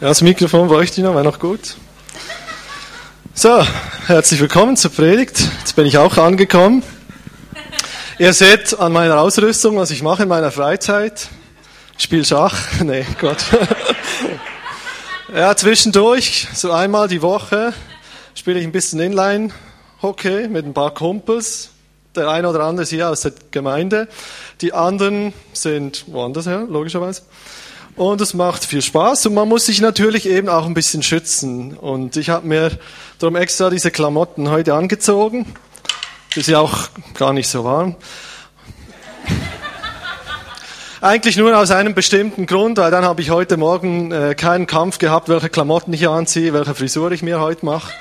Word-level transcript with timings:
Ja, 0.00 0.06
das 0.06 0.22
Mikrofon 0.22 0.68
bräuchte 0.68 1.00
ich 1.00 1.04
noch, 1.04 1.14
wäre 1.14 1.24
noch 1.24 1.40
gut. 1.40 1.74
So, 3.34 3.66
herzlich 4.06 4.38
willkommen 4.38 4.76
zur 4.76 4.92
Predigt. 4.92 5.40
Jetzt 5.58 5.74
bin 5.74 5.86
ich 5.86 5.98
auch 5.98 6.16
angekommen. 6.18 6.84
Ihr 8.20 8.32
seht 8.32 8.78
an 8.78 8.92
meiner 8.92 9.18
Ausrüstung, 9.18 9.76
was 9.76 9.90
ich 9.90 10.04
mache 10.04 10.22
in 10.22 10.28
meiner 10.28 10.52
Freizeit. 10.52 11.26
Ich 11.96 12.04
spiele 12.04 12.24
Schach. 12.24 12.56
Nee, 12.84 13.04
Gott. 13.20 13.38
Ja, 15.34 15.56
zwischendurch, 15.56 16.46
so 16.54 16.70
einmal 16.70 17.08
die 17.08 17.20
Woche, 17.20 17.74
spiele 18.36 18.60
ich 18.60 18.66
ein 18.66 18.72
bisschen 18.72 19.00
Inline-Hockey 19.00 20.46
mit 20.46 20.64
ein 20.64 20.74
paar 20.74 20.94
Kumpels. 20.94 21.70
Der 22.14 22.28
eine 22.28 22.48
oder 22.48 22.60
andere 22.60 22.84
ist 22.84 22.90
hier 22.90 23.08
aus 23.08 23.22
der 23.22 23.32
Gemeinde. 23.50 24.06
Die 24.60 24.72
anderen 24.72 25.32
sind 25.52 26.04
woanders 26.06 26.46
her, 26.46 26.68
logischerweise. 26.70 27.22
Und 27.98 28.20
es 28.20 28.32
macht 28.32 28.64
viel 28.64 28.80
Spaß 28.80 29.26
und 29.26 29.34
man 29.34 29.48
muss 29.48 29.66
sich 29.66 29.80
natürlich 29.80 30.28
eben 30.28 30.48
auch 30.48 30.66
ein 30.66 30.74
bisschen 30.74 31.02
schützen. 31.02 31.76
Und 31.76 32.16
ich 32.16 32.30
habe 32.30 32.46
mir 32.46 32.78
darum 33.18 33.34
extra 33.34 33.70
diese 33.70 33.90
Klamotten 33.90 34.50
heute 34.50 34.74
angezogen. 34.74 35.52
Ist 36.36 36.46
ja 36.46 36.60
auch 36.60 36.90
gar 37.14 37.32
nicht 37.32 37.48
so 37.48 37.64
warm. 37.64 37.96
Eigentlich 41.00 41.36
nur 41.36 41.58
aus 41.58 41.72
einem 41.72 41.92
bestimmten 41.94 42.46
Grund, 42.46 42.78
weil 42.78 42.92
dann 42.92 43.04
habe 43.04 43.20
ich 43.20 43.30
heute 43.30 43.56
Morgen 43.56 44.12
äh, 44.12 44.36
keinen 44.36 44.68
Kampf 44.68 44.98
gehabt, 44.98 45.28
welche 45.28 45.48
Klamotten 45.48 45.92
ich 45.92 46.08
anziehe, 46.08 46.52
welche 46.52 46.76
Frisur 46.76 47.10
ich 47.10 47.24
mir 47.24 47.40
heute 47.40 47.66
mache. 47.66 47.92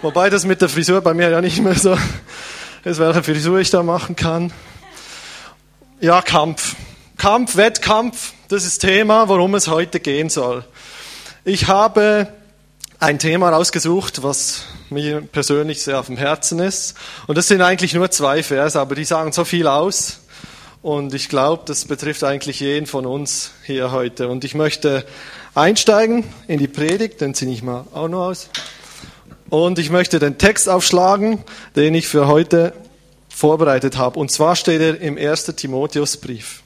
Wobei 0.00 0.30
das 0.30 0.46
mit 0.46 0.62
der 0.62 0.70
Frisur 0.70 1.02
bei 1.02 1.12
mir 1.12 1.28
ja 1.28 1.42
nicht 1.42 1.62
mehr 1.62 1.74
so 1.74 1.98
ist, 2.84 2.98
welche 2.98 3.22
Frisur 3.22 3.58
ich 3.58 3.68
da 3.68 3.82
machen 3.82 4.16
kann. 4.16 4.54
Ja, 6.00 6.22
Kampf. 6.22 6.76
Kampf, 7.18 7.56
Wettkampf, 7.56 8.32
das 8.54 8.64
ist 8.64 8.78
Thema, 8.78 9.28
worum 9.28 9.56
es 9.56 9.66
heute 9.66 9.98
gehen 9.98 10.30
soll. 10.30 10.64
Ich 11.44 11.66
habe 11.66 12.28
ein 13.00 13.18
Thema 13.18 13.50
rausgesucht, 13.50 14.22
was 14.22 14.62
mir 14.90 15.22
persönlich 15.22 15.82
sehr 15.82 15.98
auf 15.98 16.06
dem 16.06 16.16
Herzen 16.16 16.60
ist. 16.60 16.94
Und 17.26 17.36
das 17.36 17.48
sind 17.48 17.62
eigentlich 17.62 17.94
nur 17.94 18.12
zwei 18.12 18.44
Verse, 18.44 18.78
aber 18.78 18.94
die 18.94 19.04
sagen 19.04 19.32
so 19.32 19.44
viel 19.44 19.66
aus. 19.66 20.20
Und 20.82 21.14
ich 21.14 21.28
glaube, 21.28 21.64
das 21.66 21.86
betrifft 21.86 22.22
eigentlich 22.22 22.60
jeden 22.60 22.86
von 22.86 23.06
uns 23.06 23.50
hier 23.64 23.90
heute. 23.90 24.28
Und 24.28 24.44
ich 24.44 24.54
möchte 24.54 25.04
einsteigen 25.56 26.24
in 26.46 26.60
die 26.60 26.68
Predigt, 26.68 27.20
den 27.22 27.34
ziehe 27.34 27.50
ich 27.50 27.64
mal 27.64 27.84
auch 27.92 28.06
noch 28.06 28.28
aus. 28.28 28.50
Und 29.50 29.80
ich 29.80 29.90
möchte 29.90 30.20
den 30.20 30.38
Text 30.38 30.68
aufschlagen, 30.68 31.42
den 31.74 31.92
ich 31.94 32.06
für 32.06 32.28
heute 32.28 32.72
vorbereitet 33.28 33.98
habe. 33.98 34.20
Und 34.20 34.30
zwar 34.30 34.54
steht 34.54 34.80
er 34.80 35.00
im 35.00 35.18
1. 35.18 35.46
Timotheusbrief 35.56 36.63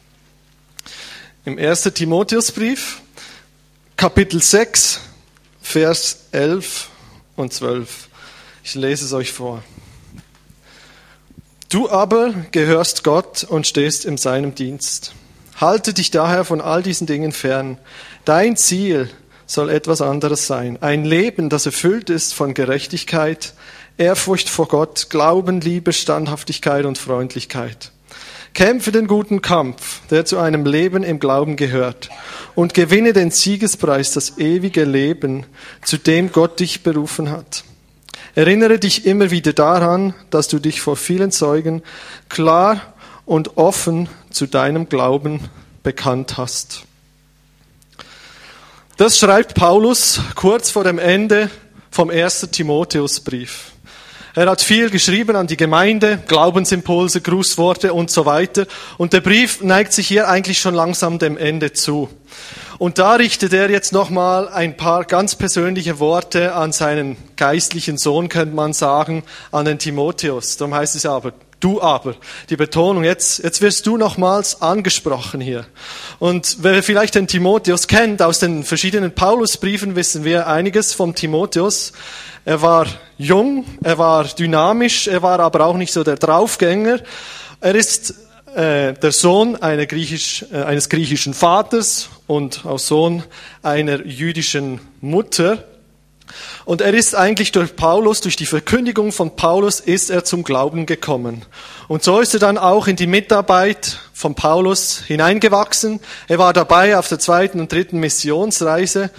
im 1.48 1.58
1. 1.58 1.84
Timotheusbrief, 1.94 3.00
Kapitel 3.96 4.42
6, 4.42 5.00
Vers 5.62 6.26
11 6.32 6.90
und 7.36 7.54
12. 7.54 8.08
Ich 8.62 8.74
lese 8.74 9.06
es 9.06 9.14
euch 9.14 9.32
vor. 9.32 9.62
Du 11.70 11.88
aber 11.88 12.34
gehörst 12.50 13.02
Gott 13.02 13.44
und 13.44 13.66
stehst 13.66 14.04
in 14.04 14.18
seinem 14.18 14.54
Dienst. 14.54 15.14
Halte 15.56 15.94
dich 15.94 16.10
daher 16.10 16.44
von 16.44 16.60
all 16.60 16.82
diesen 16.82 17.06
Dingen 17.06 17.32
fern. 17.32 17.78
Dein 18.26 18.58
Ziel 18.58 19.08
soll 19.46 19.70
etwas 19.70 20.02
anderes 20.02 20.46
sein. 20.46 20.76
Ein 20.82 21.06
Leben, 21.06 21.48
das 21.48 21.64
erfüllt 21.64 22.10
ist 22.10 22.34
von 22.34 22.52
Gerechtigkeit, 22.52 23.54
Ehrfurcht 23.96 24.50
vor 24.50 24.68
Gott, 24.68 25.06
Glauben, 25.08 25.62
Liebe, 25.62 25.94
Standhaftigkeit 25.94 26.84
und 26.84 26.98
Freundlichkeit. 26.98 27.92
Kämpfe 28.58 28.90
den 28.90 29.06
guten 29.06 29.40
Kampf, 29.40 30.00
der 30.10 30.24
zu 30.24 30.36
einem 30.36 30.66
Leben 30.66 31.04
im 31.04 31.20
Glauben 31.20 31.54
gehört, 31.54 32.10
und 32.56 32.74
gewinne 32.74 33.12
den 33.12 33.30
Siegespreis, 33.30 34.14
das 34.14 34.38
ewige 34.38 34.82
Leben, 34.82 35.46
zu 35.84 35.96
dem 35.96 36.32
Gott 36.32 36.58
dich 36.58 36.82
berufen 36.82 37.30
hat. 37.30 37.62
Erinnere 38.34 38.80
dich 38.80 39.06
immer 39.06 39.30
wieder 39.30 39.52
daran, 39.52 40.12
dass 40.30 40.48
du 40.48 40.58
dich 40.58 40.80
vor 40.80 40.96
vielen 40.96 41.30
Zeugen 41.30 41.84
klar 42.28 42.94
und 43.26 43.58
offen 43.58 44.08
zu 44.30 44.48
deinem 44.48 44.88
Glauben 44.88 45.38
bekannt 45.84 46.36
hast. 46.36 46.82
Das 48.96 49.20
schreibt 49.20 49.54
Paulus 49.54 50.20
kurz 50.34 50.72
vor 50.72 50.82
dem 50.82 50.98
Ende 50.98 51.48
vom 51.92 52.10
ersten 52.10 52.50
Timotheusbrief. 52.50 53.70
Er 54.38 54.48
hat 54.48 54.60
viel 54.60 54.88
geschrieben 54.88 55.34
an 55.34 55.48
die 55.48 55.56
Gemeinde, 55.56 56.22
Glaubensimpulse, 56.28 57.20
Grußworte 57.20 57.92
und 57.92 58.08
so 58.08 58.24
weiter. 58.24 58.66
Und 58.96 59.12
der 59.12 59.20
Brief 59.20 59.62
neigt 59.64 59.92
sich 59.92 60.06
hier 60.06 60.28
eigentlich 60.28 60.60
schon 60.60 60.76
langsam 60.76 61.18
dem 61.18 61.36
Ende 61.36 61.72
zu. 61.72 62.08
Und 62.78 63.00
da 63.00 63.14
richtet 63.14 63.52
er 63.52 63.68
jetzt 63.68 63.92
nochmal 63.92 64.48
ein 64.48 64.76
paar 64.76 65.02
ganz 65.02 65.34
persönliche 65.34 65.98
Worte 65.98 66.54
an 66.54 66.70
seinen 66.70 67.16
geistlichen 67.34 67.98
Sohn, 67.98 68.28
könnte 68.28 68.54
man 68.54 68.74
sagen, 68.74 69.24
an 69.50 69.64
den 69.64 69.80
Timotheus. 69.80 70.56
Darum 70.56 70.72
heißt 70.72 70.94
es 70.94 71.04
aber, 71.04 71.32
du 71.60 71.80
aber. 71.80 72.14
Die 72.50 72.56
Betonung, 72.56 73.04
jetzt, 73.04 73.42
jetzt 73.42 73.60
wirst 73.60 73.86
du 73.86 73.96
nochmals 73.96 74.62
angesprochen 74.62 75.40
hier. 75.40 75.66
Und 76.18 76.58
wer 76.60 76.82
vielleicht 76.82 77.14
den 77.14 77.26
Timotheus 77.26 77.88
kennt, 77.88 78.22
aus 78.22 78.38
den 78.38 78.64
verschiedenen 78.64 79.14
Paulusbriefen 79.14 79.96
wissen 79.96 80.24
wir 80.24 80.46
einiges 80.46 80.92
vom 80.92 81.14
Timotheus. 81.14 81.92
Er 82.44 82.62
war 82.62 82.86
jung, 83.18 83.64
er 83.82 83.98
war 83.98 84.24
dynamisch, 84.24 85.08
er 85.08 85.22
war 85.22 85.40
aber 85.40 85.66
auch 85.66 85.76
nicht 85.76 85.92
so 85.92 86.04
der 86.04 86.16
Draufgänger. 86.16 87.00
Er 87.60 87.74
ist 87.74 88.14
äh, 88.54 88.94
der 88.94 89.12
Sohn 89.12 89.56
einer 89.56 89.86
Griechisch, 89.86 90.44
äh, 90.52 90.62
eines 90.62 90.88
griechischen 90.88 91.34
Vaters 91.34 92.08
und 92.26 92.64
auch 92.64 92.78
Sohn 92.78 93.22
einer 93.62 94.06
jüdischen 94.06 94.80
Mutter. 95.00 95.64
Und 96.64 96.80
er 96.80 96.94
ist 96.94 97.14
eigentlich 97.14 97.52
durch 97.52 97.76
Paulus, 97.76 98.20
durch 98.20 98.36
die 98.36 98.46
Verkündigung 98.46 99.12
von 99.12 99.36
Paulus, 99.36 99.80
ist 99.80 100.10
er 100.10 100.24
zum 100.24 100.44
Glauben 100.44 100.86
gekommen. 100.86 101.44
Und 101.88 102.02
so 102.02 102.20
ist 102.20 102.34
er 102.34 102.40
dann 102.40 102.58
auch 102.58 102.86
in 102.86 102.96
die 102.96 103.06
Mitarbeit 103.06 103.98
von 104.12 104.34
Paulus 104.34 105.02
hineingewachsen. 105.06 106.00
Er 106.26 106.38
war 106.38 106.52
dabei 106.52 106.98
auf 106.98 107.08
der 107.08 107.18
zweiten 107.18 107.60
und 107.60 107.72
dritten 107.72 107.98
Missionsreise 107.98 109.10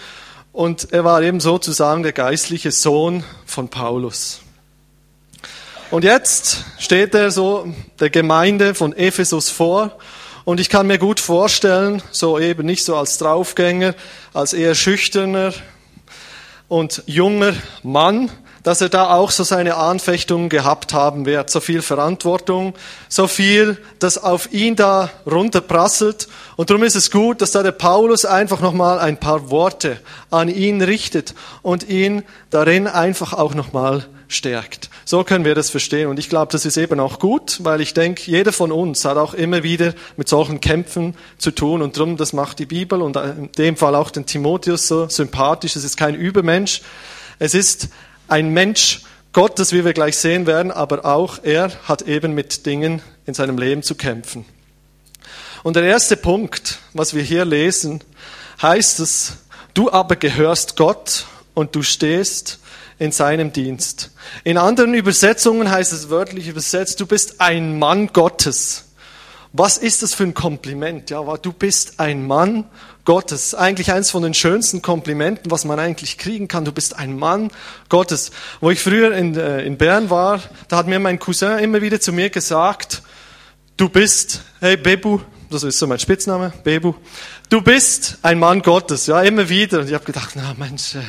und 0.52 0.92
er 0.92 1.04
war 1.04 1.22
eben 1.22 1.40
sozusagen 1.40 2.04
der 2.04 2.12
geistliche 2.12 2.72
Sohn 2.72 3.24
von 3.46 3.70
Paulus. 3.70 4.42
Und 5.92 6.04
jetzt 6.04 6.66
steht 6.78 7.16
er 7.16 7.32
so 7.32 7.74
der 8.00 8.10
Gemeinde 8.12 8.76
von 8.76 8.94
Ephesus 8.94 9.50
vor. 9.50 9.98
Und 10.46 10.60
ich 10.60 10.70
kann 10.70 10.88
mir 10.88 11.00
gut 11.00 11.20
vorstellen, 11.20 12.02
so 12.12 12.40
eben 12.40 12.66
nicht 12.66 12.86
so 12.86 12.96
als 12.96 13.18
Draufgänger, 13.18 13.96
als 14.34 14.54
eher 14.54 14.76
schüchterner 14.76 15.54
und 16.70 17.04
junger 17.08 17.54
Mann, 17.84 18.32
dass 18.64 18.82
er 18.82 18.90
da 18.90 19.10
auch 19.10 19.32
so 19.32 19.44
seine 19.44 19.76
Anfechtungen 19.76 20.50
gehabt 20.50 20.94
haben 20.94 21.26
wird. 21.26 21.50
So 21.50 21.60
viel 21.60 21.82
Verantwortung, 21.82 22.74
so 23.08 23.28
viel, 23.28 23.78
das 24.00 24.18
auf 24.18 24.54
ihn 24.54 24.76
da 24.76 25.10
runterprasselt. 25.26 26.28
Und 26.56 26.70
darum 26.70 26.84
ist 26.84 26.96
es 26.96 27.10
gut, 27.12 27.42
dass 27.42 27.52
da 27.52 27.64
der 27.64 27.72
Paulus 27.72 28.26
einfach 28.26 28.62
nochmal 28.62 29.00
ein 29.00 29.18
paar 29.18 29.50
Worte 29.50 30.00
an 30.30 30.50
ihn 30.50 30.82
richtet 30.82 31.34
und 31.62 31.90
ihn 31.90 32.24
darin 32.50 32.88
einfach 32.88 33.34
auch 33.34 33.54
nochmal 33.54 34.06
stärkt. 34.30 34.90
So 35.04 35.24
können 35.26 35.44
wir 35.44 35.56
das 35.56 35.70
verstehen. 35.70 36.08
Und 36.08 36.20
ich 36.20 36.30
glaube, 36.30 36.52
das 36.52 36.66
ist 36.66 36.78
eben 36.78 37.00
auch 37.00 37.20
gut, 37.20 37.60
weil 37.64 37.82
ich 37.82 37.94
denke, 37.94 38.32
jeder 38.32 38.54
von 38.54 38.72
uns 38.72 39.04
hat 39.04 39.18
auch 39.18 39.34
immer 39.34 39.64
wieder 39.64 39.94
mit 40.16 40.30
solchen 40.30 40.62
Kämpfen 40.62 41.16
zu 41.38 41.52
tun. 41.52 41.82
Und 41.82 41.98
darum, 41.98 42.16
das 42.16 42.32
macht 42.32 42.60
die 42.60 42.68
Bibel 42.68 43.02
und 43.02 43.18
in 43.18 43.52
dem 43.58 43.76
Fall 43.76 43.96
auch 43.96 44.12
den 44.12 44.26
Timotheus 44.26 44.88
so 44.88 45.10
sympathisch. 45.10 45.76
Es 45.76 45.84
ist 45.84 45.98
kein 45.98 46.16
Übermensch. 46.16 46.82
Es 47.40 47.54
ist 47.54 47.90
ein 48.28 48.54
Mensch 48.54 49.02
Gottes, 49.34 49.74
wie 49.74 49.84
wir 49.84 49.94
gleich 49.94 50.18
sehen 50.18 50.48
werden, 50.48 50.72
aber 50.72 51.06
auch 51.06 51.40
er 51.44 51.72
hat 51.84 52.04
eben 52.04 52.34
mit 52.34 52.66
Dingen 52.66 53.02
in 53.26 53.34
seinem 53.34 53.58
Leben 53.58 53.84
zu 53.84 53.96
kämpfen. 53.96 54.46
Und 55.64 55.76
der 55.76 55.84
erste 55.84 56.18
Punkt, 56.18 56.80
was 56.94 57.14
wir 57.14 57.24
hier 57.24 57.46
lesen, 57.46 58.04
heißt 58.62 59.00
es, 59.00 59.38
du 59.74 59.92
aber 59.92 60.16
gehörst 60.16 60.78
Gott 60.78 61.26
und 61.54 61.76
du 61.76 61.84
stehst 61.84 62.60
in 63.00 63.12
seinem 63.12 63.54
Dienst. 63.54 64.12
In 64.44 64.58
anderen 64.58 64.94
Übersetzungen 64.94 65.70
heißt 65.70 65.94
es 65.94 66.10
wörtlich 66.10 66.48
übersetzt, 66.48 67.00
du 67.00 67.06
bist 67.06 67.42
ein 67.42 67.78
Mann 67.80 68.08
Gottes. 68.08 68.86
Was 69.52 69.78
ist 69.78 70.04
das 70.04 70.14
für 70.14 70.24
ein 70.24 70.34
Kompliment? 70.34 71.10
Ja, 71.10 71.22
du 71.38 71.52
bist 71.52 72.00
ein 72.00 72.28
Mann 72.28 72.66
Gottes. 73.04 73.56
Eigentlich 73.56 73.92
eines 73.92 74.12
von 74.12 74.22
den 74.22 74.36
schönsten 74.36 74.84
Komplimenten, 74.84 75.50
was 75.50 75.66
man 75.66 75.80
eigentlich 75.80 76.20
kriegen 76.20 76.48
kann. 76.48 76.66
Du 76.66 76.72
bist 76.72 76.96
ein 76.96 77.18
Mann 77.18 77.50
Gottes. 77.90 78.30
Wo 78.62 78.70
ich 78.70 78.80
früher 78.80 79.12
in, 79.16 79.36
äh, 79.36 79.64
in 79.64 79.78
Bern 79.78 80.12
war, 80.12 80.40
da 80.68 80.78
hat 80.78 80.86
mir 80.86 81.00
mein 81.00 81.18
Cousin 81.18 81.58
immer 81.58 81.82
wieder 81.82 82.00
zu 82.00 82.14
mir 82.14 82.30
gesagt, 82.30 83.02
du 83.78 83.90
bist, 83.90 84.42
hey 84.60 84.78
Bebu, 84.78 85.20
das 85.50 85.64
ist 85.64 85.80
so 85.80 85.88
mein 85.88 85.98
Spitzname, 85.98 86.54
Bebu, 86.64 86.94
du 87.50 87.62
bist 87.62 88.20
ein 88.22 88.40
Mann 88.40 88.62
Gottes, 88.62 89.08
ja, 89.08 89.22
immer 89.22 89.50
wieder. 89.50 89.80
Und 89.80 89.88
ich 89.88 89.94
habe 89.94 90.06
gedacht, 90.06 90.32
na 90.36 90.54
Mensch, 90.58 90.96
äh, 90.96 91.02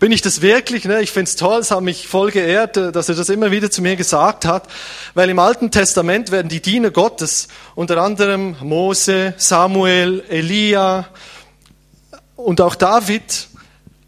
bin 0.00 0.12
ich 0.12 0.20
das 0.20 0.42
wirklich? 0.42 0.84
Ne? 0.84 1.00
Ich 1.00 1.12
find's 1.12 1.36
toll, 1.36 1.60
es 1.60 1.70
hat 1.70 1.82
mich 1.82 2.08
voll 2.08 2.30
geehrt, 2.30 2.76
äh, 2.76 2.92
dass 2.92 3.08
er 3.08 3.14
das 3.14 3.28
immer 3.28 3.50
wieder 3.50 3.70
zu 3.70 3.80
mir 3.80 3.96
gesagt 3.96 4.44
hat, 4.44 4.68
weil 5.14 5.30
im 5.30 5.38
Alten 5.38 5.70
Testament 5.70 6.30
werden 6.30 6.48
die 6.48 6.60
Diener 6.60 6.90
Gottes, 6.90 7.48
unter 7.74 8.02
anderem 8.02 8.56
Mose, 8.60 9.34
Samuel, 9.36 10.24
Elia, 10.28 11.08
und 12.36 12.60
auch 12.60 12.74
David 12.74 13.48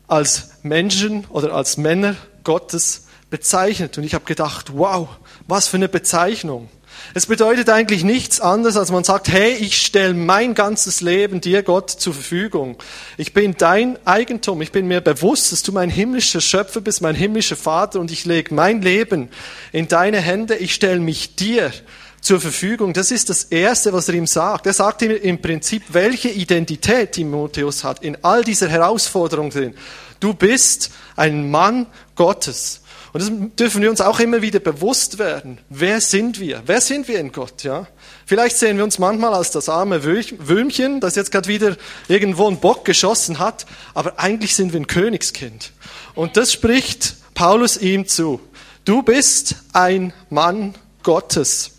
als 0.09 0.51
Menschen 0.63 1.25
oder 1.31 1.55
als 1.55 1.77
Männer 1.77 2.17
Gottes 2.45 3.07
bezeichnet. 3.31 3.97
Und 3.99 4.05
ich 4.05 4.15
habe 4.15 4.25
gedacht, 4.25 4.73
wow, 4.75 5.09
was 5.47 5.69
für 5.69 5.77
eine 5.77 5.89
Bezeichnung. 5.89 6.69
Es 7.15 7.27
bedeutet 7.27 7.71
eigentlich 7.71 8.05
nichts 8.05 8.41
anderes, 8.41 8.77
als 8.77 8.91
man 8.91 9.05
sagt, 9.05 9.29
hey, 9.29 9.53
ich 9.53 9.81
stelle 9.81 10.15
mein 10.15 10.55
ganzes 10.55 11.01
Leben 11.01 11.41
dir, 11.41 11.63
Gott, 11.63 11.91
zur 11.91 12.15
Verfügung. 12.15 12.77
Ich 13.17 13.33
bin 13.33 13.55
dein 13.57 13.99
Eigentum. 14.07 14.61
Ich 14.63 14.73
bin 14.73 14.87
mir 14.87 15.01
bewusst, 15.01 15.53
dass 15.53 15.63
du 15.63 15.73
mein 15.73 15.91
himmlischer 15.91 16.41
Schöpfer 16.41 16.81
bist, 16.81 17.01
mein 17.01 17.15
himmlischer 17.15 17.57
Vater 17.57 18.01
und 18.01 18.11
ich 18.11 18.25
lege 18.25 18.55
mein 18.55 18.83
Leben 18.83 19.31
in 19.73 19.89
deine 19.89 20.21
Hände. 20.21 20.57
Ich 20.57 20.75
stelle 20.75 21.01
mich 21.01 21.37
dir 21.37 21.73
zur 22.21 22.41
Verfügung. 22.41 22.93
Das 22.93 23.11
ist 23.11 23.31
das 23.31 23.45
Erste, 23.45 23.93
was 23.93 24.09
er 24.09 24.15
ihm 24.15 24.27
sagt. 24.27 24.67
Er 24.67 24.73
sagt 24.73 25.03
ihm 25.03 25.13
im 25.13 25.41
Prinzip, 25.41 25.85
welche 25.91 26.29
Identität 26.29 27.13
Timotheus 27.13 27.85
hat 27.85 28.03
in 28.03 28.19
all 28.23 28.43
dieser 28.43 28.69
Herausforderung 28.69 29.51
drin. 29.51 29.75
Du 30.19 30.35
bist 30.35 30.91
ein 31.15 31.51
Mann 31.51 31.87
Gottes. 32.17 32.81
Und 33.17 33.23
das 33.23 33.57
dürfen 33.57 33.81
wir 33.81 33.89
uns 33.89 34.03
auch 34.03 34.21
immer 34.21 34.43
wieder 34.43 34.61
bewusst 34.61 35.19
werden. 35.19 35.57
Wer 35.71 36.03
sind 36.03 36.39
wir? 36.39 36.63
Wer 36.67 36.83
sind 36.83 37.09
wir 37.09 37.19
in 37.19 37.33
Gott? 37.33 37.63
Ja? 37.63 37.87
Vielleicht 38.27 38.59
sehen 38.59 38.77
wir 38.77 38.85
uns 38.85 38.99
manchmal 38.99 39.33
als 39.33 39.51
das 39.51 39.71
arme 39.71 40.05
Würmchen, 40.05 41.01
das 41.01 41.15
jetzt 41.15 41.33
gerade 41.33 41.49
wieder 41.49 41.79
irgendwo 42.09 42.47
einen 42.47 42.61
Bock 42.61 42.85
geschossen 42.85 43.39
hat, 43.39 43.65
aber 43.95 44.21
eigentlich 44.21 44.55
sind 44.55 44.75
wir 44.75 44.81
ein 44.81 44.87
Königskind. 44.87 45.73
Und 46.15 46.37
das 46.37 46.53
spricht 46.53 47.15
Paulus 47.33 47.79
ihm 47.79 48.07
zu. 48.07 48.39
Du 48.85 49.01
bist 49.01 49.55
ein 49.73 50.13
Mann 50.29 50.75
Gottes. 51.03 51.71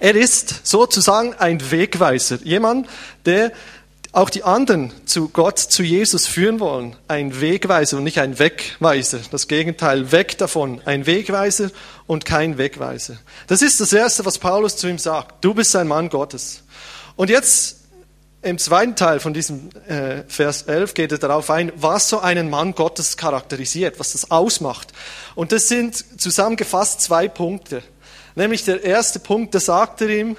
Er 0.00 0.14
ist 0.14 0.66
sozusagen 0.66 1.34
ein 1.34 1.70
Wegweiser, 1.70 2.38
jemand, 2.44 2.88
der 3.26 3.52
auch 4.16 4.30
die 4.30 4.44
anderen 4.44 4.92
zu 5.04 5.28
Gott, 5.28 5.58
zu 5.58 5.82
Jesus 5.82 6.26
führen 6.26 6.58
wollen. 6.58 6.96
Ein 7.06 7.38
Wegweiser 7.42 7.98
und 7.98 8.04
nicht 8.04 8.18
ein 8.18 8.38
Wegweiser. 8.38 9.20
Das 9.30 9.46
Gegenteil, 9.46 10.10
weg 10.10 10.38
davon. 10.38 10.80
Ein 10.86 11.04
Wegweiser 11.04 11.70
und 12.06 12.24
kein 12.24 12.56
Wegweiser. 12.56 13.18
Das 13.46 13.60
ist 13.60 13.78
das 13.78 13.92
Erste, 13.92 14.24
was 14.24 14.38
Paulus 14.38 14.78
zu 14.78 14.88
ihm 14.88 14.96
sagt. 14.96 15.44
Du 15.44 15.52
bist 15.52 15.76
ein 15.76 15.86
Mann 15.86 16.08
Gottes. 16.08 16.62
Und 17.16 17.28
jetzt 17.28 17.80
im 18.40 18.56
zweiten 18.56 18.96
Teil 18.96 19.20
von 19.20 19.34
diesem 19.34 19.68
äh, 19.86 20.22
Vers 20.28 20.62
11 20.62 20.94
geht 20.94 21.12
er 21.12 21.18
darauf 21.18 21.50
ein, 21.50 21.70
was 21.76 22.08
so 22.08 22.20
einen 22.20 22.48
Mann 22.48 22.74
Gottes 22.74 23.18
charakterisiert, 23.18 24.00
was 24.00 24.12
das 24.12 24.30
ausmacht. 24.30 24.94
Und 25.34 25.52
das 25.52 25.68
sind 25.68 26.18
zusammengefasst 26.18 27.02
zwei 27.02 27.28
Punkte. 27.28 27.82
Nämlich 28.34 28.64
der 28.64 28.82
erste 28.82 29.18
Punkt, 29.18 29.54
da 29.54 29.60
sagt 29.60 30.00
er 30.00 30.08
ihm, 30.08 30.38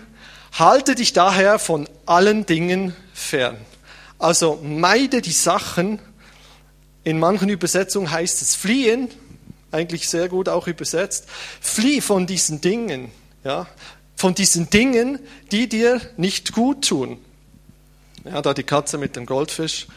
halte 0.57 0.95
dich 0.95 1.13
daher 1.13 1.59
von 1.59 1.87
allen 2.05 2.45
Dingen 2.45 2.95
fern. 3.13 3.57
Also 4.19 4.59
meide 4.63 5.21
die 5.21 5.31
Sachen. 5.31 5.99
In 7.03 7.19
manchen 7.19 7.49
Übersetzungen 7.49 8.11
heißt 8.11 8.41
es 8.41 8.55
fliehen, 8.55 9.09
eigentlich 9.71 10.09
sehr 10.09 10.27
gut 10.27 10.49
auch 10.49 10.67
übersetzt. 10.67 11.25
Flieh 11.61 12.01
von 12.01 12.27
diesen 12.27 12.59
Dingen, 12.59 13.11
ja, 13.43 13.67
von 14.15 14.35
diesen 14.35 14.69
Dingen, 14.69 15.19
die 15.51 15.69
dir 15.69 16.01
nicht 16.17 16.53
gut 16.53 16.87
tun. 16.87 17.19
Ja, 18.25 18.41
da 18.41 18.53
die 18.53 18.63
Katze 18.63 18.97
mit 18.97 19.15
dem 19.15 19.25
Goldfisch. 19.25 19.87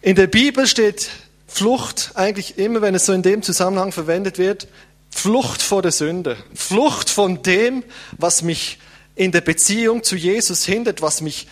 In 0.00 0.16
der 0.16 0.26
Bibel 0.26 0.66
steht 0.66 1.10
Flucht 1.46 2.12
eigentlich 2.14 2.58
immer, 2.58 2.82
wenn 2.82 2.94
es 2.94 3.06
so 3.06 3.12
in 3.12 3.22
dem 3.22 3.42
Zusammenhang 3.42 3.92
verwendet 3.92 4.38
wird, 4.38 4.66
Flucht 5.10 5.62
vor 5.62 5.82
der 5.82 5.92
Sünde, 5.92 6.36
Flucht 6.54 7.10
von 7.10 7.42
dem, 7.42 7.84
was 8.18 8.42
mich 8.42 8.78
in 9.16 9.32
der 9.32 9.40
Beziehung 9.40 10.04
zu 10.04 10.14
Jesus 10.14 10.64
hindert, 10.64 11.02
was 11.02 11.20
mich 11.20 11.48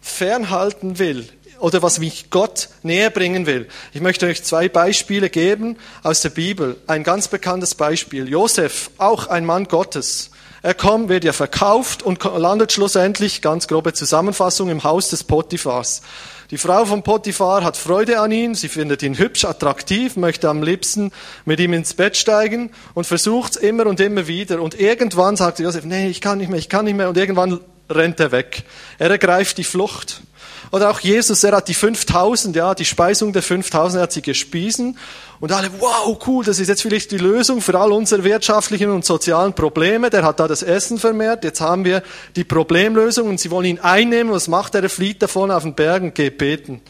fernhalten 0.00 0.98
will 0.98 1.28
oder 1.58 1.82
was 1.82 1.98
mich 1.98 2.30
Gott 2.30 2.68
näher 2.82 3.10
bringen 3.10 3.46
will. 3.46 3.68
Ich 3.92 4.00
möchte 4.00 4.26
euch 4.26 4.44
zwei 4.44 4.68
Beispiele 4.68 5.28
geben 5.28 5.76
aus 6.02 6.22
der 6.22 6.30
Bibel. 6.30 6.76
Ein 6.86 7.02
ganz 7.02 7.28
bekanntes 7.28 7.74
Beispiel. 7.74 8.28
Josef, 8.28 8.90
auch 8.96 9.26
ein 9.26 9.44
Mann 9.44 9.64
Gottes. 9.64 10.30
Er 10.62 10.74
kommt, 10.74 11.08
wird 11.08 11.24
ja 11.24 11.32
verkauft 11.32 12.02
und 12.02 12.22
landet 12.24 12.72
schlussendlich, 12.72 13.42
ganz 13.42 13.68
grobe 13.68 13.92
Zusammenfassung, 13.92 14.70
im 14.70 14.84
Haus 14.84 15.10
des 15.10 15.24
Potiphars. 15.24 16.02
Die 16.50 16.56
Frau 16.56 16.86
von 16.86 17.02
Potiphar 17.02 17.62
hat 17.62 17.76
Freude 17.76 18.20
an 18.20 18.32
ihm, 18.32 18.54
sie 18.54 18.68
findet 18.68 19.02
ihn 19.02 19.18
hübsch, 19.18 19.44
attraktiv, 19.44 20.16
möchte 20.16 20.48
am 20.48 20.62
liebsten 20.62 21.12
mit 21.44 21.60
ihm 21.60 21.74
ins 21.74 21.92
Bett 21.92 22.16
steigen 22.16 22.70
und 22.94 23.06
versucht 23.06 23.56
immer 23.56 23.84
und 23.84 24.00
immer 24.00 24.26
wieder. 24.28 24.62
Und 24.62 24.80
irgendwann 24.80 25.36
sagt 25.36 25.58
Josef, 25.58 25.84
nee, 25.84 26.08
ich 26.08 26.22
kann 26.22 26.38
nicht 26.38 26.48
mehr, 26.48 26.58
ich 26.58 26.70
kann 26.70 26.86
nicht 26.86 26.96
mehr. 26.96 27.10
Und 27.10 27.18
irgendwann 27.18 27.60
rennt 27.90 28.18
er 28.18 28.32
weg. 28.32 28.62
Er 28.96 29.10
ergreift 29.10 29.58
die 29.58 29.64
Flucht. 29.64 30.22
Oder 30.70 30.90
auch 30.90 31.00
Jesus, 31.00 31.44
er 31.44 31.52
hat 31.52 31.68
die 31.68 31.74
5000, 31.74 32.56
ja, 32.56 32.74
die 32.74 32.86
Speisung 32.86 33.34
der 33.34 33.42
5000, 33.42 33.98
er 33.98 34.02
hat 34.04 34.12
sie 34.12 34.22
gespiesen. 34.22 34.96
Und 35.40 35.52
alle, 35.52 35.70
wow, 35.78 36.18
cool, 36.26 36.44
das 36.44 36.58
ist 36.58 36.68
jetzt 36.68 36.82
vielleicht 36.82 37.12
die 37.12 37.18
Lösung 37.18 37.60
für 37.60 37.78
all 37.78 37.92
unsere 37.92 38.24
wirtschaftlichen 38.24 38.90
und 38.90 39.04
sozialen 39.04 39.52
Probleme. 39.52 40.10
Der 40.10 40.24
hat 40.24 40.40
da 40.40 40.48
das 40.48 40.62
Essen 40.62 40.98
vermehrt. 40.98 41.44
Jetzt 41.44 41.60
haben 41.60 41.84
wir 41.84 42.02
die 42.34 42.44
Problemlösung 42.44 43.28
und 43.28 43.38
sie 43.38 43.50
wollen 43.50 43.66
ihn 43.66 43.78
einnehmen. 43.78 44.32
Was 44.32 44.48
macht 44.48 44.74
er? 44.74 44.82
Er 44.82 44.90
flieht 44.90 45.22
davon 45.22 45.50
auf 45.50 45.62
den 45.62 45.74
Bergen, 45.74 46.12
geht 46.12 46.38
beten. 46.38 46.80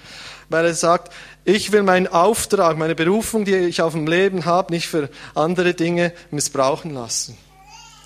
Weil 0.49 0.65
er 0.65 0.75
sagt, 0.75 1.13
ich 1.45 1.73
will 1.73 1.83
meinen 1.83 2.07
Auftrag, 2.07 2.79
meine 2.79 2.95
Berufung, 2.95 3.45
die 3.45 3.55
ich 3.55 3.83
auf 3.83 3.93
dem 3.93 4.07
Leben 4.07 4.47
habe, 4.47 4.73
nicht 4.73 4.89
für 4.89 5.11
andere 5.35 5.75
Dinge 5.75 6.13
missbrauchen 6.31 6.95
lassen. 6.95 7.37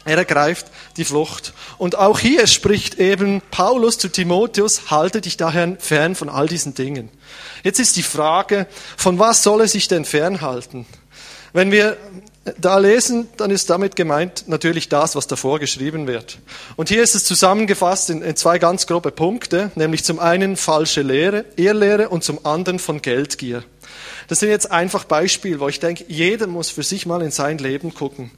Er 0.04 0.18
ergreift 0.18 0.66
die 0.96 1.04
Flucht. 1.04 1.52
Und 1.78 1.96
auch 1.96 2.18
hier 2.18 2.46
spricht 2.46 2.98
eben 2.98 3.40
Paulus 3.50 3.98
zu 3.98 4.08
Timotheus, 4.08 4.90
halte 4.90 5.20
dich 5.20 5.36
daher 5.36 5.76
fern 5.78 6.14
von 6.14 6.28
all 6.28 6.48
diesen 6.48 6.74
Dingen. 6.74 7.08
Jetzt 7.62 7.78
ist 7.78 7.96
die 7.96 8.02
Frage, 8.02 8.66
von 8.96 9.18
was 9.18 9.42
soll 9.42 9.60
er 9.60 9.68
sich 9.68 9.88
denn 9.88 10.04
fernhalten? 10.04 10.86
Wenn 11.52 11.70
wir 11.70 11.98
da 12.58 12.78
lesen, 12.78 13.28
dann 13.36 13.50
ist 13.50 13.70
damit 13.70 13.94
gemeint 13.94 14.44
natürlich 14.48 14.88
das, 14.88 15.14
was 15.14 15.26
davor 15.26 15.60
geschrieben 15.60 16.06
wird. 16.06 16.38
Und 16.76 16.88
hier 16.88 17.02
ist 17.02 17.14
es 17.14 17.24
zusammengefasst 17.24 18.10
in, 18.10 18.22
in 18.22 18.34
zwei 18.36 18.58
ganz 18.58 18.86
grobe 18.86 19.12
Punkte, 19.12 19.70
nämlich 19.74 20.02
zum 20.02 20.18
einen 20.18 20.56
falsche 20.56 21.02
Lehre, 21.02 21.44
Irrlehre 21.56 22.08
und 22.08 22.24
zum 22.24 22.44
anderen 22.44 22.78
von 22.78 23.02
Geldgier. 23.02 23.62
Das 24.32 24.40
sind 24.40 24.48
jetzt 24.48 24.70
einfach 24.70 25.04
Beispiele, 25.04 25.60
wo 25.60 25.68
ich 25.68 25.78
denke, 25.78 26.06
jeder 26.08 26.46
muss 26.46 26.70
für 26.70 26.82
sich 26.82 27.04
mal 27.04 27.20
in 27.20 27.30
sein 27.30 27.58
Leben 27.58 27.92
gucken. 27.92 28.30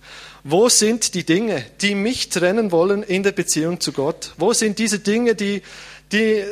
Wo 0.43 0.69
sind 0.69 1.14
die 1.14 1.23
Dinge, 1.23 1.64
die 1.82 1.94
mich 1.94 2.31
trennen 2.31 2.73
wollen 2.73 3.05
in 3.05 3.23
der 3.23 3.31
Beziehung 3.31 3.79
zu 3.79 3.93
Gott? 3.93 4.32
Wo 4.37 4.52
sind 4.52 4.81
diese 4.81 4.99
Dinge, 4.99 5.37
die, 5.37 5.62
die 6.11 6.43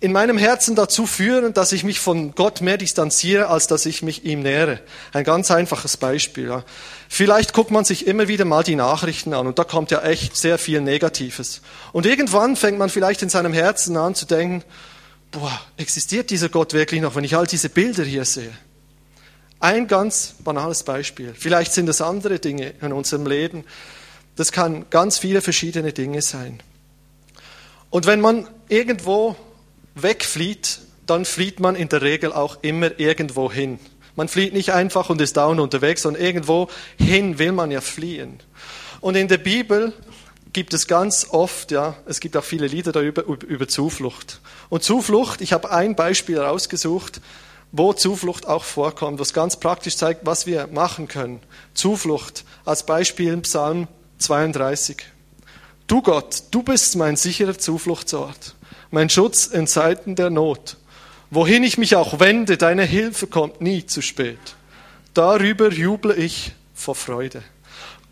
in 0.00 0.12
meinem 0.12 0.36
Herzen 0.36 0.74
dazu 0.76 1.06
führen, 1.06 1.54
dass 1.54 1.72
ich 1.72 1.82
mich 1.82 1.98
von 1.98 2.34
Gott 2.34 2.60
mehr 2.60 2.76
distanziere, 2.76 3.46
als 3.46 3.66
dass 3.68 3.86
ich 3.86 4.02
mich 4.02 4.26
ihm 4.26 4.42
nähere. 4.42 4.80
Ein 5.14 5.24
ganz 5.24 5.50
einfaches 5.50 5.96
Beispiel. 5.96 6.48
Ja. 6.48 6.64
Vielleicht 7.08 7.54
guckt 7.54 7.70
man 7.70 7.86
sich 7.86 8.06
immer 8.06 8.28
wieder 8.28 8.44
mal 8.44 8.64
die 8.64 8.76
Nachrichten 8.76 9.32
an 9.32 9.46
und 9.46 9.58
da 9.58 9.64
kommt 9.64 9.90
ja 9.92 10.02
echt 10.02 10.36
sehr 10.36 10.58
viel 10.58 10.82
Negatives. 10.82 11.62
Und 11.92 12.04
irgendwann 12.04 12.54
fängt 12.54 12.78
man 12.78 12.90
vielleicht 12.90 13.22
in 13.22 13.30
seinem 13.30 13.54
Herzen 13.54 13.96
an 13.96 14.14
zu 14.14 14.26
denken, 14.26 14.62
boah, 15.30 15.58
existiert 15.78 16.28
dieser 16.28 16.50
Gott 16.50 16.74
wirklich 16.74 17.00
noch, 17.00 17.14
wenn 17.14 17.24
ich 17.24 17.34
all 17.34 17.46
diese 17.46 17.70
Bilder 17.70 18.04
hier 18.04 18.26
sehe? 18.26 18.52
Ein 19.60 19.86
ganz 19.88 20.34
banales 20.42 20.82
Beispiel. 20.82 21.34
Vielleicht 21.36 21.72
sind 21.72 21.88
es 21.88 22.00
andere 22.00 22.38
Dinge 22.38 22.72
in 22.80 22.94
unserem 22.94 23.26
Leben. 23.26 23.64
Das 24.36 24.52
kann 24.52 24.86
ganz 24.88 25.18
viele 25.18 25.42
verschiedene 25.42 25.92
Dinge 25.92 26.22
sein. 26.22 26.62
Und 27.90 28.06
wenn 28.06 28.22
man 28.22 28.48
irgendwo 28.68 29.36
wegflieht, 29.94 30.80
dann 31.06 31.26
flieht 31.26 31.60
man 31.60 31.76
in 31.76 31.90
der 31.90 32.00
Regel 32.00 32.32
auch 32.32 32.58
immer 32.62 32.98
irgendwo 32.98 33.52
hin. 33.52 33.78
Man 34.16 34.28
flieht 34.28 34.54
nicht 34.54 34.72
einfach 34.72 35.10
und 35.10 35.20
ist 35.20 35.36
dauernd 35.36 35.60
unterwegs, 35.60 36.02
sondern 36.02 36.22
irgendwo 36.22 36.68
hin 36.96 37.38
will 37.38 37.52
man 37.52 37.70
ja 37.70 37.82
fliehen. 37.82 38.40
Und 39.00 39.14
in 39.14 39.28
der 39.28 39.38
Bibel 39.38 39.92
gibt 40.52 40.72
es 40.72 40.86
ganz 40.86 41.26
oft, 41.30 41.70
ja, 41.70 41.96
es 42.06 42.20
gibt 42.20 42.36
auch 42.36 42.44
viele 42.44 42.66
Lieder 42.66 42.92
darüber, 42.92 43.24
über 43.24 43.68
Zuflucht. 43.68 44.40
Und 44.68 44.82
Zuflucht, 44.82 45.42
ich 45.42 45.52
habe 45.52 45.70
ein 45.70 45.96
Beispiel 45.96 46.38
rausgesucht, 46.38 47.20
wo 47.72 47.92
Zuflucht 47.92 48.46
auch 48.46 48.64
vorkommt, 48.64 49.18
was 49.18 49.32
ganz 49.32 49.56
praktisch 49.56 49.96
zeigt, 49.96 50.26
was 50.26 50.46
wir 50.46 50.66
machen 50.68 51.08
können. 51.08 51.40
Zuflucht 51.74 52.44
als 52.64 52.84
Beispiel 52.84 53.32
im 53.32 53.42
Psalm 53.42 53.88
32. 54.18 54.96
Du 55.86 56.02
Gott, 56.02 56.44
du 56.50 56.62
bist 56.62 56.96
mein 56.96 57.16
sicherer 57.16 57.58
Zufluchtsort, 57.58 58.54
mein 58.90 59.10
Schutz 59.10 59.46
in 59.46 59.66
Zeiten 59.66 60.14
der 60.14 60.30
Not. 60.30 60.76
Wohin 61.30 61.62
ich 61.62 61.78
mich 61.78 61.94
auch 61.94 62.18
wende, 62.18 62.56
deine 62.56 62.84
Hilfe 62.84 63.26
kommt 63.28 63.60
nie 63.60 63.86
zu 63.86 64.02
spät. 64.02 64.38
Darüber 65.14 65.70
juble 65.70 66.14
ich 66.14 66.52
vor 66.74 66.94
Freude. 66.94 67.42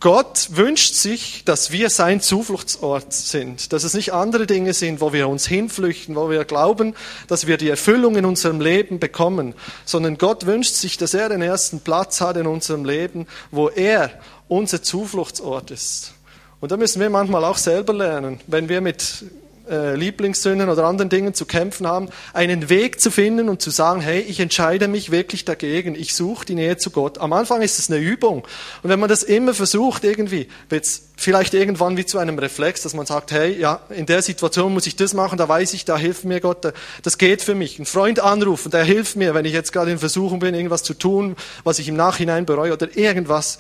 Gott 0.01 0.51
wünscht 0.53 0.95
sich, 0.95 1.43
dass 1.45 1.73
wir 1.73 1.91
sein 1.91 2.21
Zufluchtsort 2.21 3.13
sind, 3.13 3.73
dass 3.73 3.83
es 3.83 3.95
nicht 3.95 4.13
andere 4.13 4.47
Dinge 4.47 4.73
sind, 4.73 5.01
wo 5.01 5.13
wir 5.13 5.29
uns 5.29 5.47
hinflüchten, 5.47 6.15
wo 6.15 6.31
wir 6.31 6.45
glauben, 6.45 6.95
dass 7.27 7.49
wir 7.49 7.57
die 7.57 7.69
Erfüllung 7.69 8.15
in 8.15 8.25
unserem 8.25 8.61
Leben 8.61 9.01
bekommen, 9.01 9.55
sondern 9.85 10.17
Gott 10.17 10.47
wünscht 10.47 10.75
sich, 10.75 10.99
dass 10.99 11.15
er 11.15 11.29
den 11.29 11.43
ersten 11.43 11.81
Platz 11.81 12.21
hat 12.21 12.37
in 12.37 12.47
unserem 12.47 12.85
Leben, 12.85 13.27
wo 13.51 13.69
er 13.69 14.11
unser 14.47 14.83
Zufluchtsort 14.83 15.73
ist. 15.73 16.13
Und 16.61 16.71
da 16.71 16.77
müssen 16.77 17.01
wir 17.01 17.11
manchmal 17.11 17.45
auch 17.45 17.59
selber 17.59 17.93
lernen, 17.93 18.41
wenn 18.47 18.69
wir 18.69 18.81
mit 18.81 19.25
äh, 19.69 19.95
Lieblingssünden 19.95 20.69
oder 20.69 20.85
anderen 20.85 21.09
Dingen 21.09 21.35
zu 21.35 21.47
kämpfen 21.47 21.87
haben, 21.87 22.09
einen 22.33 22.69
Weg 22.69 23.01
zu 23.01 23.11
finden 23.11 23.49
und 23.49 23.63
zu 23.63 23.71
sagen, 23.71 24.01
hey, 24.01 24.21
ich 24.21 24.41
entscheide 24.41 24.89
mich 24.89 25.11
wirklich 25.11 25.45
dagegen, 25.45 25.95
ich 25.95 26.15
suche 26.15 26.47
die 26.47 26.55
Nähe 26.55 26.77
zu 26.77 26.91
Gott. 26.91 27.19
Am 27.19 27.33
Anfang 27.33 27.63
ist 27.63 27.79
es 27.79 27.91
eine 27.91 28.01
Übung. 28.01 28.47
Und 28.83 28.91
wenn 28.91 29.01
man 29.01 29.09
das 29.09 29.23
immer 29.23 29.55
versucht, 29.55 30.05
irgendwie, 30.05 30.49
wird 30.69 30.85
es 30.85 31.09
vielleicht 31.17 31.53
irgendwann 31.55 31.97
wie 31.97 32.07
zu 32.07 32.19
einem 32.19 32.39
Reflex, 32.39 32.83
dass 32.83 32.95
man 32.95 33.05
sagt, 33.05 33.33
hey, 33.33 33.59
ja, 33.59 33.81
in 33.91 34.07
der 34.07 34.23
Situation 34.23 34.73
muss 34.73 34.87
ich 34.87 34.97
das 34.97 35.15
machen, 35.15 35.37
da 35.37 35.49
weiß 35.49 35.75
ich, 35.75 35.85
da 35.85 35.99
hilft 35.99 36.25
mir 36.25 36.41
Gott, 36.41 36.73
das 37.03 37.19
geht 37.19 37.43
für 37.43 37.55
mich. 37.55 37.79
Ein 37.79 37.87
Freund 37.87 38.21
anrufen, 38.21 38.71
der 38.71 38.85
hilft 38.85 39.17
mir, 39.17 39.35
wenn 39.35 39.45
ich 39.45 39.53
jetzt 39.53 39.73
gerade 39.73 39.91
in 39.91 39.99
Versuchung 39.99 40.39
bin, 40.39 40.55
irgendwas 40.55 40.85
zu 40.85 40.95
tun, 40.95 41.37
was 41.65 41.79
ich 41.79 41.89
im 41.89 41.97
Nachhinein 41.97 42.47
bereue 42.47 42.73
oder 42.73 42.97
irgendwas. 42.97 43.59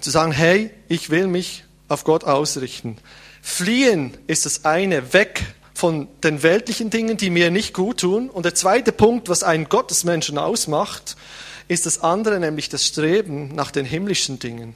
Zu 0.00 0.10
sagen, 0.10 0.32
hey, 0.32 0.70
ich 0.88 1.10
will 1.10 1.26
mich 1.26 1.64
auf 1.88 2.04
Gott 2.04 2.24
ausrichten. 2.24 2.96
Fliehen 3.46 4.16
ist 4.26 4.46
das 4.46 4.64
eine, 4.64 5.12
weg 5.12 5.44
von 5.74 6.08
den 6.22 6.42
weltlichen 6.42 6.88
Dingen, 6.88 7.18
die 7.18 7.28
mir 7.28 7.50
nicht 7.50 7.74
gut 7.74 8.00
tun. 8.00 8.30
Und 8.30 8.44
der 8.44 8.54
zweite 8.54 8.90
Punkt, 8.90 9.28
was 9.28 9.42
einen 9.42 9.68
Gottesmenschen 9.68 10.38
ausmacht, 10.38 11.14
ist 11.68 11.84
das 11.84 12.02
andere, 12.02 12.40
nämlich 12.40 12.70
das 12.70 12.86
Streben 12.86 13.54
nach 13.54 13.70
den 13.70 13.84
himmlischen 13.84 14.38
Dingen. 14.38 14.74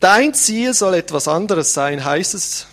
Dein 0.00 0.32
Ziel 0.32 0.72
soll 0.72 0.94
etwas 0.94 1.28
anderes 1.28 1.74
sein, 1.74 2.02
heißt 2.02 2.34
es 2.34 2.66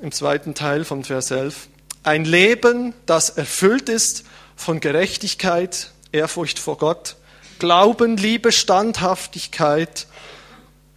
im 0.00 0.10
zweiten 0.10 0.54
Teil 0.54 0.84
von 0.84 1.04
Vers 1.04 1.30
11. 1.30 1.68
Ein 2.02 2.24
Leben, 2.24 2.92
das 3.06 3.30
erfüllt 3.30 3.88
ist 3.88 4.24
von 4.56 4.80
Gerechtigkeit, 4.80 5.92
Ehrfurcht 6.10 6.58
vor 6.58 6.78
Gott, 6.78 7.16
Glauben, 7.60 8.16
Liebe, 8.16 8.50
Standhaftigkeit 8.50 10.08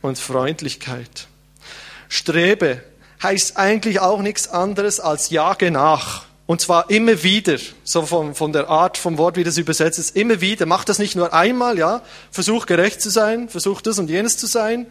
und 0.02 0.18
Freundlichkeit. 0.18 1.28
Strebe 2.10 2.82
heißt 3.24 3.58
eigentlich 3.58 4.00
auch 4.00 4.22
nichts 4.22 4.50
anderes 4.50 5.00
als 5.00 5.30
jage 5.30 5.72
nach. 5.72 6.26
Und 6.46 6.60
zwar 6.60 6.90
immer 6.90 7.24
wieder, 7.24 7.58
so 7.86 8.06
von, 8.06 8.36
von 8.36 8.52
der 8.52 8.70
Art 8.70 8.98
vom 8.98 9.18
Wort, 9.18 9.38
wie 9.38 9.46
das 9.46 9.58
übersetzt 9.58 9.98
ist, 9.98 10.16
immer 10.16 10.42
wieder. 10.42 10.66
Mach 10.66 10.84
das 10.84 11.00
nicht 11.00 11.16
nur 11.16 11.34
einmal, 11.34 11.78
ja. 11.78 12.02
Versuch 12.32 12.66
gerecht 12.66 13.02
zu 13.02 13.10
sein, 13.10 13.48
versuch 13.48 13.82
das 13.82 13.98
und 13.98 14.10
jenes 14.10 14.38
zu 14.38 14.46
sein, 14.46 14.88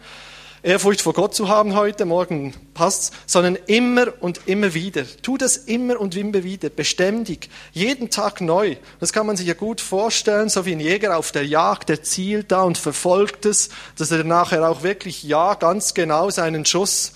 Ehrfurcht 0.64 1.02
vor 1.02 1.12
Gott 1.12 1.34
zu 1.34 1.48
haben 1.48 1.74
heute, 1.74 2.04
morgen 2.04 2.54
passt's, 2.72 3.10
sondern 3.26 3.56
immer 3.66 4.12
und 4.20 4.42
immer 4.46 4.74
wieder. 4.74 5.02
Tu 5.20 5.36
das 5.36 5.56
immer 5.56 5.98
und 5.98 6.16
immer 6.16 6.44
wieder, 6.44 6.70
beständig, 6.70 7.50
jeden 7.72 8.10
Tag 8.10 8.40
neu. 8.40 8.76
Das 9.00 9.12
kann 9.12 9.26
man 9.26 9.36
sich 9.36 9.48
ja 9.48 9.54
gut 9.54 9.80
vorstellen, 9.80 10.48
so 10.48 10.64
wie 10.64 10.72
ein 10.72 10.78
Jäger 10.78 11.18
auf 11.18 11.32
der 11.32 11.44
Jagd, 11.44 11.88
der 11.88 12.04
zielt 12.04 12.52
da 12.52 12.62
und 12.62 12.78
verfolgt 12.78 13.44
es, 13.44 13.70
dass 13.98 14.12
er 14.12 14.22
nachher 14.22 14.68
auch 14.68 14.84
wirklich 14.84 15.24
ja 15.24 15.54
ganz 15.54 15.94
genau 15.94 16.30
seinen 16.30 16.64
Schuss 16.64 17.12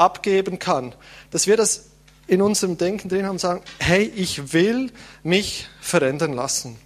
abgeben 0.00 0.58
kann. 0.58 0.94
Dass 1.30 1.46
wir 1.46 1.56
das 1.56 1.90
in 2.26 2.42
unserem 2.42 2.78
Denken 2.78 3.08
drin 3.08 3.24
haben 3.24 3.32
und 3.32 3.40
sagen, 3.40 3.62
hey, 3.78 4.04
ich 4.14 4.52
will 4.52 4.90
mich 5.22 5.68
verändern 5.80 6.32
lassen. 6.32 6.78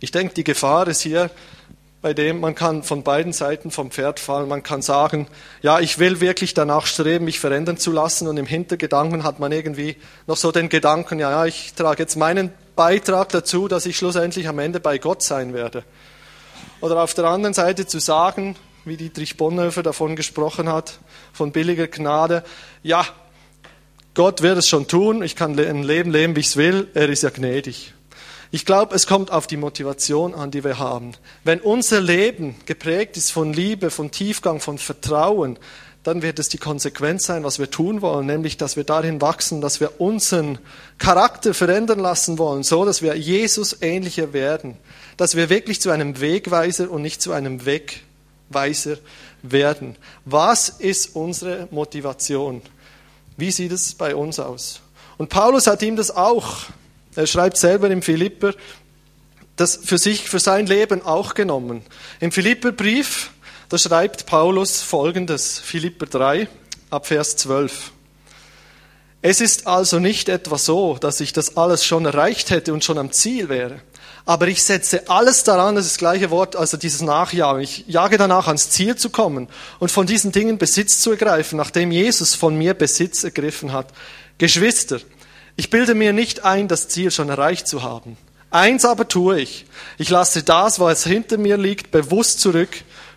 Ich 0.00 0.10
denke, 0.10 0.34
die 0.34 0.44
Gefahr 0.44 0.88
ist 0.88 1.00
hier, 1.00 1.30
bei 2.02 2.12
dem 2.12 2.40
man 2.40 2.54
kann 2.54 2.82
von 2.82 3.02
beiden 3.02 3.32
Seiten 3.32 3.70
vom 3.70 3.90
Pferd 3.90 4.20
fallen. 4.20 4.46
Man 4.46 4.62
kann 4.62 4.82
sagen, 4.82 5.26
ja, 5.62 5.80
ich 5.80 5.98
will 5.98 6.20
wirklich 6.20 6.52
danach 6.52 6.84
streben, 6.84 7.24
mich 7.24 7.40
verändern 7.40 7.78
zu 7.78 7.92
lassen. 7.92 8.28
Und 8.28 8.36
im 8.36 8.44
Hintergedanken 8.44 9.24
hat 9.24 9.38
man 9.38 9.52
irgendwie 9.52 9.96
noch 10.26 10.36
so 10.36 10.52
den 10.52 10.68
Gedanken, 10.68 11.18
ja, 11.18 11.30
ja, 11.30 11.46
ich 11.46 11.72
trage 11.72 12.02
jetzt 12.02 12.16
meinen 12.16 12.52
Beitrag 12.76 13.30
dazu, 13.30 13.68
dass 13.68 13.86
ich 13.86 13.96
schlussendlich 13.96 14.48
am 14.48 14.58
Ende 14.58 14.80
bei 14.80 14.98
Gott 14.98 15.22
sein 15.22 15.54
werde. 15.54 15.84
Oder 16.82 17.02
auf 17.02 17.14
der 17.14 17.24
anderen 17.24 17.54
Seite 17.54 17.86
zu 17.86 18.00
sagen, 18.00 18.56
wie 18.84 18.96
Dietrich 18.96 19.36
Bonhoeffer 19.36 19.82
davon 19.82 20.16
gesprochen 20.16 20.68
hat, 20.68 20.98
von 21.32 21.52
billiger 21.52 21.88
Gnade, 21.88 22.44
ja, 22.82 23.06
Gott 24.14 24.42
wird 24.42 24.58
es 24.58 24.68
schon 24.68 24.86
tun, 24.86 25.22
ich 25.22 25.34
kann 25.34 25.58
ein 25.58 25.82
Leben 25.82 26.12
leben, 26.12 26.36
wie 26.36 26.40
ich 26.40 26.46
es 26.46 26.56
will, 26.56 26.88
er 26.94 27.08
ist 27.08 27.22
ja 27.22 27.30
gnädig. 27.30 27.94
Ich 28.52 28.64
glaube, 28.64 28.94
es 28.94 29.08
kommt 29.08 29.32
auf 29.32 29.48
die 29.48 29.56
Motivation 29.56 30.32
an, 30.34 30.52
die 30.52 30.62
wir 30.62 30.78
haben. 30.78 31.14
Wenn 31.42 31.58
unser 31.58 32.00
Leben 32.00 32.54
geprägt 32.66 33.16
ist 33.16 33.32
von 33.32 33.52
Liebe, 33.52 33.90
von 33.90 34.12
Tiefgang, 34.12 34.60
von 34.60 34.78
Vertrauen, 34.78 35.58
dann 36.04 36.22
wird 36.22 36.38
es 36.38 36.50
die 36.50 36.58
Konsequenz 36.58 37.24
sein, 37.26 37.42
was 37.42 37.58
wir 37.58 37.70
tun 37.70 38.02
wollen, 38.02 38.26
nämlich, 38.26 38.56
dass 38.56 38.76
wir 38.76 38.84
darin 38.84 39.20
wachsen, 39.20 39.60
dass 39.60 39.80
wir 39.80 40.00
unseren 40.00 40.58
Charakter 40.98 41.54
verändern 41.54 41.98
lassen 41.98 42.38
wollen, 42.38 42.62
so 42.62 42.84
dass 42.84 43.02
wir 43.02 43.16
Jesus 43.16 43.78
ähnlicher 43.80 44.32
werden, 44.32 44.76
dass 45.16 45.34
wir 45.34 45.48
wirklich 45.48 45.80
zu 45.80 45.90
einem 45.90 46.20
Wegweiser 46.20 46.90
und 46.90 47.02
nicht 47.02 47.22
zu 47.22 47.32
einem 47.32 47.66
Wegweiser 48.48 48.98
werden. 49.42 49.96
Was 50.24 50.68
ist 50.68 51.14
unsere 51.14 51.68
Motivation? 51.70 52.62
Wie 53.36 53.50
sieht 53.50 53.72
es 53.72 53.94
bei 53.94 54.14
uns 54.14 54.38
aus? 54.38 54.80
Und 55.18 55.28
Paulus 55.28 55.66
hat 55.66 55.82
ihm 55.82 55.96
das 55.96 56.10
auch 56.10 56.66
er 57.16 57.26
schreibt 57.26 57.56
selber 57.56 57.90
im 57.90 58.02
Philipper, 58.02 58.54
das 59.56 59.76
für 59.76 59.98
sich, 59.98 60.28
für 60.28 60.40
sein 60.40 60.66
Leben 60.66 61.02
auch 61.02 61.34
genommen. 61.34 61.82
Im 62.20 62.32
Philipperbrief, 62.32 63.30
da 63.68 63.78
schreibt 63.78 64.26
Paulus 64.26 64.82
folgendes, 64.82 65.60
Philipper 65.60 66.06
3, 66.06 66.48
ab 66.90 67.06
Vers 67.06 67.36
12. 67.36 67.92
Es 69.22 69.40
ist 69.40 69.66
also 69.66 70.00
nicht 70.00 70.28
etwa 70.28 70.58
so, 70.58 70.98
dass 70.98 71.20
ich 71.20 71.32
das 71.32 71.56
alles 71.56 71.84
schon 71.84 72.04
erreicht 72.04 72.50
hätte 72.50 72.72
und 72.74 72.84
schon 72.84 72.98
am 72.98 73.12
Ziel 73.12 73.48
wäre. 73.48 73.80
Aber 74.26 74.48
ich 74.48 74.62
setze 74.62 75.08
alles 75.08 75.44
daran, 75.44 75.74
das 75.74 75.84
ist 75.84 75.94
das 75.94 75.98
gleiche 75.98 76.30
Wort, 76.30 76.56
also 76.56 76.78
dieses 76.78 77.02
Nachjagen. 77.02 77.60
Ich 77.60 77.84
jage 77.86 78.16
danach 78.16 78.46
ans 78.46 78.70
Ziel 78.70 78.96
zu 78.96 79.10
kommen 79.10 79.48
und 79.80 79.90
von 79.90 80.06
diesen 80.06 80.32
Dingen 80.32 80.56
Besitz 80.56 81.00
zu 81.00 81.10
ergreifen, 81.10 81.58
nachdem 81.58 81.90
Jesus 81.90 82.34
von 82.34 82.56
mir 82.56 82.72
Besitz 82.72 83.22
ergriffen 83.22 83.72
hat. 83.72 83.88
Geschwister, 84.38 85.00
ich 85.56 85.68
bilde 85.68 85.94
mir 85.94 86.14
nicht 86.14 86.44
ein, 86.44 86.68
das 86.68 86.88
Ziel 86.88 87.10
schon 87.10 87.28
erreicht 87.28 87.68
zu 87.68 87.82
haben. 87.82 88.16
Eins 88.50 88.84
aber 88.84 89.08
tue 89.08 89.40
ich. 89.40 89.66
Ich 89.98 90.08
lasse 90.10 90.42
das, 90.42 90.80
was 90.80 91.04
hinter 91.04 91.36
mir 91.36 91.56
liegt, 91.58 91.90
bewusst 91.90 92.40
zurück, 92.40 92.70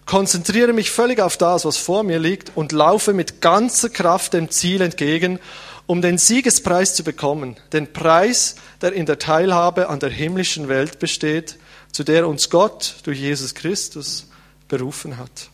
konzentriere 0.06 0.74
mich 0.74 0.92
völlig 0.92 1.20
auf 1.22 1.38
das, 1.38 1.64
was 1.64 1.78
vor 1.78 2.04
mir 2.04 2.20
liegt 2.20 2.52
und 2.56 2.72
laufe 2.72 3.14
mit 3.14 3.40
ganzer 3.40 3.90
Kraft 3.90 4.34
dem 4.34 4.50
Ziel 4.50 4.82
entgegen, 4.82 5.40
um 5.88 6.02
den 6.02 6.18
Siegespreis 6.18 6.94
zu 6.94 7.04
bekommen. 7.04 7.56
Den 7.74 7.92
Preis, 7.92 8.56
der 8.82 8.94
in 8.94 9.06
der 9.06 9.18
Teilhabe 9.18 9.90
an 9.90 10.00
der 10.00 10.10
himmlischen 10.10 10.68
Welt 10.68 11.00
besteht, 11.00 11.58
zu 11.92 12.04
der 12.04 12.28
uns 12.28 12.50
Gott 12.50 12.98
durch 13.04 13.20
Jesus 13.20 13.56
Christus 13.56 14.28
berufen 14.68 15.18
hat. 15.18 15.50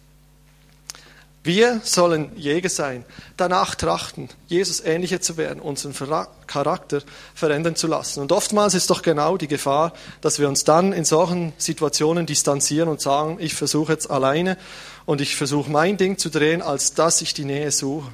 Wir 1.45 1.81
sollen 1.83 2.31
Jäger 2.37 2.69
sein, 2.69 3.03
danach 3.35 3.75
trachten, 3.75 4.29
Jesus 4.47 4.79
ähnlicher 4.79 5.19
zu 5.19 5.35
werden, 5.35 5.59
unseren 5.59 5.93
Charakter 6.47 7.01
verändern 7.35 7.75
zu 7.75 7.87
lassen. 7.87 8.21
Und 8.21 8.31
oftmals 8.31 8.75
ist 8.75 8.89
doch 8.89 9.01
genau 9.01 9.35
die 9.35 9.49
Gefahr, 9.49 9.91
dass 10.21 10.39
wir 10.39 10.47
uns 10.47 10.63
dann 10.63 10.93
in 10.93 11.03
solchen 11.03 11.51
Situationen 11.57 12.25
distanzieren 12.25 12.87
und 12.87 13.01
sagen, 13.01 13.37
ich 13.41 13.55
versuche 13.55 13.91
jetzt 13.91 14.09
alleine 14.09 14.57
und 15.05 15.19
ich 15.19 15.35
versuche 15.35 15.69
mein 15.69 15.97
Ding 15.97 16.17
zu 16.17 16.29
drehen, 16.29 16.61
als 16.61 16.93
dass 16.93 17.21
ich 17.21 17.33
die 17.33 17.43
Nähe 17.43 17.71
suche. 17.71 18.09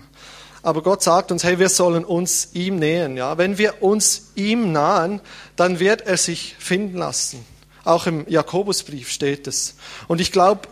Aber 0.62 0.82
Gott 0.84 1.01
sagt 1.01 1.32
uns, 1.32 1.44
hey, 1.44 1.60
wir 1.60 1.70
sollen 1.70 2.04
uns 2.04 2.50
ihm 2.54 2.78
nähen. 2.78 3.18
Ja? 3.18 3.38
Wenn 3.38 3.58
wir 3.58 3.82
uns 3.82 4.32
ihm 4.36 4.72
nahen, 4.72 5.22
dann 5.56 5.80
wird 5.80 6.01
er 6.01 6.18
sich 6.18 6.56
finden 6.60 6.98
lassen. 6.98 7.46
Auch 7.86 8.08
im 8.08 8.25
Jakobusbrief 8.28 9.10
steht 9.10 9.48
es. 9.48 9.75
Und 10.08 10.20
ich 10.20 10.32
glaube, 10.32 10.68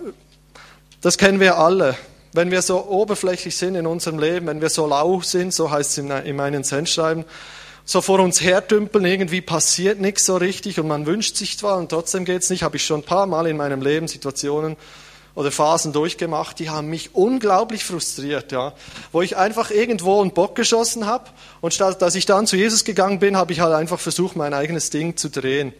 das 1.01 1.17
kennen 1.17 1.39
wir 1.39 1.57
alle 1.57 1.95
wenn 2.37 2.51
wir 2.51 2.61
so 2.61 2.85
oberflächlich 2.85 3.57
sind 3.57 3.75
in 3.75 3.87
unserem 3.87 4.19
Leben, 4.19 4.47
wenn 4.47 4.61
wir 4.61 4.69
so 4.69 4.85
lau 4.85 5.21
sind, 5.21 5.53
so 5.53 5.71
heißt 5.71 5.97
es 5.97 5.97
in 5.97 6.35
meinen 6.35 6.63
Sendschreiben, 6.63 7.25
so 7.83 8.01
vor 8.01 8.19
uns 8.19 8.41
hertümpeln, 8.41 9.05
irgendwie 9.05 9.41
passiert 9.41 9.99
nichts 9.99 10.25
so 10.25 10.37
richtig 10.37 10.79
und 10.79 10.87
man 10.87 11.05
wünscht 11.05 11.35
sich 11.35 11.57
zwar 11.57 11.77
und 11.77 11.89
trotzdem 11.89 12.25
geht's 12.25 12.49
nicht, 12.49 12.63
habe 12.63 12.77
ich 12.77 12.85
schon 12.85 12.99
ein 12.99 13.05
paar 13.05 13.25
Mal 13.25 13.47
in 13.47 13.57
meinem 13.57 13.81
Leben 13.81 14.07
Situationen 14.07 14.77
oder 15.37 15.51
Phasen 15.51 15.93
durchgemacht, 15.93 16.57
die 16.57 16.71
haben 16.71 16.87
mich 16.87 17.13
unglaublich 17.13 17.85
frustriert, 17.85 18.51
ja, 18.51 18.73
wo 19.11 19.21
ich 19.21 19.37
einfach 19.37 19.69
irgendwo 19.69 20.19
einen 20.19 20.31
Bock 20.31 20.55
geschossen 20.55 21.05
habe 21.05 21.25
und 21.61 21.75
statt 21.75 22.01
dass 22.01 22.15
ich 22.15 22.25
dann 22.25 22.47
zu 22.47 22.55
Jesus 22.55 22.83
gegangen 22.85 23.19
bin, 23.19 23.37
habe 23.37 23.53
ich 23.53 23.59
halt 23.59 23.75
einfach 23.75 23.99
versucht, 23.99 24.35
mein 24.35 24.55
eigenes 24.55 24.89
Ding 24.89 25.15
zu 25.15 25.29
drehen. 25.29 25.75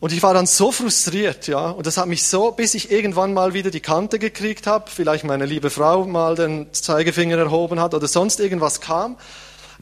Und 0.00 0.12
ich 0.12 0.24
war 0.24 0.34
dann 0.34 0.46
so 0.46 0.72
frustriert, 0.72 1.46
ja, 1.46 1.70
und 1.70 1.86
das 1.86 1.98
hat 1.98 2.08
mich 2.08 2.26
so, 2.26 2.50
bis 2.50 2.74
ich 2.74 2.90
irgendwann 2.90 3.32
mal 3.32 3.54
wieder 3.54 3.70
die 3.70 3.78
Kante 3.78 4.18
gekriegt 4.18 4.66
habe, 4.66 4.90
vielleicht 4.90 5.22
meine 5.22 5.46
liebe 5.46 5.70
Frau 5.70 6.04
mal 6.04 6.34
den 6.34 6.72
Zeigefinger 6.72 7.38
erhoben 7.38 7.78
hat 7.78 7.94
oder 7.94 8.08
sonst 8.08 8.40
irgendwas 8.40 8.80
kam, 8.80 9.16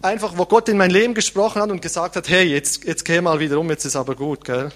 einfach, 0.03 0.35
wo 0.37 0.45
Gott 0.45 0.69
in 0.69 0.77
mein 0.77 0.91
Leben 0.91 1.15
gesprochen 1.15 1.63
hat 1.63 1.71
und 1.71 1.81
gesagt 1.81 2.17
hat, 2.17 2.29
hey, 2.29 2.45
jetzt, 2.45 2.85
jetzt 2.85 3.07
geh 3.07 3.23
mal 3.23 3.41
wieder 3.41 3.59
um, 3.59 3.71
jetzt 3.71 3.87
ist 3.87 3.97
aber 3.97 4.15
gut, 4.17 4.45
gell. 4.45 4.71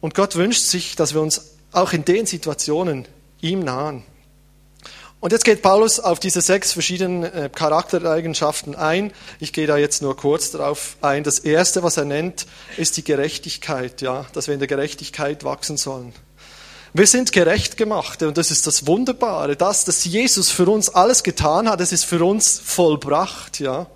Und 0.00 0.14
Gott 0.14 0.36
wünscht 0.36 0.62
sich, 0.62 0.96
dass 0.96 1.12
wir 1.12 1.20
uns 1.20 1.59
auch 1.72 1.92
in 1.92 2.04
den 2.04 2.26
Situationen 2.26 3.06
ihm 3.40 3.60
nahen. 3.60 4.04
Und 5.20 5.32
jetzt 5.32 5.44
geht 5.44 5.60
Paulus 5.60 6.00
auf 6.00 6.18
diese 6.18 6.40
sechs 6.40 6.72
verschiedenen 6.72 7.24
äh, 7.24 7.50
Charaktereigenschaften 7.54 8.74
ein. 8.74 9.12
Ich 9.38 9.52
gehe 9.52 9.66
da 9.66 9.76
jetzt 9.76 10.00
nur 10.00 10.16
kurz 10.16 10.50
darauf 10.50 10.96
ein. 11.02 11.24
Das 11.24 11.38
erste, 11.38 11.82
was 11.82 11.98
er 11.98 12.06
nennt, 12.06 12.46
ist 12.78 12.96
die 12.96 13.04
Gerechtigkeit, 13.04 14.00
ja, 14.00 14.24
dass 14.32 14.46
wir 14.46 14.54
in 14.54 14.60
der 14.60 14.68
Gerechtigkeit 14.68 15.44
wachsen 15.44 15.76
sollen. 15.76 16.14
Wir 16.94 17.06
sind 17.06 17.32
gerecht 17.32 17.76
gemacht 17.76 18.22
und 18.22 18.38
das 18.38 18.50
ist 18.50 18.66
das 18.66 18.86
Wunderbare, 18.86 19.56
das, 19.56 19.84
dass 19.84 20.04
Jesus 20.04 20.50
für 20.50 20.68
uns 20.68 20.88
alles 20.88 21.22
getan 21.22 21.68
hat, 21.68 21.80
das 21.80 21.92
ist 21.92 22.04
für 22.04 22.24
uns 22.24 22.58
vollbracht, 22.58 23.60
ja. 23.60 23.86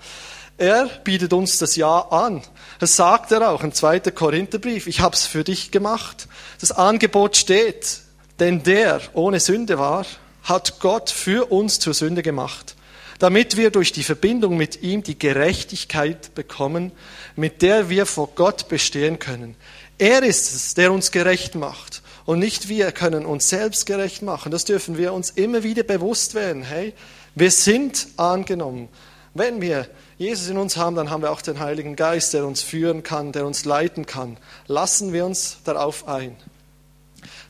Er 0.59 0.87
bietet 1.03 1.33
uns 1.33 1.59
das 1.59 1.75
Ja 1.75 2.01
an. 2.11 2.43
Das 2.79 2.97
sagt 2.97 3.33
er 3.33 3.51
auch 3.51 3.63
im 3.63 3.73
2. 3.73 4.01
Korintherbrief. 4.01 4.87
Ich 4.87 5.01
habe 5.01 5.15
es 5.15 5.27
für 5.27 5.45
dich 5.45 5.71
gemacht. 5.71 6.29
Das 6.61 6.73
Angebot 6.73 7.37
steht. 7.37 8.01
Denn 8.41 8.63
der 8.63 9.01
ohne 9.13 9.39
Sünde 9.39 9.79
war, 9.79 10.05
hat 10.43 10.81
Gott 10.81 11.11
für 11.11 11.51
uns 11.53 11.79
zur 11.79 11.95
Sünde 11.95 12.23
gemacht, 12.23 12.75
damit 13.19 13.57
wir 13.57 13.71
durch 13.71 13.93
die 13.93 14.03
Verbindung 14.03 14.57
mit 14.57 14.83
ihm 14.83 15.03
die 15.03 15.19
Gerechtigkeit 15.19 16.35
bekommen, 16.35 16.93
mit 17.37 17.63
der 17.63 17.89
wir 17.89 18.07
vor 18.07 18.31
Gott 18.35 18.69
bestehen 18.69 19.19
können. 19.19 19.57
Er 19.99 20.23
ist 20.23 20.53
es, 20.53 20.75
der 20.75 20.93
uns 20.93 21.13
gerecht 21.13 21.55
macht. 21.55 22.03
Und 22.27 22.39
nicht 22.39 22.69
wir 22.69 22.91
können 22.91 23.27
uns 23.27 23.49
selbst 23.49 23.87
gerecht 23.87 24.23
machen. 24.23 24.51
Das 24.51 24.65
dürfen 24.65 24.97
wir 24.97 25.13
uns 25.13 25.31
immer 25.31 25.63
wieder 25.63 25.83
bewusst 25.83 26.35
werden. 26.35 26.63
Hey, 26.63 26.95
wir 27.35 27.51
sind 27.51 28.09
angenommen. 28.17 28.89
Wenn 29.35 29.61
wir 29.61 29.87
Jesus 30.25 30.49
in 30.49 30.57
uns 30.57 30.79
haben, 30.79 30.97
dann 30.97 31.11
haben 31.11 31.23
wir 31.23 31.31
auch 31.31 31.43
den 31.43 31.61
Heiligen 31.61 31.97
Geist, 31.97 32.33
der 32.33 32.47
uns 32.47 32.63
führen 32.63 33.03
kann, 33.03 33.33
der 33.33 33.45
uns 33.45 33.67
leiten 33.67 34.07
kann. 34.07 34.39
Lassen 34.67 35.13
wir 35.13 35.27
uns 35.27 35.59
darauf 35.65 36.09
ein. 36.09 36.35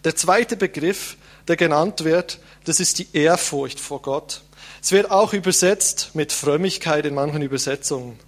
Der 0.03 0.17
zweite 0.17 0.57
Begriff, 0.57 1.17
der 1.47 1.57
genannt 1.57 2.03
wird, 2.03 2.41
das 2.65 2.81
ist 2.81 2.99
die 2.99 3.07
Ehrfurcht 3.13 3.79
vor 3.79 4.03
Gott. 4.03 4.43
Es 4.83 4.91
wird 4.91 5.13
auch 5.13 5.33
übersetzt 5.33 6.11
mit 6.15 6.33
Frömmigkeit 6.33 7.07
in 7.07 7.15
manchen 7.15 7.43
Übersetzungen. 7.43 8.19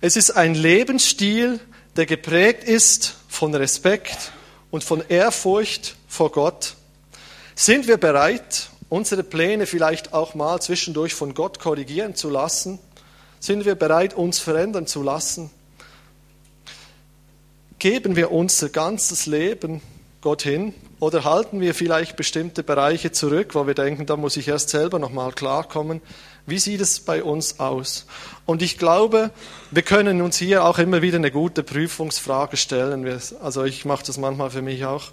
Es 0.00 0.16
ist 0.16 0.32
ein 0.32 0.56
Lebensstil, 0.56 1.60
der 1.94 2.06
geprägt 2.06 2.64
ist 2.64 3.14
von 3.28 3.54
Respekt 3.54 4.32
und 4.72 4.82
von 4.82 5.00
Ehrfurcht 5.08 5.94
vor 6.08 6.32
Gott. 6.32 6.74
Sind 7.54 7.86
wir 7.86 7.98
bereit, 7.98 8.68
unsere 8.88 9.22
Pläne 9.22 9.66
vielleicht 9.66 10.12
auch 10.12 10.34
mal 10.34 10.60
zwischendurch 10.60 11.14
von 11.14 11.34
Gott 11.34 11.60
korrigieren 11.60 12.16
zu 12.16 12.30
lassen? 12.30 12.80
Sind 13.42 13.64
wir 13.64 13.74
bereit, 13.74 14.14
uns 14.14 14.38
verändern 14.38 14.86
zu 14.86 15.02
lassen? 15.02 15.50
Geben 17.80 18.14
wir 18.14 18.30
unser 18.30 18.68
ganzes 18.68 19.26
Leben 19.26 19.82
Gott 20.20 20.42
hin 20.42 20.72
oder 21.00 21.24
halten 21.24 21.60
wir 21.60 21.74
vielleicht 21.74 22.14
bestimmte 22.14 22.62
Bereiche 22.62 23.10
zurück, 23.10 23.56
wo 23.56 23.66
wir 23.66 23.74
denken, 23.74 24.06
da 24.06 24.16
muss 24.16 24.36
ich 24.36 24.46
erst 24.46 24.68
selber 24.68 25.00
nochmal 25.00 25.32
klarkommen? 25.32 26.00
Wie 26.46 26.60
sieht 26.60 26.80
es 26.80 27.00
bei 27.00 27.24
uns 27.24 27.58
aus? 27.58 28.06
Und 28.46 28.62
ich 28.62 28.78
glaube, 28.78 29.32
wir 29.72 29.82
können 29.82 30.22
uns 30.22 30.36
hier 30.36 30.64
auch 30.64 30.78
immer 30.78 31.02
wieder 31.02 31.16
eine 31.16 31.32
gute 31.32 31.64
Prüfungsfrage 31.64 32.56
stellen. 32.56 33.04
Also 33.42 33.64
ich 33.64 33.84
mache 33.84 34.06
das 34.06 34.18
manchmal 34.18 34.50
für 34.50 34.62
mich 34.62 34.84
auch. 34.84 35.10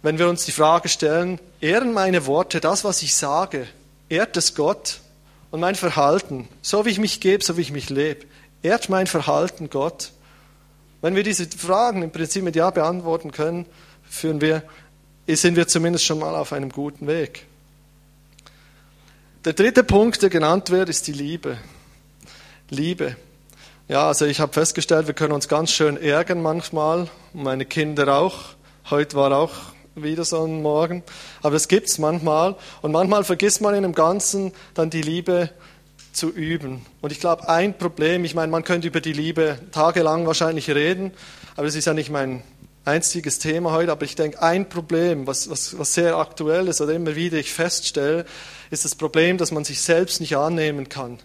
Wenn 0.00 0.18
wir 0.18 0.30
uns 0.30 0.46
die 0.46 0.52
Frage 0.52 0.88
stellen, 0.88 1.38
ehren 1.60 1.92
meine 1.92 2.24
Worte, 2.24 2.60
das, 2.60 2.82
was 2.82 3.02
ich 3.02 3.14
sage, 3.14 3.66
ehrt 4.08 4.38
es 4.38 4.54
Gott 4.54 5.00
und 5.54 5.60
mein 5.60 5.76
Verhalten, 5.76 6.48
so 6.62 6.84
wie 6.84 6.90
ich 6.90 6.98
mich 6.98 7.20
gebe, 7.20 7.44
so 7.44 7.56
wie 7.56 7.60
ich 7.60 7.70
mich 7.70 7.88
lebe, 7.88 8.26
ehrt 8.64 8.88
mein 8.88 9.06
Verhalten 9.06 9.70
Gott? 9.70 10.10
Wenn 11.00 11.14
wir 11.14 11.22
diese 11.22 11.46
Fragen 11.46 12.02
im 12.02 12.10
Prinzip 12.10 12.42
mit 12.42 12.56
Ja 12.56 12.70
beantworten 12.70 13.30
können, 13.30 13.64
führen 14.02 14.40
wir, 14.40 14.64
sind 15.28 15.54
wir 15.54 15.68
zumindest 15.68 16.06
schon 16.06 16.18
mal 16.18 16.34
auf 16.34 16.52
einem 16.52 16.70
guten 16.70 17.06
Weg. 17.06 17.46
Der 19.44 19.52
dritte 19.52 19.84
Punkt, 19.84 20.22
der 20.22 20.28
genannt 20.28 20.70
wird, 20.70 20.88
ist 20.88 21.06
die 21.06 21.12
Liebe. 21.12 21.56
Liebe. 22.68 23.14
Ja, 23.86 24.08
also 24.08 24.26
ich 24.26 24.40
habe 24.40 24.52
festgestellt, 24.52 25.06
wir 25.06 25.14
können 25.14 25.34
uns 25.34 25.46
ganz 25.46 25.70
schön 25.70 25.96
ärgern 25.96 26.42
manchmal, 26.42 27.06
meine 27.32 27.64
Kinder 27.64 28.18
auch. 28.18 28.56
Heute 28.90 29.16
war 29.16 29.30
auch 29.30 29.52
wieder 29.94 30.24
so 30.24 30.44
ein 30.44 30.62
Morgen. 30.62 31.02
Aber 31.42 31.52
das 31.52 31.68
gibt's 31.68 31.98
manchmal. 31.98 32.56
Und 32.82 32.92
manchmal 32.92 33.24
vergisst 33.24 33.60
man 33.60 33.74
in 33.74 33.82
dem 33.82 33.94
Ganzen 33.94 34.52
dann 34.74 34.90
die 34.90 35.02
Liebe 35.02 35.50
zu 36.12 36.30
üben. 36.30 36.86
Und 37.00 37.12
ich 37.12 37.20
glaube, 37.20 37.48
ein 37.48 37.76
Problem, 37.76 38.24
ich 38.24 38.34
meine, 38.34 38.50
man 38.50 38.64
könnte 38.64 38.88
über 38.88 39.00
die 39.00 39.12
Liebe 39.12 39.58
tagelang 39.72 40.26
wahrscheinlich 40.26 40.70
reden, 40.70 41.12
aber 41.56 41.66
es 41.66 41.74
ist 41.74 41.86
ja 41.86 41.94
nicht 41.94 42.10
mein 42.10 42.42
einziges 42.84 43.38
Thema 43.38 43.72
heute, 43.72 43.92
aber 43.92 44.04
ich 44.04 44.14
denke, 44.14 44.40
ein 44.42 44.68
Problem, 44.68 45.26
was, 45.26 45.50
was, 45.50 45.78
was 45.78 45.94
sehr 45.94 46.16
aktuell 46.16 46.68
ist 46.68 46.80
oder 46.80 46.92
immer 46.92 47.16
wieder 47.16 47.38
ich 47.38 47.52
feststelle, 47.52 48.26
ist 48.70 48.84
das 48.84 48.94
Problem, 48.94 49.38
dass 49.38 49.52
man 49.52 49.64
sich 49.64 49.80
selbst 49.80 50.20
nicht 50.20 50.36
annehmen 50.36 50.88
kann. 50.88 51.18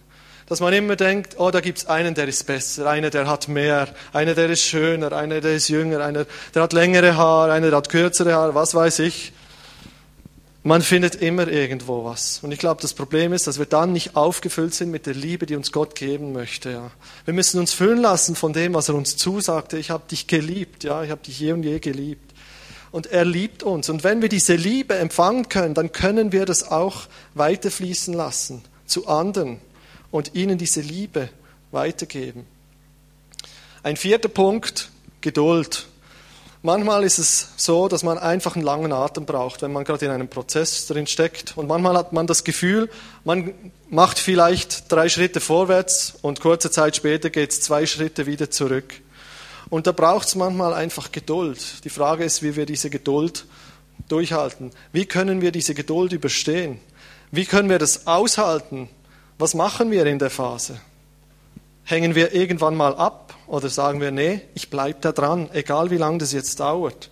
Dass 0.50 0.58
man 0.58 0.72
immer 0.72 0.96
denkt, 0.96 1.36
oh, 1.38 1.52
da 1.52 1.60
gibt's 1.60 1.86
einen, 1.86 2.16
der 2.16 2.26
ist 2.26 2.44
besser, 2.44 2.90
einer, 2.90 3.10
der 3.10 3.28
hat 3.28 3.46
mehr, 3.46 3.86
einer, 4.12 4.34
der 4.34 4.50
ist 4.50 4.64
schöner, 4.64 5.12
einer, 5.12 5.40
der 5.40 5.54
ist 5.54 5.68
jünger, 5.68 6.04
einer, 6.04 6.26
der 6.52 6.62
hat 6.62 6.72
längere 6.72 7.16
Haare, 7.16 7.52
einer, 7.52 7.68
der 7.68 7.76
hat 7.76 7.88
kürzere 7.88 8.34
Haare, 8.34 8.52
was 8.52 8.74
weiß 8.74 8.98
ich. 8.98 9.32
Man 10.64 10.82
findet 10.82 11.14
immer 11.14 11.46
irgendwo 11.46 12.04
was. 12.04 12.40
Und 12.42 12.50
ich 12.50 12.58
glaube, 12.58 12.82
das 12.82 12.94
Problem 12.94 13.32
ist, 13.32 13.46
dass 13.46 13.60
wir 13.60 13.66
dann 13.66 13.92
nicht 13.92 14.16
aufgefüllt 14.16 14.74
sind 14.74 14.90
mit 14.90 15.06
der 15.06 15.14
Liebe, 15.14 15.46
die 15.46 15.54
uns 15.54 15.70
Gott 15.70 15.94
geben 15.94 16.32
möchte. 16.32 16.70
Ja. 16.72 16.90
Wir 17.24 17.32
müssen 17.32 17.60
uns 17.60 17.72
füllen 17.72 18.02
lassen 18.02 18.34
von 18.34 18.52
dem, 18.52 18.74
was 18.74 18.88
er 18.88 18.96
uns 18.96 19.16
zusagte. 19.16 19.78
Ich 19.78 19.90
habe 19.90 20.02
dich 20.10 20.26
geliebt, 20.26 20.82
ja, 20.82 21.04
ich 21.04 21.12
habe 21.12 21.22
dich 21.22 21.38
je 21.38 21.52
und 21.52 21.62
je 21.62 21.78
geliebt. 21.78 22.34
Und 22.90 23.06
er 23.06 23.24
liebt 23.24 23.62
uns. 23.62 23.88
Und 23.88 24.02
wenn 24.02 24.20
wir 24.20 24.28
diese 24.28 24.56
Liebe 24.56 24.96
empfangen 24.96 25.48
können, 25.48 25.74
dann 25.74 25.92
können 25.92 26.32
wir 26.32 26.44
das 26.44 26.72
auch 26.72 27.02
weiterfließen 27.34 28.12
lassen 28.12 28.64
zu 28.84 29.06
anderen 29.06 29.60
und 30.10 30.34
ihnen 30.34 30.58
diese 30.58 30.80
Liebe 30.80 31.28
weitergeben. 31.70 32.46
Ein 33.82 33.96
vierter 33.96 34.28
Punkt, 34.28 34.90
Geduld. 35.20 35.86
Manchmal 36.62 37.04
ist 37.04 37.18
es 37.18 37.48
so, 37.56 37.88
dass 37.88 38.02
man 38.02 38.18
einfach 38.18 38.54
einen 38.54 38.64
langen 38.64 38.92
Atem 38.92 39.24
braucht, 39.24 39.62
wenn 39.62 39.72
man 39.72 39.84
gerade 39.84 40.04
in 40.04 40.10
einem 40.10 40.28
Prozess 40.28 40.86
drin 40.86 41.06
steckt. 41.06 41.56
Und 41.56 41.68
manchmal 41.68 41.96
hat 41.96 42.12
man 42.12 42.26
das 42.26 42.44
Gefühl, 42.44 42.90
man 43.24 43.54
macht 43.88 44.18
vielleicht 44.18 44.92
drei 44.92 45.08
Schritte 45.08 45.40
vorwärts 45.40 46.18
und 46.20 46.40
kurze 46.40 46.70
Zeit 46.70 46.96
später 46.96 47.30
geht 47.30 47.52
es 47.52 47.62
zwei 47.62 47.86
Schritte 47.86 48.26
wieder 48.26 48.50
zurück. 48.50 49.00
Und 49.70 49.86
da 49.86 49.92
braucht 49.92 50.28
es 50.28 50.34
manchmal 50.34 50.74
einfach 50.74 51.12
Geduld. 51.12 51.82
Die 51.84 51.90
Frage 51.90 52.24
ist, 52.24 52.42
wie 52.42 52.56
wir 52.56 52.66
diese 52.66 52.90
Geduld 52.90 53.46
durchhalten. 54.08 54.70
Wie 54.92 55.06
können 55.06 55.40
wir 55.40 55.52
diese 55.52 55.72
Geduld 55.72 56.12
überstehen? 56.12 56.78
Wie 57.30 57.46
können 57.46 57.70
wir 57.70 57.78
das 57.78 58.06
aushalten? 58.06 58.90
Was 59.40 59.54
machen 59.54 59.90
wir 59.90 60.04
in 60.04 60.18
der 60.18 60.28
Phase? 60.28 60.78
Hängen 61.84 62.14
wir 62.14 62.34
irgendwann 62.34 62.76
mal 62.76 62.94
ab 62.94 63.34
oder 63.46 63.70
sagen 63.70 63.98
wir, 63.98 64.10
nee, 64.10 64.42
ich 64.54 64.68
bleibe 64.68 64.98
da 65.00 65.12
dran, 65.12 65.48
egal 65.54 65.90
wie 65.90 65.96
lange 65.96 66.18
das 66.18 66.32
jetzt 66.32 66.60
dauert? 66.60 67.08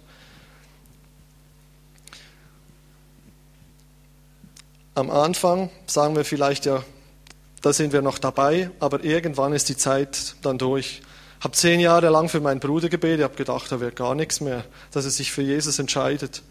Am 4.94 5.08
Anfang 5.08 5.70
sagen 5.86 6.16
wir 6.16 6.26
vielleicht 6.26 6.66
ja, 6.66 6.82
da 7.62 7.72
sind 7.72 7.94
wir 7.94 8.02
noch 8.02 8.18
dabei, 8.18 8.70
aber 8.78 9.02
irgendwann 9.04 9.54
ist 9.54 9.70
die 9.70 9.78
Zeit 9.78 10.36
dann 10.42 10.58
durch. 10.58 11.00
Ich 11.38 11.44
habe 11.44 11.54
zehn 11.54 11.80
Jahre 11.80 12.10
lang 12.10 12.28
für 12.28 12.40
meinen 12.40 12.60
Bruder 12.60 12.90
gebetet, 12.90 13.24
habe 13.24 13.36
gedacht, 13.36 13.72
da 13.72 13.80
wird 13.80 13.96
gar 13.96 14.14
nichts 14.14 14.42
mehr, 14.42 14.66
dass 14.90 15.06
er 15.06 15.12
sich 15.12 15.32
für 15.32 15.40
Jesus 15.40 15.78
entscheidet. 15.78 16.42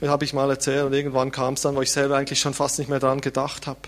Das 0.00 0.10
habe 0.10 0.26
ich 0.26 0.34
mal 0.34 0.50
erzählt 0.50 0.84
und 0.84 0.92
irgendwann 0.92 1.30
kam 1.30 1.54
es 1.54 1.62
dann, 1.62 1.76
wo 1.76 1.80
ich 1.80 1.92
selber 1.92 2.18
eigentlich 2.18 2.40
schon 2.40 2.52
fast 2.52 2.78
nicht 2.78 2.90
mehr 2.90 3.00
dran 3.00 3.22
gedacht 3.22 3.66
habe. 3.66 3.80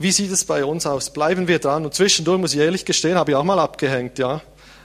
Wie 0.00 0.12
sieht 0.12 0.30
es 0.30 0.44
bei 0.44 0.64
uns 0.64 0.86
aus? 0.86 1.12
Bleiben 1.12 1.48
wir 1.48 1.58
dran? 1.58 1.84
Und 1.84 1.92
zwischendurch 1.92 2.40
muss 2.40 2.54
ich 2.54 2.60
ehrlich 2.60 2.84
gestehen, 2.84 3.16
habe 3.16 3.32
ich 3.32 3.36
auch 3.36 3.42
mal 3.42 3.58
abgehängt, 3.58 4.20
ja. 4.20 4.40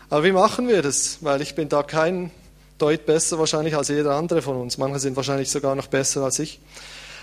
Aber 0.10 0.24
wie 0.24 0.32
machen 0.32 0.68
wir 0.68 0.82
das? 0.82 1.20
Weil 1.22 1.44
ich 1.44 1.54
bin 1.54 1.70
da 1.70 1.84
kein 1.84 2.32
Deut 2.80 3.06
besser 3.06 3.38
wahrscheinlich 3.38 3.78
als 3.78 3.90
jeder 3.90 4.16
andere 4.16 4.42
von 4.42 4.58
uns. 4.58 4.80
Manche 4.80 4.98
sind 4.98 5.16
wahrscheinlich 5.16 5.52
sogar 5.52 5.76
noch 5.76 5.86
besser 5.86 6.24
als 6.24 6.40
ich. 6.40 6.60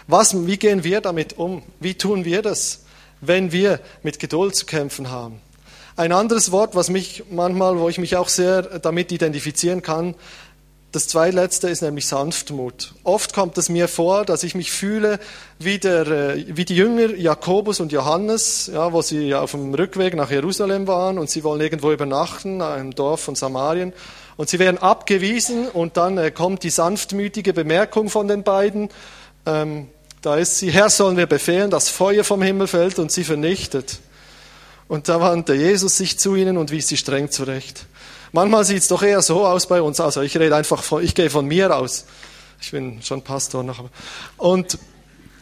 Was, 0.07 0.47
wie 0.47 0.57
gehen 0.57 0.85
wir 0.85 1.01
damit 1.01 1.37
um? 1.37 1.65
Wie 1.81 1.95
tun 1.95 2.25
wir 2.25 2.43
das, 2.43 2.85
wenn 3.21 3.51
wir 3.51 3.81
mit 4.05 4.21
Geduld 4.21 4.55
zu 4.55 4.67
kämpfen 4.67 5.11
haben? 5.11 5.41
Ein 5.97 6.13
anderes 6.13 6.53
Wort, 6.53 6.77
was 6.77 6.91
mich 6.91 7.25
manchmal, 7.29 7.79
wo 7.81 7.89
ich 7.89 7.99
mich 7.99 8.15
auch 8.15 8.29
sehr 8.29 8.63
damit 8.63 9.11
identifizieren 9.11 9.83
kann, 9.83 10.15
das 10.93 11.07
zweitletzte 11.07 11.69
ist 11.69 11.83
nämlich 11.83 12.07
Sanftmut. 12.09 12.95
Oft 13.05 13.33
kommt 13.33 13.57
es 13.59 13.69
mir 13.69 13.87
vor, 13.87 14.25
dass 14.25 14.43
ich 14.43 14.57
mich 14.57 14.73
fühle 14.73 15.21
wie, 15.61 15.79
der, 15.79 16.07
äh, 16.09 16.45
wie 16.49 16.65
die 16.65 16.75
Jünger 16.75 17.15
Jakobus 17.15 17.79
und 17.79 17.93
Johannes, 17.93 18.69
ja, 18.73 18.93
wo 18.93 19.01
sie 19.01 19.35
auf 19.35 19.53
dem 19.53 19.73
Rückweg 19.73 20.17
nach 20.17 20.33
Jerusalem 20.33 20.89
waren 20.89 21.19
und 21.19 21.31
sie 21.31 21.45
wollen 21.45 21.61
irgendwo 21.61 21.93
übernachten, 21.93 22.61
im 22.61 22.93
Dorf 22.93 23.21
von 23.21 23.37
Samarien. 23.37 23.93
Und 24.37 24.49
sie 24.49 24.59
werden 24.59 24.79
abgewiesen 24.79 25.69
und 25.69 25.97
dann 25.97 26.19
äh, 26.19 26.33
kommt 26.33 26.65
die 26.65 26.71
sanftmütige 26.71 27.53
Bemerkung 27.53 28.09
von 28.09 28.27
den 28.27 28.43
beiden. 28.43 28.89
Ähm, 29.47 29.89
da 30.23 30.37
ist 30.37 30.59
sie, 30.59 30.71
Herr, 30.71 30.91
sollen 30.91 31.17
wir 31.17 31.27
befehlen, 31.27 31.71
dass 31.71 31.89
Feuer 31.89 32.25
vom 32.25 32.43
Himmel 32.43 32.67
fällt 32.67 32.99
und 32.99 33.13
sie 33.13 33.23
vernichtet. 33.23 34.01
Und 34.89 35.09
da 35.09 35.21
wandte 35.21 35.55
Jesus 35.55 35.97
sich 35.97 36.19
zu 36.19 36.35
ihnen 36.35 36.57
und 36.57 36.73
wies 36.73 36.89
sie 36.89 36.97
streng 36.97 37.31
zurecht. 37.31 37.87
Manchmal 38.33 38.65
sieht 38.65 38.79
es 38.79 38.89
doch 38.89 39.03
eher 39.03 39.23
so 39.23 39.45
aus 39.47 39.67
bei 39.67 39.83
uns. 39.83 40.01
Also 40.01 40.23
ich 40.23 40.37
rede 40.37 40.55
einfach 40.55 40.83
von, 40.83 41.03
ich 41.03 41.15
gehe 41.15 41.31
von 41.31 41.47
mir 41.47 41.75
aus. 41.75 42.07
Ich 42.61 42.71
bin 42.71 43.03
schon 43.03 43.23
Pastor 43.23 43.63
noch. 43.63 43.85
Und, 44.37 44.79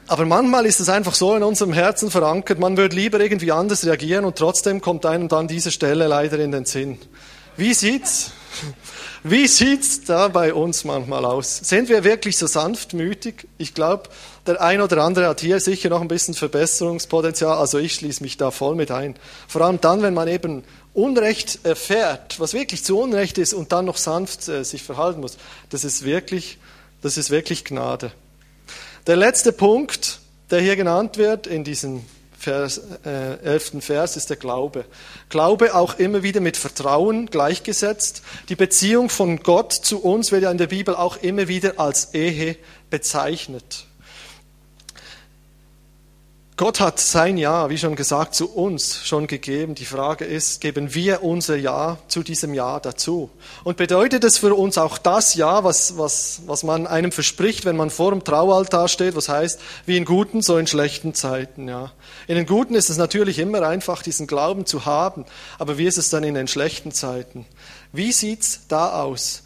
aber 0.07 0.25
manchmal 0.25 0.67
ist 0.67 0.81
es 0.81 0.89
einfach 0.89 1.15
so 1.15 1.35
in 1.35 1.43
unserem 1.43 1.73
Herzen 1.73 2.11
verankert, 2.11 2.59
man 2.59 2.77
würde 2.77 2.97
lieber 2.97 3.21
irgendwie 3.21 3.53
anders 3.53 3.85
reagieren 3.85 4.25
und 4.25 4.37
trotzdem 4.37 4.81
kommt 4.81 5.05
einem 5.05 5.29
dann 5.29 5.49
diese 5.49 5.71
Stelle 5.71 6.07
leider 6.07 6.39
in 6.39 6.53
den 6.53 6.65
Sinn. 6.65 6.99
Wie 7.57 7.75
sieht's? 7.75 8.31
Wie 9.25 9.49
sieht's 9.49 10.05
da 10.05 10.29
bei 10.29 10.55
uns 10.55 10.85
manchmal 10.85 11.25
aus? 11.25 11.59
Sind 11.59 11.89
wir 11.89 12.05
wirklich 12.05 12.39
so 12.39 12.47
sanftmütig? 12.47 13.49
Ich 13.59 13.75
glaube, 13.75 14.05
der 14.47 14.63
ein 14.63 14.81
oder 14.81 15.03
andere 15.03 15.27
hat 15.27 15.41
hier 15.41 15.59
sicher 15.59 15.89
noch 15.89 16.01
ein 16.01 16.09
bisschen 16.09 16.35
Verbesserungspotenzial. 16.35 17.59
Also 17.59 17.79
ich 17.79 17.95
schließe 17.95 18.23
mich 18.23 18.37
da 18.37 18.53
voll 18.53 18.77
mit 18.77 18.93
ein. 18.93 19.17
Vor 19.49 19.63
allem 19.63 19.81
dann, 19.81 20.03
wenn 20.03 20.15
man 20.15 20.29
eben 20.29 20.63
Unrecht 20.99 21.61
erfährt, 21.63 22.41
was 22.41 22.55
wirklich 22.55 22.83
zu 22.83 22.99
Unrecht 22.99 23.39
ist 23.39 23.55
und 23.55 23.71
dann 23.71 23.85
noch 23.85 23.97
sanft 23.97 24.49
äh, 24.49 24.65
sich 24.65 24.83
verhalten 24.83 25.21
muss. 25.21 25.39
Das 25.71 25.85
ist 25.85 26.05
wirklich, 26.05 26.59
das 27.03 27.17
ist 27.17 27.31
wirklich 27.31 27.65
Gnade. 27.65 28.11
Der 29.07 29.15
letzte 29.17 29.53
Punkt, 29.53 30.19
der 30.51 30.61
hier 30.61 30.75
genannt 30.75 31.17
wird 31.17 31.47
in 31.47 31.63
diesem 31.63 32.05
Vers, 32.37 32.81
äh, 33.05 33.39
11. 33.45 33.77
Vers 33.81 34.17
ist 34.17 34.31
der 34.31 34.37
Glaube. 34.37 34.85
Glaube 35.29 35.75
auch 35.75 35.99
immer 35.99 36.23
wieder 36.23 36.41
mit 36.41 36.57
Vertrauen 36.57 37.27
gleichgesetzt. 37.27 38.23
Die 38.49 38.57
Beziehung 38.57 39.09
von 39.09 39.39
Gott 39.39 39.73
zu 39.73 40.03
uns 40.03 40.33
wird 40.33 40.43
ja 40.43 40.51
in 40.51 40.59
der 40.59 40.69
Bibel 40.69 40.95
auch 40.95 41.17
immer 41.19 41.49
wieder 41.49 41.79
als 41.79 42.15
Ehe 42.15 42.57
bezeichnet. 42.91 43.88
Gott 46.59 46.81
hat 46.81 46.99
sein 46.99 47.37
Ja, 47.37 47.71
wie 47.71 47.79
schon 47.79 47.95
gesagt, 47.95 48.35
zu 48.35 48.53
uns 48.53 49.07
schon 49.07 49.29
gegeben. 49.29 49.77
Die 49.77 49.85
Frage 49.85 50.25
ist, 50.25 50.61
geben 50.61 50.93
wir 50.93 51.23
unser 51.23 51.55
Ja 51.55 51.99
zu 52.09 52.25
diesem 52.25 52.53
Ja 52.53 52.81
dazu? 52.81 53.31
Und 53.63 53.77
bedeutet 53.77 54.25
es 54.25 54.39
für 54.39 54.53
uns 54.57 54.77
auch 54.77 54.99
das 54.99 55.37
Ja, 55.37 55.63
was, 55.63 55.99
was, 55.99 56.41
was 56.47 56.65
man 56.65 56.89
einem 56.89 57.13
verspricht, 57.13 57.65
wenn 57.65 57.77
man 57.77 57.91
vor 57.91 58.11
dem 58.11 58.25
Traualtar 58.25 58.89
steht, 58.89 59.15
was 59.15 59.29
heißt, 59.29 59.61
wie 59.87 59.97
in 59.97 60.05
guten, 60.05 60.43
so 60.43 60.59
in 60.59 60.67
schlechten 60.67 61.15
Zeiten, 61.15 61.69
ja? 61.69 61.93
In 62.27 62.35
den 62.35 62.47
guten 62.47 62.75
ist 62.75 62.91
es 62.91 62.97
natürlich 62.97 63.39
immer 63.39 63.63
einfach, 63.63 64.03
diesen 64.03 64.27
Glauben 64.27 64.67
zu 64.67 64.85
haben. 64.85 65.27
Aber 65.61 65.79
wie 65.79 65.87
ist 65.87 65.97
es 65.97 66.11
dann 66.11 66.25
in 66.25 66.35
den 66.35 66.49
schlechten 66.49 66.91
Zeiten? 66.91 67.47
Wie 67.93 68.11
sieht's 68.11 68.63
da 68.67 69.01
aus? 69.01 69.45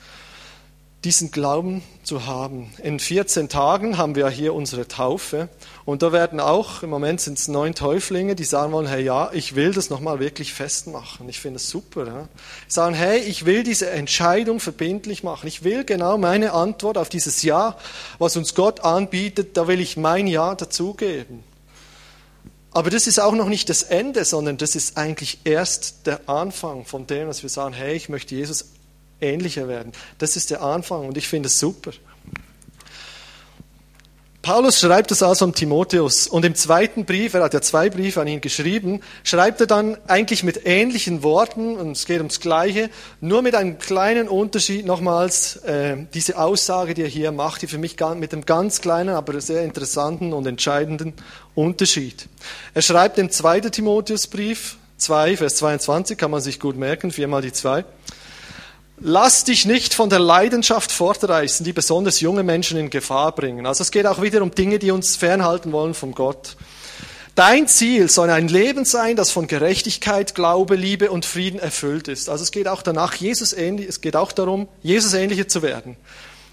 Diesen 1.04 1.32
Glauben 1.32 1.82
zu 2.04 2.26
haben. 2.26 2.72
In 2.82 3.00
14 3.00 3.48
Tagen 3.48 3.98
haben 3.98 4.14
wir 4.14 4.28
hier 4.28 4.54
unsere 4.54 4.86
Taufe 4.86 5.48
und 5.84 6.02
da 6.02 6.12
werden 6.12 6.38
auch, 6.38 6.84
im 6.84 6.90
Moment 6.90 7.20
sind 7.20 7.38
es 7.38 7.48
neun 7.48 7.74
Täuflinge, 7.74 8.36
die 8.36 8.44
sagen 8.44 8.72
wollen, 8.72 8.86
hey 8.86 9.02
ja, 9.02 9.30
ich 9.32 9.56
will 9.56 9.72
das 9.72 9.90
nochmal 9.90 10.20
wirklich 10.20 10.52
festmachen. 10.52 11.28
Ich 11.28 11.40
finde 11.40 11.56
es 11.56 11.68
super. 11.68 12.06
Ja. 12.06 12.28
Sagen, 12.68 12.94
hey, 12.94 13.18
ich 13.18 13.46
will 13.46 13.64
diese 13.64 13.90
Entscheidung 13.90 14.60
verbindlich 14.60 15.24
machen. 15.24 15.48
Ich 15.48 15.64
will 15.64 15.84
genau 15.84 16.18
meine 16.18 16.52
Antwort 16.52 16.96
auf 16.96 17.08
dieses 17.08 17.42
Ja, 17.42 17.76
was 18.18 18.36
uns 18.36 18.54
Gott 18.54 18.80
anbietet, 18.80 19.56
da 19.56 19.66
will 19.66 19.80
ich 19.80 19.96
mein 19.96 20.28
Ja 20.28 20.54
dazugeben. 20.54 21.42
Aber 22.70 22.90
das 22.90 23.06
ist 23.06 23.18
auch 23.18 23.34
noch 23.34 23.48
nicht 23.48 23.68
das 23.68 23.82
Ende, 23.82 24.24
sondern 24.24 24.56
das 24.56 24.76
ist 24.76 24.96
eigentlich 24.96 25.40
erst 25.44 26.06
der 26.06 26.28
Anfang 26.28 26.86
von 26.86 27.06
dem, 27.06 27.26
dass 27.26 27.42
wir 27.42 27.50
sagen, 27.50 27.74
hey, 27.74 27.94
ich 27.94 28.08
möchte 28.08 28.34
Jesus 28.34 28.66
ähnlicher 29.22 29.68
werden. 29.68 29.92
Das 30.18 30.36
ist 30.36 30.50
der 30.50 30.62
Anfang 30.62 31.06
und 31.06 31.16
ich 31.16 31.28
finde 31.28 31.46
es 31.46 31.58
super. 31.58 31.92
Paulus 34.42 34.80
schreibt 34.80 35.12
es 35.12 35.22
also 35.22 35.44
an 35.44 35.54
Timotheus 35.54 36.26
und 36.26 36.44
im 36.44 36.56
zweiten 36.56 37.04
Brief, 37.04 37.34
er 37.34 37.44
hat 37.44 37.54
ja 37.54 37.60
zwei 37.60 37.88
Briefe 37.88 38.20
an 38.20 38.26
ihn 38.26 38.40
geschrieben, 38.40 39.00
schreibt 39.22 39.60
er 39.60 39.68
dann 39.68 39.96
eigentlich 40.08 40.42
mit 40.42 40.66
ähnlichen 40.66 41.22
Worten 41.22 41.76
und 41.76 41.92
es 41.92 42.06
geht 42.06 42.18
ums 42.18 42.40
Gleiche, 42.40 42.90
nur 43.20 43.42
mit 43.42 43.54
einem 43.54 43.78
kleinen 43.78 44.26
Unterschied 44.26 44.84
nochmals 44.84 45.58
äh, 45.58 45.96
diese 46.12 46.38
Aussage, 46.38 46.94
die 46.94 47.02
er 47.02 47.08
hier 47.08 47.30
macht, 47.30 47.62
die 47.62 47.68
für 47.68 47.78
mich 47.78 47.96
mit 48.16 48.32
einem 48.32 48.44
ganz 48.44 48.80
kleinen, 48.80 49.10
aber 49.10 49.40
sehr 49.40 49.62
interessanten 49.62 50.32
und 50.32 50.44
entscheidenden 50.48 51.14
Unterschied. 51.54 52.26
Er 52.74 52.82
schreibt 52.82 53.18
im 53.18 53.30
zweiten 53.30 53.70
Timotheusbrief 53.70 54.76
2, 54.96 55.36
Vers 55.36 55.54
22, 55.56 56.18
kann 56.18 56.32
man 56.32 56.40
sich 56.40 56.58
gut 56.58 56.76
merken, 56.76 57.12
viermal 57.12 57.42
die 57.42 57.52
zwei. 57.52 57.84
Lass 59.04 59.42
dich 59.42 59.66
nicht 59.66 59.94
von 59.94 60.10
der 60.10 60.20
Leidenschaft 60.20 60.92
fortreißen, 60.92 61.64
die 61.64 61.72
besonders 61.72 62.20
junge 62.20 62.44
Menschen 62.44 62.78
in 62.78 62.88
Gefahr 62.88 63.34
bringen. 63.34 63.66
Also 63.66 63.82
es 63.82 63.90
geht 63.90 64.06
auch 64.06 64.22
wieder 64.22 64.42
um 64.42 64.52
Dinge, 64.54 64.78
die 64.78 64.92
uns 64.92 65.16
fernhalten 65.16 65.72
wollen 65.72 65.94
von 65.94 66.12
Gott. 66.12 66.56
Dein 67.34 67.66
Ziel 67.66 68.08
soll 68.08 68.30
ein 68.30 68.46
Leben 68.46 68.84
sein, 68.84 69.16
das 69.16 69.32
von 69.32 69.48
Gerechtigkeit, 69.48 70.36
Glaube, 70.36 70.76
Liebe 70.76 71.10
und 71.10 71.24
Frieden 71.24 71.58
erfüllt 71.58 72.06
ist. 72.06 72.28
Also 72.28 72.44
es 72.44 72.52
geht 72.52 72.68
auch 72.68 72.80
danach, 72.80 73.14
Jesus 73.14 73.52
ähnlich, 73.52 73.88
es 73.88 74.02
geht 74.02 74.14
auch 74.14 74.30
darum, 74.30 74.68
Jesus 74.82 75.14
ähnlicher 75.14 75.48
zu 75.48 75.62
werden. 75.62 75.96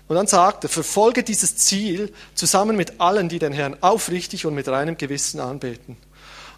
Und 0.07 0.15
dann 0.15 0.25
sagt 0.25 0.63
er, 0.63 0.69
verfolge 0.69 1.21
dieses 1.21 1.55
Ziel 1.55 2.11
zusammen 2.33 2.75
mit 2.75 2.99
allen, 2.99 3.29
die 3.29 3.37
den 3.37 3.53
Herrn 3.53 3.77
aufrichtig 3.81 4.47
und 4.47 4.55
mit 4.55 4.67
reinem 4.67 4.97
Gewissen 4.97 5.39
anbeten. 5.39 5.97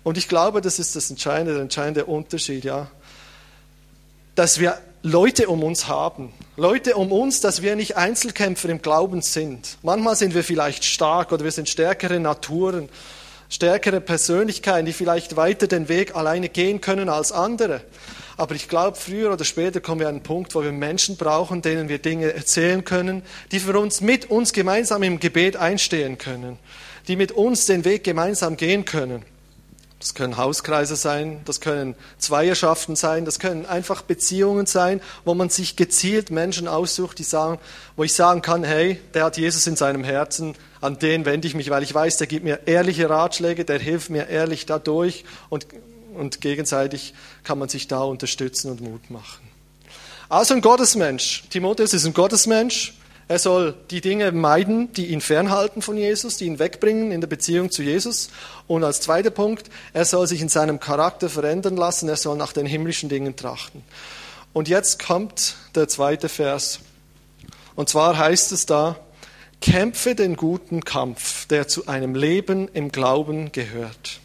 Und 0.03 0.17
ich 0.17 0.29
glaube, 0.29 0.61
das 0.61 0.79
ist 0.79 0.95
das 0.95 1.09
entscheidende, 1.09 1.51
der 1.51 1.63
entscheidende 1.63 2.05
Unterschied, 2.05 2.63
ja. 2.63 2.89
Dass 4.35 4.57
wir 4.61 4.77
Leute 5.03 5.47
um 5.47 5.63
uns 5.63 5.87
haben. 5.87 6.31
Leute 6.57 6.95
um 6.95 7.11
uns, 7.11 7.41
dass 7.41 7.63
wir 7.63 7.75
nicht 7.75 7.97
Einzelkämpfer 7.97 8.69
im 8.69 8.83
Glauben 8.83 9.23
sind. 9.23 9.79
Manchmal 9.81 10.15
sind 10.15 10.35
wir 10.35 10.43
vielleicht 10.43 10.85
stark 10.85 11.31
oder 11.31 11.43
wir 11.43 11.51
sind 11.51 11.67
stärkere 11.67 12.19
Naturen, 12.19 12.87
stärkere 13.49 13.99
Persönlichkeiten, 13.99 14.85
die 14.85 14.93
vielleicht 14.93 15.35
weiter 15.35 15.65
den 15.65 15.89
Weg 15.89 16.15
alleine 16.15 16.49
gehen 16.49 16.81
können 16.81 17.09
als 17.09 17.31
andere. 17.31 17.81
Aber 18.37 18.53
ich 18.53 18.69
glaube, 18.69 18.95
früher 18.95 19.33
oder 19.33 19.43
später 19.43 19.81
kommen 19.81 20.01
wir 20.01 20.07
an 20.07 20.15
einen 20.15 20.23
Punkt, 20.23 20.53
wo 20.53 20.61
wir 20.61 20.71
Menschen 20.71 21.17
brauchen, 21.17 21.63
denen 21.63 21.89
wir 21.89 21.97
Dinge 21.97 22.33
erzählen 22.33 22.85
können, 22.85 23.23
die 23.51 23.59
für 23.59 23.79
uns 23.79 24.01
mit 24.01 24.29
uns 24.29 24.53
gemeinsam 24.53 25.01
im 25.01 25.19
Gebet 25.19 25.57
einstehen 25.57 26.19
können, 26.19 26.59
die 27.07 27.15
mit 27.15 27.31
uns 27.31 27.65
den 27.65 27.85
Weg 27.85 28.03
gemeinsam 28.03 28.55
gehen 28.55 28.85
können. 28.85 29.25
Das 30.01 30.15
können 30.15 30.35
Hauskreise 30.35 30.95
sein, 30.95 31.41
das 31.45 31.61
können 31.61 31.93
Zweierschaften 32.17 32.95
sein, 32.95 33.23
das 33.23 33.37
können 33.37 33.67
einfach 33.67 34.01
Beziehungen 34.01 34.65
sein, 34.65 34.99
wo 35.25 35.35
man 35.35 35.49
sich 35.49 35.75
gezielt 35.75 36.31
Menschen 36.31 36.67
aussucht, 36.67 37.19
die 37.19 37.23
sagen, 37.23 37.59
wo 37.95 38.03
ich 38.03 38.15
sagen 38.15 38.41
kann, 38.41 38.63
hey, 38.63 38.99
der 39.13 39.25
hat 39.25 39.37
Jesus 39.37 39.67
in 39.67 39.75
seinem 39.75 40.03
Herzen, 40.03 40.55
an 40.81 40.97
den 40.97 41.25
wende 41.25 41.47
ich 41.47 41.53
mich, 41.53 41.69
weil 41.69 41.83
ich 41.83 41.93
weiß, 41.93 42.17
der 42.17 42.25
gibt 42.25 42.43
mir 42.43 42.61
ehrliche 42.65 43.11
Ratschläge, 43.11 43.63
der 43.63 43.77
hilft 43.77 44.09
mir 44.09 44.27
ehrlich 44.27 44.65
dadurch 44.65 45.23
und, 45.49 45.67
und 46.15 46.41
gegenseitig 46.41 47.13
kann 47.43 47.59
man 47.59 47.69
sich 47.69 47.87
da 47.87 48.01
unterstützen 48.01 48.71
und 48.71 48.81
Mut 48.81 49.11
machen. 49.11 49.47
Also 50.29 50.55
ein 50.55 50.61
Gottesmensch. 50.61 51.43
Timotheus 51.51 51.93
ist 51.93 52.05
ein 52.05 52.15
Gottesmensch. 52.15 52.95
Er 53.27 53.39
soll 53.39 53.75
die 53.89 54.01
Dinge 54.01 54.31
meiden, 54.31 54.91
die 54.93 55.07
ihn 55.07 55.21
fernhalten 55.21 55.81
von 55.81 55.95
Jesus, 55.95 56.37
die 56.37 56.45
ihn 56.45 56.59
wegbringen 56.59 57.11
in 57.11 57.21
der 57.21 57.27
Beziehung 57.27 57.71
zu 57.71 57.81
Jesus. 57.81 58.29
Und 58.67 58.83
als 58.83 59.01
zweiter 59.01 59.29
Punkt, 59.29 59.69
er 59.93 60.05
soll 60.05 60.27
sich 60.27 60.41
in 60.41 60.49
seinem 60.49 60.79
Charakter 60.79 61.29
verändern 61.29 61.77
lassen, 61.77 62.09
er 62.09 62.17
soll 62.17 62.37
nach 62.37 62.53
den 62.53 62.65
himmlischen 62.65 63.09
Dingen 63.09 63.35
trachten. 63.35 63.83
Und 64.53 64.67
jetzt 64.67 65.03
kommt 65.03 65.55
der 65.75 65.87
zweite 65.87 66.27
Vers. 66.27 66.79
Und 67.75 67.87
zwar 67.87 68.17
heißt 68.17 68.51
es 68.51 68.65
da, 68.65 68.97
kämpfe 69.61 70.15
den 70.15 70.35
guten 70.35 70.83
Kampf, 70.83 71.45
der 71.47 71.67
zu 71.67 71.87
einem 71.87 72.15
Leben 72.15 72.67
im 72.73 72.91
Glauben 72.91 73.51
gehört 73.51 74.19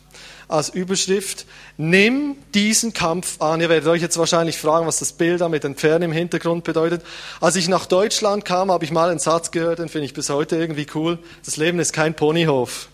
als 0.49 0.69
Überschrift, 0.69 1.47
nimm 1.77 2.37
diesen 2.55 2.93
Kampf 2.93 3.41
an. 3.41 3.61
Ihr 3.61 3.69
werdet 3.69 3.89
euch 3.89 4.03
jetzt 4.03 4.19
wahrscheinlich 4.19 4.59
fragen, 4.59 4.87
was 4.87 4.99
das 4.99 5.13
Bild 5.13 5.41
da 5.41 5.49
mit 5.49 5.65
den 5.65 5.75
Pferden 5.75 6.03
im 6.03 6.13
Hintergrund 6.13 6.65
bedeutet. 6.65 7.03
Als 7.41 7.57
ich 7.57 7.69
nach 7.69 7.87
Deutschland 7.87 8.45
kam, 8.45 8.71
habe 8.71 8.85
ich 8.85 8.93
mal 8.93 9.11
einen 9.11 9.19
Satz 9.19 9.51
gehört, 9.51 9.81
den 9.81 9.89
finde 9.89 10.07
ich 10.07 10.15
bis 10.15 10.31
heute 10.31 10.57
irgendwie 10.57 10.87
cool. 10.95 11.19
Das 11.45 11.57
Leben 11.57 11.79
ist 11.79 11.93
kein 11.93 12.15
Ponyhof. 12.15 12.89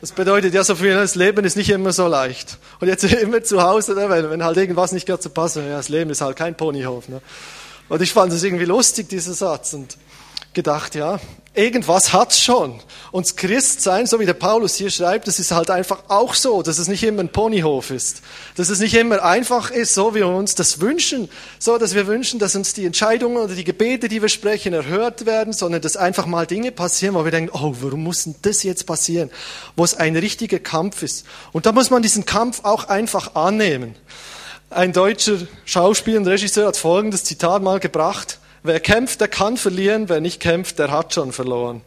Das 0.00 0.10
bedeutet 0.10 0.52
ja 0.52 0.64
so 0.64 0.74
viel, 0.74 0.94
das 0.94 1.14
Leben 1.14 1.44
ist 1.44 1.56
nicht 1.56 1.70
immer 1.70 1.92
so 1.92 2.08
leicht. 2.08 2.58
Und 2.80 2.88
jetzt 2.88 3.04
immer 3.12 3.44
zu 3.44 3.62
Hause, 3.62 3.94
ne, 3.94 4.10
wenn, 4.10 4.30
wenn 4.30 4.44
halt 4.44 4.56
irgendwas 4.56 4.90
nicht 4.90 5.06
gerade 5.06 5.20
zu 5.20 5.30
passen, 5.30 5.64
ja, 5.64 5.76
das 5.76 5.88
Leben 5.88 6.10
ist 6.10 6.20
halt 6.20 6.36
kein 6.36 6.56
Ponyhof. 6.56 7.08
Ne? 7.08 7.22
Und 7.88 8.02
ich 8.02 8.12
fand 8.12 8.32
es 8.32 8.42
irgendwie 8.42 8.64
lustig, 8.64 9.08
dieser 9.08 9.34
Satz. 9.34 9.74
Und 9.74 9.96
gedacht, 10.54 10.94
ja, 10.94 11.20
irgendwas 11.54 12.12
hat's 12.12 12.40
schon. 12.40 12.80
Und 13.10 13.26
das 13.26 13.36
Christsein, 13.36 14.06
so 14.06 14.18
wie 14.20 14.26
der 14.26 14.32
Paulus 14.32 14.74
hier 14.74 14.90
schreibt, 14.90 15.28
das 15.28 15.38
ist 15.38 15.52
halt 15.52 15.70
einfach 15.70 16.04
auch 16.08 16.34
so, 16.34 16.62
dass 16.62 16.78
es 16.78 16.88
nicht 16.88 17.02
immer 17.02 17.20
ein 17.20 17.28
Ponyhof 17.28 17.90
ist. 17.90 18.22
Dass 18.56 18.70
es 18.70 18.80
nicht 18.80 18.94
immer 18.94 19.22
einfach 19.22 19.70
ist, 19.70 19.92
so 19.92 20.14
wie 20.14 20.20
wir 20.20 20.28
uns 20.28 20.54
das 20.54 20.80
wünschen. 20.80 21.28
So, 21.58 21.76
dass 21.76 21.94
wir 21.94 22.06
wünschen, 22.06 22.38
dass 22.38 22.56
uns 22.56 22.72
die 22.72 22.86
Entscheidungen 22.86 23.36
oder 23.36 23.54
die 23.54 23.64
Gebete, 23.64 24.08
die 24.08 24.22
wir 24.22 24.30
sprechen, 24.30 24.72
erhört 24.72 25.26
werden, 25.26 25.52
sondern 25.52 25.82
dass 25.82 25.96
einfach 25.96 26.26
mal 26.26 26.46
Dinge 26.46 26.72
passieren, 26.72 27.14
wo 27.14 27.24
wir 27.24 27.30
denken, 27.30 27.54
oh, 27.54 27.74
warum 27.80 28.04
muss 28.04 28.24
denn 28.24 28.34
das 28.42 28.62
jetzt 28.62 28.86
passieren? 28.86 29.30
Wo 29.76 29.84
es 29.84 29.94
ein 29.94 30.16
richtiger 30.16 30.58
Kampf 30.58 31.02
ist. 31.02 31.26
Und 31.52 31.66
da 31.66 31.72
muss 31.72 31.90
man 31.90 32.02
diesen 32.02 32.24
Kampf 32.24 32.60
auch 32.64 32.84
einfach 32.84 33.34
annehmen. 33.34 33.94
Ein 34.70 34.94
deutscher 34.94 35.36
Schauspieler 35.66 36.18
und 36.18 36.26
Regisseur 36.26 36.68
hat 36.68 36.78
folgendes 36.78 37.24
Zitat 37.24 37.62
mal 37.62 37.78
gebracht. 37.78 38.38
Wer 38.64 38.78
kämpft, 38.78 39.20
der 39.20 39.28
kann 39.28 39.56
verlieren, 39.56 40.08
wer 40.08 40.20
nicht 40.20 40.40
kämpft, 40.40 40.78
der 40.78 40.90
hat 40.90 41.12
schon 41.12 41.32
verloren. 41.32 41.82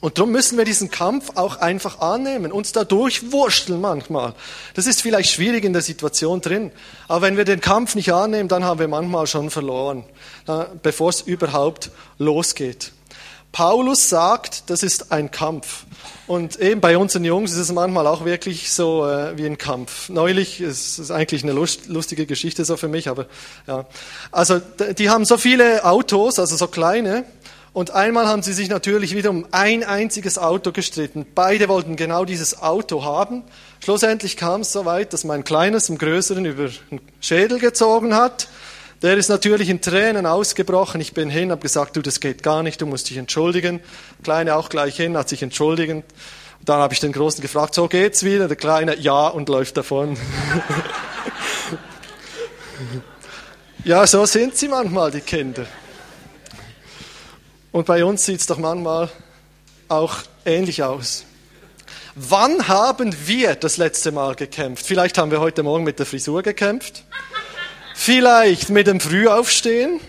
Und 0.00 0.18
darum 0.18 0.32
müssen 0.32 0.58
wir 0.58 0.64
diesen 0.64 0.90
Kampf 0.90 1.36
auch 1.36 1.58
einfach 1.58 2.00
annehmen, 2.00 2.50
uns 2.50 2.72
da 2.72 2.82
durchwursteln 2.82 3.80
manchmal. 3.80 4.34
Das 4.74 4.88
ist 4.88 5.00
vielleicht 5.00 5.30
schwierig 5.30 5.64
in 5.64 5.72
der 5.72 5.82
Situation 5.82 6.40
drin, 6.40 6.72
aber 7.06 7.22
wenn 7.22 7.36
wir 7.36 7.44
den 7.44 7.60
Kampf 7.60 7.94
nicht 7.94 8.12
annehmen, 8.12 8.48
dann 8.48 8.64
haben 8.64 8.80
wir 8.80 8.88
manchmal 8.88 9.28
schon 9.28 9.48
verloren, 9.48 10.02
bevor 10.82 11.10
es 11.10 11.20
überhaupt 11.20 11.92
losgeht. 12.18 12.90
Paulus 13.52 14.08
sagt, 14.08 14.70
das 14.70 14.82
ist 14.82 15.12
ein 15.12 15.30
Kampf. 15.30 15.84
Und 16.26 16.58
eben 16.58 16.80
bei 16.80 16.96
unseren 16.96 17.24
Jungs 17.24 17.52
ist 17.52 17.58
es 17.58 17.72
manchmal 17.72 18.06
auch 18.06 18.24
wirklich 18.24 18.72
so 18.72 19.06
äh, 19.06 19.36
wie 19.36 19.44
ein 19.44 19.58
Kampf. 19.58 20.08
Neulich 20.08 20.60
ist 20.60 20.98
es 20.98 21.10
eigentlich 21.10 21.42
eine 21.42 21.52
lust, 21.52 21.86
lustige 21.88 22.24
Geschichte 22.24 22.64
so 22.64 22.78
für 22.78 22.88
mich, 22.88 23.08
aber 23.08 23.26
ja. 23.66 23.84
Also 24.30 24.60
die 24.96 25.10
haben 25.10 25.26
so 25.26 25.36
viele 25.36 25.84
Autos, 25.84 26.38
also 26.38 26.56
so 26.56 26.66
kleine. 26.66 27.24
Und 27.74 27.90
einmal 27.90 28.26
haben 28.26 28.42
sie 28.42 28.52
sich 28.52 28.68
natürlich 28.68 29.14
wieder 29.14 29.30
um 29.30 29.46
ein 29.50 29.82
einziges 29.82 30.38
Auto 30.38 30.72
gestritten. 30.72 31.26
Beide 31.34 31.68
wollten 31.68 31.96
genau 31.96 32.24
dieses 32.26 32.60
Auto 32.60 33.04
haben. 33.04 33.44
Schlussendlich 33.82 34.36
kam 34.36 34.60
es 34.60 34.72
so 34.72 34.84
weit, 34.84 35.12
dass 35.12 35.24
mein 35.24 35.42
Kleines 35.42 35.86
dem 35.86 35.96
Größeren 35.96 36.44
über 36.44 36.68
den 36.90 37.00
Schädel 37.20 37.58
gezogen 37.58 38.14
hat. 38.14 38.48
Der 39.02 39.16
ist 39.16 39.28
natürlich 39.28 39.68
in 39.68 39.80
Tränen 39.80 40.26
ausgebrochen. 40.26 41.00
Ich 41.00 41.12
bin 41.12 41.28
hin, 41.28 41.50
habe 41.50 41.60
gesagt, 41.60 41.96
du, 41.96 42.02
das 42.02 42.20
geht 42.20 42.44
gar 42.44 42.62
nicht, 42.62 42.80
du 42.80 42.86
musst 42.86 43.10
dich 43.10 43.16
entschuldigen. 43.16 43.80
Kleine 44.22 44.54
auch 44.54 44.68
gleich 44.68 44.96
hin, 44.96 45.16
hat 45.16 45.28
sich 45.28 45.42
entschuldigen. 45.42 46.04
Dann 46.64 46.78
habe 46.78 46.94
ich 46.94 47.00
den 47.00 47.10
Großen 47.10 47.42
gefragt, 47.42 47.74
so 47.74 47.88
geht's 47.88 48.22
wieder? 48.22 48.46
Der 48.46 48.56
Kleine, 48.56 48.96
ja, 48.96 49.26
und 49.26 49.48
läuft 49.48 49.76
davon. 49.76 50.16
ja, 53.84 54.06
so 54.06 54.24
sind 54.24 54.56
sie 54.56 54.68
manchmal, 54.68 55.10
die 55.10 55.20
Kinder. 55.20 55.66
Und 57.72 57.86
bei 57.86 58.04
uns 58.04 58.24
sieht's 58.24 58.46
doch 58.46 58.58
manchmal 58.58 59.08
auch 59.88 60.18
ähnlich 60.44 60.84
aus. 60.84 61.24
Wann 62.14 62.68
haben 62.68 63.16
wir 63.26 63.56
das 63.56 63.78
letzte 63.78 64.12
Mal 64.12 64.36
gekämpft? 64.36 64.86
Vielleicht 64.86 65.18
haben 65.18 65.32
wir 65.32 65.40
heute 65.40 65.64
Morgen 65.64 65.82
mit 65.82 65.98
der 65.98 66.06
Frisur 66.06 66.42
gekämpft. 66.42 67.02
Vielleicht 67.94 68.70
mit 68.70 68.86
dem 68.86 69.00
Frühaufstehen. 69.00 70.00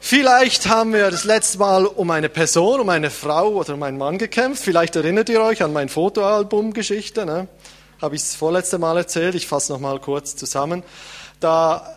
Vielleicht 0.00 0.68
haben 0.68 0.92
wir 0.92 1.10
das 1.10 1.24
letzte 1.24 1.58
Mal 1.58 1.86
um 1.86 2.10
eine 2.10 2.28
Person, 2.28 2.80
um 2.80 2.88
eine 2.88 3.10
Frau 3.10 3.48
oder 3.48 3.74
um 3.74 3.82
einen 3.82 3.98
Mann 3.98 4.16
gekämpft. 4.16 4.62
Vielleicht 4.62 4.96
erinnert 4.96 5.28
ihr 5.28 5.42
euch 5.42 5.62
an 5.62 5.72
mein 5.72 5.88
Fotoalbum-Geschichte. 5.88 7.26
Ne? 7.26 7.48
Habe 8.00 8.14
ich 8.14 8.22
das 8.22 8.34
vorletzte 8.36 8.78
Mal 8.78 8.96
erzählt. 8.96 9.34
Ich 9.34 9.46
fasse 9.46 9.72
noch 9.72 9.80
mal 9.80 9.98
kurz 9.98 10.36
zusammen. 10.36 10.82
Da 11.40 11.94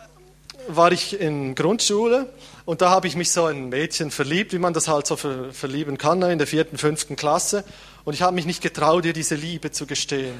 war 0.68 0.92
ich 0.92 1.18
in 1.18 1.54
Grundschule 1.54 2.28
und 2.64 2.82
da 2.82 2.90
habe 2.90 3.06
ich 3.06 3.16
mich 3.16 3.30
so 3.30 3.48
in 3.48 3.64
ein 3.64 3.68
Mädchen 3.70 4.10
verliebt, 4.10 4.52
wie 4.52 4.58
man 4.58 4.72
das 4.72 4.88
halt 4.88 5.06
so 5.06 5.16
verlieben 5.16 5.98
kann, 5.98 6.18
ne? 6.18 6.32
in 6.32 6.38
der 6.38 6.46
vierten, 6.46 6.78
fünften 6.78 7.16
Klasse. 7.16 7.64
Und 8.04 8.14
ich 8.14 8.22
habe 8.22 8.34
mich 8.34 8.46
nicht 8.46 8.62
getraut, 8.62 9.04
ihr 9.04 9.12
diese 9.12 9.34
Liebe 9.34 9.70
zu 9.70 9.86
gestehen, 9.86 10.34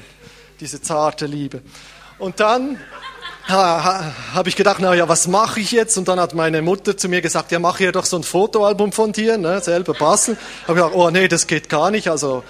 diese 0.59 0.81
zarte 0.81 1.25
Liebe. 1.25 1.61
Und 2.19 2.39
dann 2.39 2.77
habe 3.47 4.47
ich 4.47 4.55
gedacht, 4.55 4.77
na 4.79 4.93
ja, 4.93 5.09
was 5.09 5.27
mache 5.27 5.59
ich 5.59 5.71
jetzt? 5.71 5.97
Und 5.97 6.07
dann 6.07 6.19
hat 6.19 6.33
meine 6.33 6.61
Mutter 6.61 6.95
zu 6.95 7.09
mir 7.09 7.21
gesagt, 7.21 7.51
ja, 7.51 7.59
mach 7.59 7.77
hier 7.77 7.91
doch 7.91 8.05
so 8.05 8.17
ein 8.17 8.23
Fotoalbum 8.23 8.91
von 8.91 9.11
dir, 9.11 9.37
ne, 9.37 9.61
selber 9.61 9.93
basteln. 9.93 10.37
Habe 10.67 10.79
ich 10.79 10.85
gedacht, 10.85 10.95
oh 10.95 11.09
nee, 11.09 11.27
das 11.27 11.47
geht 11.47 11.69
gar 11.69 11.91
nicht. 11.91 12.09
Also 12.09 12.43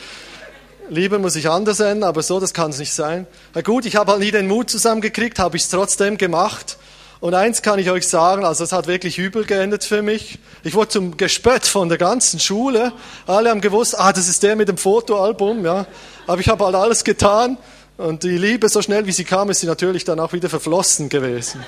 Liebe 0.89 1.17
muss 1.17 1.35
ich 1.35 1.49
anders 1.49 1.79
nennen, 1.79 2.03
aber 2.03 2.21
so, 2.21 2.39
das 2.39 2.53
kann 2.53 2.71
es 2.71 2.77
nicht 2.77 2.93
sein. 2.93 3.25
Na 3.53 3.61
gut, 3.61 3.85
ich 3.85 3.95
habe 3.95 4.11
halt 4.11 4.21
nie 4.21 4.31
den 4.31 4.47
Mut 4.47 4.69
zusammengekriegt, 4.69 5.39
habe 5.39 5.57
ich 5.57 5.63
es 5.63 5.69
trotzdem 5.69 6.17
gemacht. 6.17 6.77
Und 7.21 7.33
eins 7.33 7.61
kann 7.61 7.79
ich 7.79 7.89
euch 7.89 8.05
sagen, 8.05 8.43
also 8.43 8.65
es 8.65 8.73
hat 8.73 8.85
wirklich 8.87 9.17
übel 9.17 9.45
geendet 9.45 9.85
für 9.85 10.01
mich. 10.01 10.39
Ich 10.63 10.73
wurde 10.73 10.89
zum 10.89 11.15
Gespött 11.15 11.65
von 11.65 11.87
der 11.87 11.97
ganzen 11.97 12.37
Schule. 12.37 12.91
Alle 13.25 13.49
haben 13.49 13.61
gewusst, 13.61 13.97
ah, 13.97 14.11
das 14.11 14.27
ist 14.27 14.43
der 14.43 14.57
mit 14.57 14.67
dem 14.67 14.77
Fotoalbum, 14.77 15.63
ja. 15.63 15.85
Aber 16.27 16.41
ich 16.41 16.49
habe 16.49 16.65
halt 16.65 16.75
alles 16.75 17.05
getan. 17.05 17.57
Und 17.97 18.23
die 18.23 18.37
Liebe, 18.37 18.69
so 18.69 18.81
schnell 18.81 19.05
wie 19.05 19.11
sie 19.11 19.23
kam, 19.23 19.49
ist 19.49 19.59
sie 19.59 19.67
natürlich 19.67 20.03
dann 20.03 20.19
auch 20.19 20.33
wieder 20.33 20.49
verflossen 20.49 21.09
gewesen. 21.09 21.63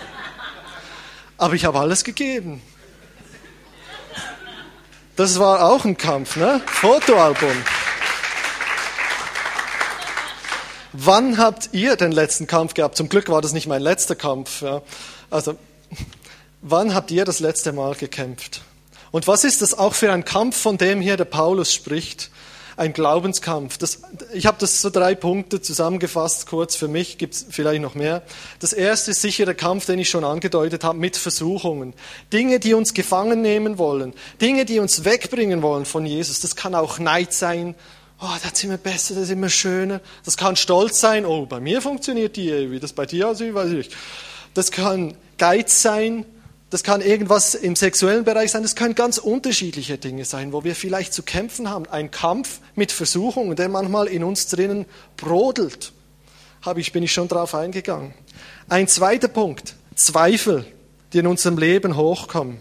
Aber 1.37 1.53
ich 1.53 1.65
habe 1.65 1.79
alles 1.79 2.03
gegeben. 2.03 2.61
Das 5.15 5.39
war 5.39 5.63
auch 5.63 5.85
ein 5.85 5.97
Kampf, 5.97 6.35
ne? 6.35 6.61
Fotoalbum. 6.65 7.55
Wann 10.93 11.37
habt 11.37 11.69
ihr 11.73 11.95
den 11.95 12.11
letzten 12.11 12.47
Kampf 12.47 12.73
gehabt? 12.73 12.97
Zum 12.97 13.09
Glück 13.09 13.29
war 13.29 13.41
das 13.41 13.53
nicht 13.53 13.67
mein 13.67 13.81
letzter 13.81 14.15
Kampf. 14.15 14.61
Ja. 14.61 14.81
Also, 15.29 15.57
wann 16.61 16.95
habt 16.95 17.11
ihr 17.11 17.25
das 17.25 17.39
letzte 17.39 17.71
Mal 17.71 17.95
gekämpft? 17.95 18.61
Und 19.11 19.27
was 19.27 19.43
ist 19.43 19.61
das 19.61 19.77
auch 19.77 19.93
für 19.93 20.11
ein 20.11 20.25
Kampf, 20.25 20.57
von 20.57 20.77
dem 20.77 21.01
hier 21.01 21.17
der 21.17 21.25
Paulus 21.25 21.73
spricht? 21.73 22.31
Ein 22.77 22.93
Glaubenskampf. 22.93 23.77
Das, 23.77 24.01
ich 24.33 24.45
habe 24.45 24.57
das 24.59 24.81
so 24.81 24.89
drei 24.89 25.15
Punkte 25.15 25.61
zusammengefasst, 25.61 26.47
kurz 26.47 26.75
für 26.75 26.87
mich, 26.87 27.17
gibt 27.17 27.33
es 27.35 27.45
vielleicht 27.49 27.81
noch 27.81 27.95
mehr. 27.95 28.21
Das 28.59 28.73
erste 28.73 29.11
ist 29.11 29.21
sicher 29.21 29.45
der 29.45 29.55
Kampf, 29.55 29.85
den 29.85 29.99
ich 29.99 30.09
schon 30.09 30.23
angedeutet 30.23 30.83
habe, 30.83 30.97
mit 30.97 31.15
Versuchungen. 31.17 31.93
Dinge, 32.33 32.59
die 32.59 32.73
uns 32.73 32.93
gefangen 32.93 33.41
nehmen 33.41 33.77
wollen, 33.77 34.13
Dinge, 34.41 34.65
die 34.65 34.79
uns 34.79 35.05
wegbringen 35.05 35.61
wollen 35.61 35.85
von 35.85 36.05
Jesus. 36.05 36.41
Das 36.41 36.55
kann 36.55 36.75
auch 36.75 36.99
Neid 36.99 37.33
sein. 37.33 37.75
Oh, 38.21 38.27
das 38.41 38.53
ist 38.53 38.63
immer 38.63 38.77
besser, 38.77 39.13
das 39.15 39.25
ist 39.25 39.31
immer 39.31 39.49
schöner. 39.49 40.01
Das 40.23 40.37
kann 40.37 40.55
Stolz 40.55 40.99
sein. 40.99 41.25
Oh, 41.25 41.45
bei 41.45 41.59
mir 41.59 41.81
funktioniert 41.81 42.35
die, 42.35 42.71
wie 42.71 42.79
das 42.79 42.93
bei 42.93 43.05
dir 43.05 43.29
aussieht, 43.29 43.53
weiß 43.53 43.71
ich. 43.71 43.89
Das 44.53 44.71
kann 44.71 45.15
Geiz 45.37 45.81
sein, 45.81 46.25
das 46.75 46.83
kann 46.83 46.99
irgendwas 46.99 47.55
im 47.55 47.73
sexuellen 47.77 48.25
Bereich 48.25 48.51
sein, 48.51 48.61
das 48.61 48.75
können 48.75 48.95
ganz 48.95 49.17
unterschiedliche 49.17 49.97
Dinge 49.97 50.25
sein, 50.25 50.51
wo 50.51 50.65
wir 50.65 50.75
vielleicht 50.75 51.13
zu 51.13 51.23
kämpfen 51.23 51.69
haben. 51.69 51.87
Ein 51.87 52.11
Kampf 52.11 52.59
mit 52.75 52.91
Versuchungen, 52.91 53.55
der 53.55 53.69
manchmal 53.69 54.07
in 54.07 54.25
uns 54.25 54.47
drinnen 54.47 54.85
brodelt. 55.15 55.93
Habe 56.63 56.81
ich, 56.81 56.91
bin 56.91 57.01
ich 57.01 57.13
schon 57.13 57.29
drauf 57.29 57.55
eingegangen. 57.55 58.13
Ein 58.67 58.89
zweiter 58.89 59.29
Punkt, 59.29 59.75
Zweifel, 59.95 60.65
die 61.13 61.19
in 61.19 61.27
unserem 61.27 61.57
Leben 61.57 61.95
hochkommen. 61.95 62.59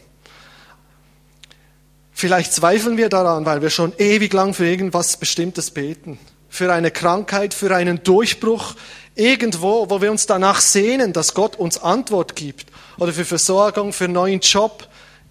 Vielleicht 2.12 2.52
zweifeln 2.52 2.96
wir 2.96 3.08
daran, 3.08 3.44
weil 3.46 3.62
wir 3.62 3.70
schon 3.70 3.94
ewig 3.98 4.32
lang 4.32 4.54
für 4.54 4.64
irgendwas 4.64 5.16
Bestimmtes 5.16 5.72
beten. 5.72 6.20
Für 6.48 6.72
eine 6.72 6.92
Krankheit, 6.92 7.52
für 7.52 7.74
einen 7.74 8.04
Durchbruch, 8.04 8.76
irgendwo, 9.14 9.88
wo 9.90 10.00
wir 10.00 10.10
uns 10.10 10.26
danach 10.26 10.60
sehnen, 10.60 11.12
dass 11.12 11.34
Gott 11.34 11.56
uns 11.56 11.78
Antwort 11.78 12.36
gibt 12.36 12.66
oder 12.98 13.12
für 13.12 13.24
Versorgung, 13.24 13.92
für 13.92 14.04
einen 14.04 14.14
neuen 14.14 14.40
Job, 14.40 14.88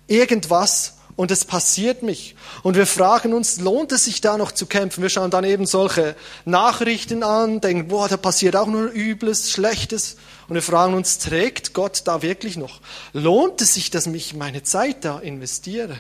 irgendwas 0.08 0.96
und 1.16 1.32
es 1.32 1.46
passiert 1.46 2.02
mich. 2.02 2.36
Und 2.64 2.76
wir 2.76 2.88
fragen 2.88 3.34
uns, 3.34 3.60
lohnt 3.60 3.92
es 3.92 4.06
sich 4.06 4.22
da 4.22 4.38
noch 4.38 4.52
zu 4.52 4.66
kämpfen? 4.66 5.02
Wir 5.02 5.10
schauen 5.10 5.30
dann 5.30 5.44
eben 5.44 5.66
solche 5.66 6.16
Nachrichten 6.46 7.24
an, 7.24 7.62
denken, 7.62 7.90
boah, 7.90 8.08
da 8.08 8.18
passiert 8.18 8.56
auch 8.56 8.68
nur 8.68 8.92
Übles, 8.92 9.52
Schlechtes. 9.52 10.18
Und 10.48 10.56
wir 10.56 10.64
fragen 10.64 10.94
uns, 10.94 11.20
trägt 11.20 11.74
Gott 11.74 12.02
da 12.06 12.22
wirklich 12.22 12.58
noch? 12.58 12.82
Lohnt 13.14 13.62
es 13.62 13.76
sich, 13.76 13.92
dass 13.92 14.08
ich 14.08 14.34
meine 14.34 14.64
Zeit 14.64 15.06
da 15.06 15.20
investiere? 15.20 16.00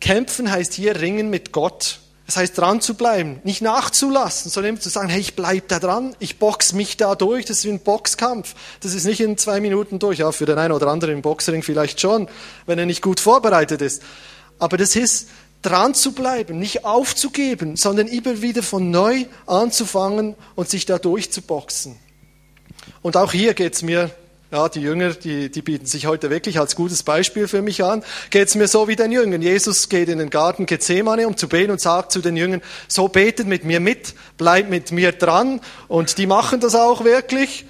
Kämpfen 0.00 0.50
heißt 0.50 0.74
hier 0.74 1.00
ringen 1.00 1.30
mit 1.30 1.52
Gott. 1.52 2.00
Das 2.26 2.36
heißt, 2.36 2.58
dran 2.58 2.80
zu 2.80 2.94
bleiben, 2.94 3.40
nicht 3.44 3.62
nachzulassen, 3.62 4.50
sondern 4.50 4.80
zu 4.80 4.88
sagen, 4.88 5.08
hey, 5.08 5.20
ich 5.20 5.36
bleib 5.36 5.68
da 5.68 5.78
dran, 5.78 6.16
ich 6.18 6.40
box 6.40 6.72
mich 6.72 6.96
da 6.96 7.14
durch, 7.14 7.44
das 7.44 7.58
ist 7.58 7.64
wie 7.64 7.70
ein 7.70 7.78
Boxkampf. 7.78 8.54
Das 8.80 8.94
ist 8.94 9.04
nicht 9.04 9.20
in 9.20 9.38
zwei 9.38 9.60
Minuten 9.60 10.00
durch, 10.00 10.18
ja, 10.18 10.32
für 10.32 10.44
den 10.44 10.58
einen 10.58 10.72
oder 10.72 10.88
anderen 10.88 11.14
im 11.14 11.22
Boxring 11.22 11.62
vielleicht 11.62 12.00
schon, 12.00 12.28
wenn 12.66 12.80
er 12.80 12.86
nicht 12.86 13.00
gut 13.00 13.20
vorbereitet 13.20 13.80
ist. 13.80 14.02
Aber 14.58 14.76
das 14.76 14.96
ist, 14.96 15.28
dran 15.62 15.94
zu 15.94 16.12
bleiben, 16.12 16.58
nicht 16.58 16.84
aufzugeben, 16.84 17.76
sondern 17.76 18.08
immer 18.08 18.42
wieder 18.42 18.62
von 18.62 18.90
neu 18.90 19.26
anzufangen 19.46 20.34
und 20.54 20.68
sich 20.68 20.84
da 20.84 20.98
durchzuboxen. 20.98 21.96
Und 23.02 23.16
auch 23.16 23.32
hier 23.32 23.54
geht's 23.54 23.82
mir 23.82 24.10
ja, 24.52 24.68
die 24.68 24.80
Jünger, 24.80 25.10
die, 25.10 25.50
die 25.50 25.62
bieten 25.62 25.86
sich 25.86 26.06
heute 26.06 26.30
wirklich 26.30 26.60
als 26.60 26.76
gutes 26.76 27.02
Beispiel 27.02 27.48
für 27.48 27.62
mich 27.62 27.82
an. 27.82 28.04
Geht 28.30 28.48
es 28.48 28.54
mir 28.54 28.68
so 28.68 28.86
wie 28.86 28.94
den 28.94 29.10
Jüngern. 29.10 29.42
Jesus 29.42 29.88
geht 29.88 30.08
in 30.08 30.18
den 30.18 30.30
Garten 30.30 30.66
Gethsemane, 30.66 31.26
um 31.26 31.36
zu 31.36 31.48
beten 31.48 31.72
und 31.72 31.80
sagt 31.80 32.12
zu 32.12 32.20
den 32.20 32.36
Jüngern, 32.36 32.62
so 32.86 33.08
betet 33.08 33.48
mit 33.48 33.64
mir 33.64 33.80
mit, 33.80 34.14
bleibt 34.36 34.70
mit 34.70 34.92
mir 34.92 35.10
dran. 35.10 35.60
Und 35.88 36.18
die 36.18 36.26
machen 36.26 36.60
das 36.60 36.76
auch 36.76 37.02
wirklich, 37.02 37.66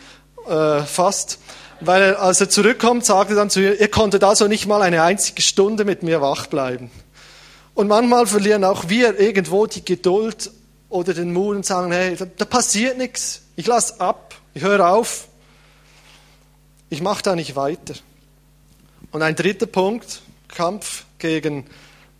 äh, 0.49 0.83
fast. 0.83 1.39
Weil 1.81 2.03
er, 2.03 2.23
als 2.23 2.41
er 2.41 2.51
zurückkommt, 2.51 3.07
sagt 3.07 3.31
er 3.31 3.37
dann 3.37 3.49
zu 3.49 3.61
ihr, 3.61 3.81
ihr 3.81 3.89
konntet 3.89 4.23
also 4.23 4.47
nicht 4.47 4.67
mal 4.67 4.83
eine 4.83 5.03
einzige 5.03 5.41
Stunde 5.41 5.85
mit 5.87 6.03
mir 6.03 6.21
wach 6.21 6.47
bleiben. 6.47 6.91
Und 7.75 7.89
manchmal 7.89 8.27
verlieren 8.27 8.65
auch 8.65 8.89
wir 8.89 9.19
irgendwo 9.19 9.67
die 9.67 9.85
Geduld 9.85 10.51
oder 10.89 11.15
den 11.15 11.33
Mut 11.33 11.57
und 11.57 11.67
sagen, 11.67 11.93
hey, 11.93 12.17
da, 12.17 12.27
da 12.37 12.45
passiert 12.45 12.99
nichts. 12.99 13.43
Ich 13.57 13.67
lass 13.67 13.99
ab, 13.99 14.35
ich 14.53 14.62
höre 14.62 14.89
auf. 14.89 15.29
Ich 16.88 17.03
mache 17.03 17.22
da 17.22 17.35
nicht 17.35 17.57
weiter. 17.57 17.94
Und 19.11 19.22
ein 19.22 19.35
dritter 19.35 19.66
Punkt, 19.66 20.22
Kampf 20.46 21.05
gegen 21.18 21.66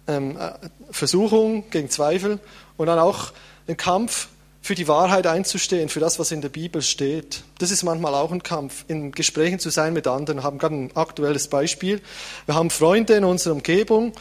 ähm, 0.09 0.37
äh, 0.37 0.53
Versuchung, 0.91 1.71
gegen 1.71 1.89
Zweifel 1.89 2.41
und 2.77 2.87
dann 2.87 2.99
auch 2.99 3.33
den 3.69 3.77
Kampf 3.77 4.29
für 4.63 4.75
die 4.75 4.89
Wahrheit 4.89 5.29
einzustehen, 5.29 5.89
für 5.89 6.01
das, 6.01 6.19
was 6.19 6.33
in 6.33 6.41
der 6.41 6.49
Bibel 6.49 6.83
steht. 6.83 7.45
Das 7.61 7.71
ist 7.71 7.85
manchmal 7.85 8.15
auch 8.15 8.33
ein 8.33 8.43
Kampf, 8.43 8.85
in 8.89 9.13
Gesprächen 9.13 9.61
zu 9.61 9.71
sein 9.71 9.93
mit 9.93 10.09
anderen. 10.09 10.39
Wir 10.39 10.43
haben 10.43 10.59
gerade 10.59 10.75
ein 10.75 10.97
aktuelles 10.97 11.47
Beispiel. 11.47 12.01
Wir 12.47 12.57
haben 12.57 12.71
Freunde 12.71 13.15
in 13.15 13.23
unserer 13.23 13.55
Umgebung, 13.55 14.13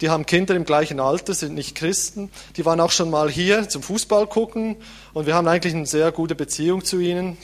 die 0.00 0.10
haben 0.10 0.26
Kinder 0.26 0.56
im 0.56 0.64
gleichen 0.64 0.98
Alter, 0.98 1.34
sind 1.34 1.54
nicht 1.54 1.76
Christen. 1.76 2.30
Die 2.56 2.64
waren 2.64 2.80
auch 2.80 2.90
schon 2.90 3.10
mal 3.10 3.30
hier 3.30 3.68
zum 3.68 3.84
Fußball 3.84 4.26
gucken 4.26 4.74
und 5.12 5.26
wir 5.26 5.36
haben 5.36 5.46
eigentlich 5.46 5.74
eine 5.74 5.86
sehr 5.86 6.10
gute 6.10 6.34
Beziehung 6.34 6.84
zu 6.84 6.98
ihnen. 6.98 7.38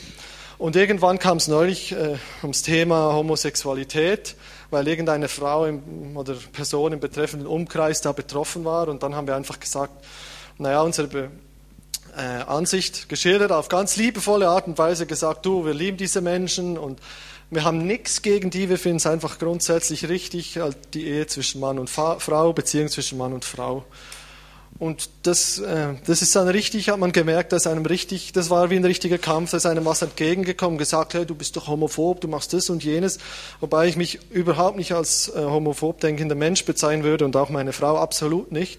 Und 0.59 0.77
irgendwann 0.77 1.19
kam 1.19 1.37
es 1.37 1.49
neulich 1.49 1.93
äh, 1.93 2.17
ums 2.43 2.63
Thema 2.63 3.13
Homosexualität. 3.13 4.37
weil 4.71 4.87
irgendeine 4.87 5.29
Frau 5.29 5.65
im, 5.65 6.17
oder 6.17 6.35
Person 6.53 6.93
im 6.93 7.01
betreffenden 7.01 7.47
Umkreis 7.47 8.01
da 8.01 8.13
betroffen 8.13 8.65
war. 8.65 8.89
Und 8.89 9.03
dann 9.03 9.15
haben 9.15 9.27
wir 9.27 9.37
einfach 9.37 9.61
gesagt, 9.61 10.05
naja, 10.59 10.83
unsere 10.83 11.09
Be 11.09 11.31
äh, 12.17 12.43
Ansicht 12.43 13.09
geschildert, 13.09 13.53
auf 13.53 13.69
ganz 13.69 13.97
liebevolle 13.97 14.49
Art 14.49 14.67
und 14.67 14.77
Weise 14.77 15.07
gesagt, 15.07 15.47
du, 15.47 15.65
wir 15.65 15.75
lieben 15.75 15.97
diese 15.97 16.21
Menschen 16.21 16.77
und 16.77 17.01
wir 17.51 17.65
haben 17.65 17.87
nichts 17.87 18.23
gegen 18.23 18.51
die, 18.51 18.69
wir 18.69 18.79
finden 18.79 18.97
es 18.97 19.07
einfach 19.07 19.39
grundsätzlich 19.39 20.09
richtig, 20.09 20.59
halt 20.59 20.77
die 20.95 21.07
Ehe 21.07 21.27
zwischen 21.27 21.61
Mann 21.61 21.79
und 21.79 21.89
Frau, 21.89 22.53
Beziehung 22.53 22.89
zwischen 22.89 23.19
Mann 23.19 23.33
und 23.33 23.45
Frau. 23.45 23.85
Und 24.79 25.11
das, 25.25 25.59
äh, 25.59 25.95
das 26.07 26.23
ist 26.23 26.37
dann 26.37 26.47
richtig, 26.47 26.89
hat 26.89 26.99
man 26.99 27.11
gemerkt, 27.11 27.53
dass 27.53 27.67
einem 27.67 27.85
richtig, 27.85 28.33
das 28.33 28.49
war 28.49 28.71
wie 28.71 28.77
ein 28.77 28.85
richtiger 28.85 29.19
Kampf, 29.19 29.51
dass 29.51 29.67
einem 29.67 29.85
was 29.85 30.03
entgegengekommen, 30.03 30.79
gesagt, 30.79 31.15
hey, 31.15 31.27
du 31.27 31.35
bist 31.35 31.57
doch 31.57 31.67
homophob, 31.67 32.21
du 32.21 32.29
machst 32.29 32.53
das 32.53 32.71
und 32.71 32.85
jenes, 32.85 33.19
wobei 33.59 33.89
ich 33.89 33.97
mich 33.97 34.21
überhaupt 34.31 34.77
nicht 34.77 34.93
als 34.93 35.31
äh, 35.35 35.43
homophob 35.43 36.01
denkender 36.01 36.37
Mensch 36.37 36.65
bezeichnen 36.65 37.03
würde 37.03 37.25
und 37.25 37.35
auch 37.35 37.51
meine 37.51 37.73
Frau 37.73 37.99
absolut 37.99 38.53
nicht. 38.53 38.79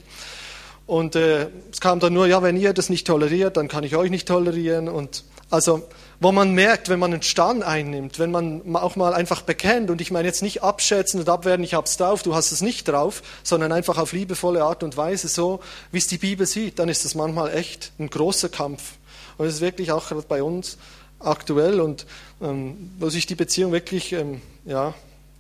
Und 0.87 1.15
äh, 1.15 1.49
es 1.71 1.81
kam 1.81 1.99
dann 1.99 2.13
nur, 2.13 2.27
ja, 2.27 2.41
wenn 2.41 2.55
ihr 2.55 2.73
das 2.73 2.89
nicht 2.89 3.05
toleriert, 3.05 3.57
dann 3.57 3.67
kann 3.67 3.83
ich 3.83 3.95
euch 3.95 4.09
nicht 4.09 4.27
tolerieren. 4.27 4.87
Und 4.87 5.23
also 5.51 5.83
wo 6.19 6.31
man 6.31 6.53
merkt, 6.53 6.89
wenn 6.89 6.99
man 6.99 7.13
einen 7.13 7.21
Stand 7.21 7.63
einnimmt, 7.63 8.19
wenn 8.19 8.31
man 8.31 8.75
auch 8.75 8.95
mal 8.95 9.13
einfach 9.13 9.41
bekennt, 9.41 9.89
und 9.89 10.01
ich 10.01 10.11
meine 10.11 10.27
jetzt 10.27 10.41
nicht 10.41 10.63
abschätzen 10.63 11.19
und 11.19 11.29
abwerten, 11.29 11.63
ich 11.63 11.73
hab's 11.73 11.97
drauf, 11.97 12.23
du 12.23 12.35
hast 12.35 12.51
es 12.51 12.61
nicht 12.61 12.87
drauf, 12.87 13.21
sondern 13.43 13.71
einfach 13.71 13.97
auf 13.97 14.11
liebevolle 14.11 14.63
Art 14.63 14.83
und 14.83 14.97
Weise, 14.97 15.29
so 15.29 15.61
wie 15.91 15.97
es 15.97 16.07
die 16.07 16.17
Bibel 16.17 16.45
sieht, 16.45 16.79
dann 16.79 16.89
ist 16.89 17.05
das 17.05 17.15
manchmal 17.15 17.53
echt 17.53 17.93
ein 17.99 18.09
großer 18.09 18.49
Kampf. 18.49 18.93
Und 19.37 19.47
es 19.47 19.55
ist 19.55 19.61
wirklich 19.61 19.91
auch 19.91 20.11
bei 20.23 20.43
uns 20.43 20.77
aktuell 21.19 21.79
und 21.79 22.05
ähm, 22.41 22.91
wo 22.99 23.09
sich 23.09 23.25
die 23.25 23.35
Beziehung 23.35 23.71
wirklich 23.71 24.11
ähm, 24.13 24.41
ja, 24.65 24.93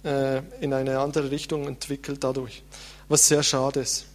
äh, 0.03 0.41
in 0.61 0.73
eine 0.73 0.99
andere 0.99 1.31
Richtung 1.31 1.67
entwickelt 1.67 2.23
dadurch, 2.23 2.63
was 3.07 3.27
sehr 3.27 3.43
schade 3.43 3.81
ist. 3.81 4.05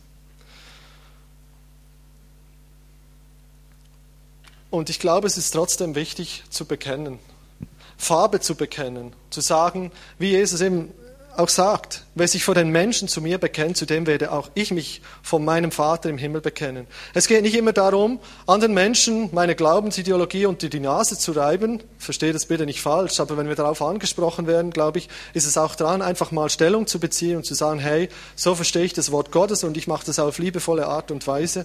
Und 4.74 4.90
ich 4.90 4.98
glaube, 4.98 5.28
es 5.28 5.37
ist 5.37 5.52
trotzdem 5.52 5.94
wichtig 5.94 6.42
zu 6.50 6.64
bekennen, 6.64 7.20
Farbe 7.96 8.40
zu 8.40 8.56
bekennen, 8.56 9.12
zu 9.30 9.40
sagen, 9.40 9.92
wie 10.18 10.30
Jesus 10.30 10.60
eben 10.60 10.90
auch 11.37 11.48
sagt, 11.48 12.04
wer 12.16 12.26
sich 12.26 12.42
vor 12.44 12.56
den 12.56 12.70
Menschen 12.70 13.06
zu 13.06 13.20
mir 13.20 13.38
bekennt, 13.38 13.76
zu 13.76 13.87
dem 13.87 14.06
werde 14.06 14.32
auch 14.32 14.50
ich 14.54 14.72
mich 14.72 15.00
von 15.22 15.44
meinem 15.44 15.70
Vater 15.70 16.08
im 16.10 16.18
Himmel 16.18 16.40
bekennen. 16.40 16.88
Es 17.12 17.28
geht 17.28 17.42
nicht 17.42 17.54
immer 17.54 17.72
darum, 17.72 18.18
anderen 18.48 18.74
Menschen 18.74 19.30
meine 19.32 19.54
Glaubensideologie 19.54 20.46
unter 20.46 20.68
die 20.68 20.80
Nase 20.80 21.18
zu 21.18 21.32
reiben. 21.32 21.80
Verstehe 21.98 22.32
das 22.32 22.46
bitte 22.46 22.66
nicht 22.66 22.80
falsch, 22.80 23.20
aber 23.20 23.37
wenn 23.37 23.48
wir 23.48 23.56
darauf 23.56 23.80
angesprochen 23.80 24.48
werden, 24.48 24.72
glaube 24.72 24.98
ich, 24.98 25.08
ist 25.34 25.46
es 25.46 25.56
auch 25.56 25.76
dran, 25.76 26.02
einfach 26.02 26.32
mal 26.32 26.48
Stellung 26.50 26.88
zu 26.88 26.98
beziehen 26.98 27.37
und 27.37 27.46
zu 27.46 27.54
sagen, 27.54 27.78
hey, 27.78 28.08
so 28.34 28.56
verstehe 28.56 28.84
ich 28.84 28.92
das 28.92 29.12
Wort 29.12 29.30
Gottes 29.30 29.62
und 29.62 29.76
ich 29.76 29.87
mache 29.87 30.06
das 30.06 30.18
auf 30.18 30.38
liebevolle 30.38 30.87
Art 30.87 31.12
und 31.12 31.26
Weise 31.28 31.64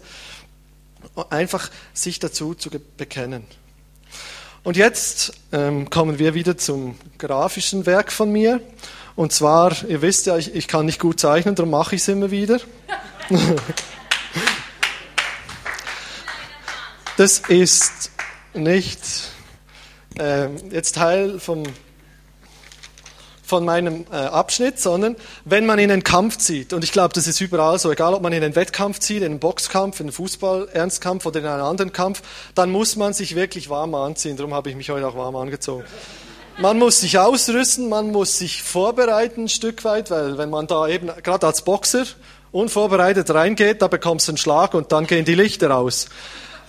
einfach 1.30 1.70
sich 1.94 2.20
dazu 2.20 2.54
zu 2.54 2.70
bekennen. 2.98 3.46
Und 4.64 4.78
jetzt 4.78 5.34
ähm, 5.52 5.90
kommen 5.90 6.20
wir 6.20 6.34
wieder 6.34 6.58
zum 6.58 6.98
grafischen 7.18 7.86
Werk 7.86 8.12
von 8.12 8.32
mir. 8.32 8.62
Und 9.16 9.32
zwar, 9.32 9.76
ihr 9.88 10.02
wisst 10.02 10.26
ja, 10.28 10.38
ich, 10.38 10.54
ich 10.54 10.68
kann 10.68 10.86
nicht 10.86 11.00
gut 11.00 11.20
zeichnen, 11.20 11.56
darum 11.56 11.72
mache 11.72 11.96
ich 11.96 12.02
es 12.02 12.08
immer 12.08 12.32
wieder. 12.32 12.60
das 17.18 17.40
ist 17.48 18.12
nicht 18.54 19.00
äh, 20.18 20.48
jetzt 20.72 20.96
Teil 20.96 21.40
vom 21.40 21.64
von 23.50 23.66
meinem 23.66 24.06
äh, 24.12 24.16
Abschnitt, 24.16 24.80
sondern 24.80 25.16
wenn 25.44 25.66
man 25.66 25.80
in 25.80 25.92
einen 25.92 26.04
Kampf 26.04 26.38
zieht, 26.38 26.72
und 26.72 26.84
ich 26.84 26.92
glaube, 26.92 27.14
das 27.16 27.28
ist 27.28 27.42
überall 27.42 27.80
so, 27.80 27.92
egal 27.92 28.14
ob 28.14 28.22
man 28.22 28.32
in 28.32 28.44
einen 28.44 28.56
Wettkampf 28.56 29.00
zieht, 29.00 29.24
in 29.24 29.32
einen 29.32 29.40
Boxkampf, 29.40 30.00
in 30.00 30.06
einen 30.06 30.14
Fußball-Ernstkampf 30.14 31.26
oder 31.26 31.40
in 31.40 31.48
einen 31.48 31.64
anderen 31.64 31.92
Kampf, 31.92 32.22
dann 32.54 32.70
muss 32.70 32.96
man 32.96 33.14
sich 33.14 33.36
wirklich 33.36 33.70
warm 33.70 33.96
anziehen. 33.96 34.38
Darum 34.38 34.54
habe 34.54 34.70
ich 34.70 34.76
mich 34.76 34.92
heute 34.92 35.08
auch 35.08 35.16
warm 35.16 35.36
angezogen. 35.36 35.84
Man 36.60 36.78
muss 36.78 37.02
sich 37.02 37.18
ausrüsten, 37.18 37.90
man 37.90 38.12
muss 38.12 38.38
sich 38.38 38.62
vorbereiten 38.62 39.46
ein 39.46 39.50
Stück 39.50 39.84
weit, 39.84 40.12
weil 40.12 40.38
wenn 40.38 40.50
man 40.50 40.68
da 40.68 40.88
eben, 40.88 41.10
gerade 41.24 41.48
als 41.48 41.64
Boxer, 41.64 42.06
unvorbereitet 42.52 43.30
reingeht, 43.32 43.82
da 43.82 43.88
bekommst 43.88 44.28
du 44.28 44.34
einen 44.34 44.38
Schlag 44.38 44.74
und 44.74 44.92
dann 44.92 45.08
gehen 45.08 45.26
die 45.26 45.36
Lichter 45.36 45.76
aus. 45.76 46.08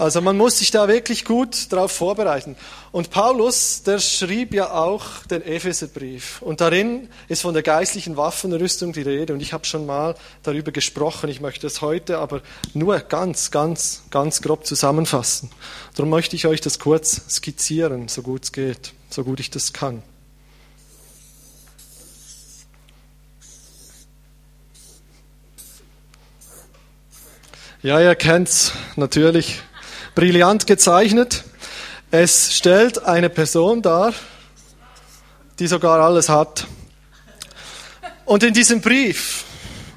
Also 0.01 0.23
man 0.23 0.39
muss 0.39 0.57
sich 0.57 0.71
da 0.71 0.89
wirklich 0.89 1.27
gut 1.27 1.71
darauf 1.71 1.93
vorbereiten. 1.93 2.57
Und 2.91 3.11
Paulus, 3.11 3.83
der 3.83 3.99
schrieb 3.99 4.55
ja 4.55 4.73
auch 4.73 5.05
den 5.31 5.43
Epheserbrief. 5.43 6.41
Und 6.41 6.63
darin 6.63 7.11
ist 7.29 7.43
von 7.43 7.53
der 7.53 7.63
geistlichen 7.63 8.17
Waffenrüstung 8.17 8.95
die 8.95 9.03
Rede. 9.03 9.35
Und 9.35 9.41
ich 9.41 9.53
habe 9.53 9.67
schon 9.67 9.85
mal 9.85 10.15
darüber 10.43 10.73
gesprochen. 10.73 11.29
Ich 11.29 11.43
möchte 11.43 11.67
es 11.67 11.83
heute 11.83 12.17
aber 12.17 12.41
nur 12.73 12.99
ganz, 13.01 13.51
ganz, 13.51 14.05
ganz 14.11 14.41
grob 14.41 14.65
zusammenfassen. 14.65 15.51
Darum 15.95 16.09
möchte 16.09 16.35
ich 16.35 16.47
euch 16.47 16.63
das 16.63 16.79
kurz 16.79 17.21
skizzieren, 17.29 18.09
so 18.09 18.23
gut 18.23 18.45
es 18.45 18.53
geht, 18.53 18.95
so 19.11 19.23
gut 19.23 19.39
ich 19.39 19.51
das 19.51 19.75
kann. 19.75 20.03
Ja, 27.83 28.01
ihr 28.01 28.15
kennt's 28.15 28.73
natürlich 28.97 29.61
brillant 30.15 30.67
gezeichnet. 30.67 31.45
Es 32.11 32.55
stellt 32.57 33.05
eine 33.05 33.31
Person 33.31 33.83
dar, 33.83 34.13
die 35.59 35.67
sogar 35.67 36.01
alles 36.01 36.29
hat. 36.29 36.67
Und 38.25 38.43
in 38.43 38.55
diesem 38.55 38.81
Brief 38.81 39.45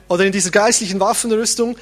oder 0.08 0.26
in 0.26 0.32
dieser 0.32 0.52
geistlichen 0.52 1.00
Waffenrüstung 1.00 1.78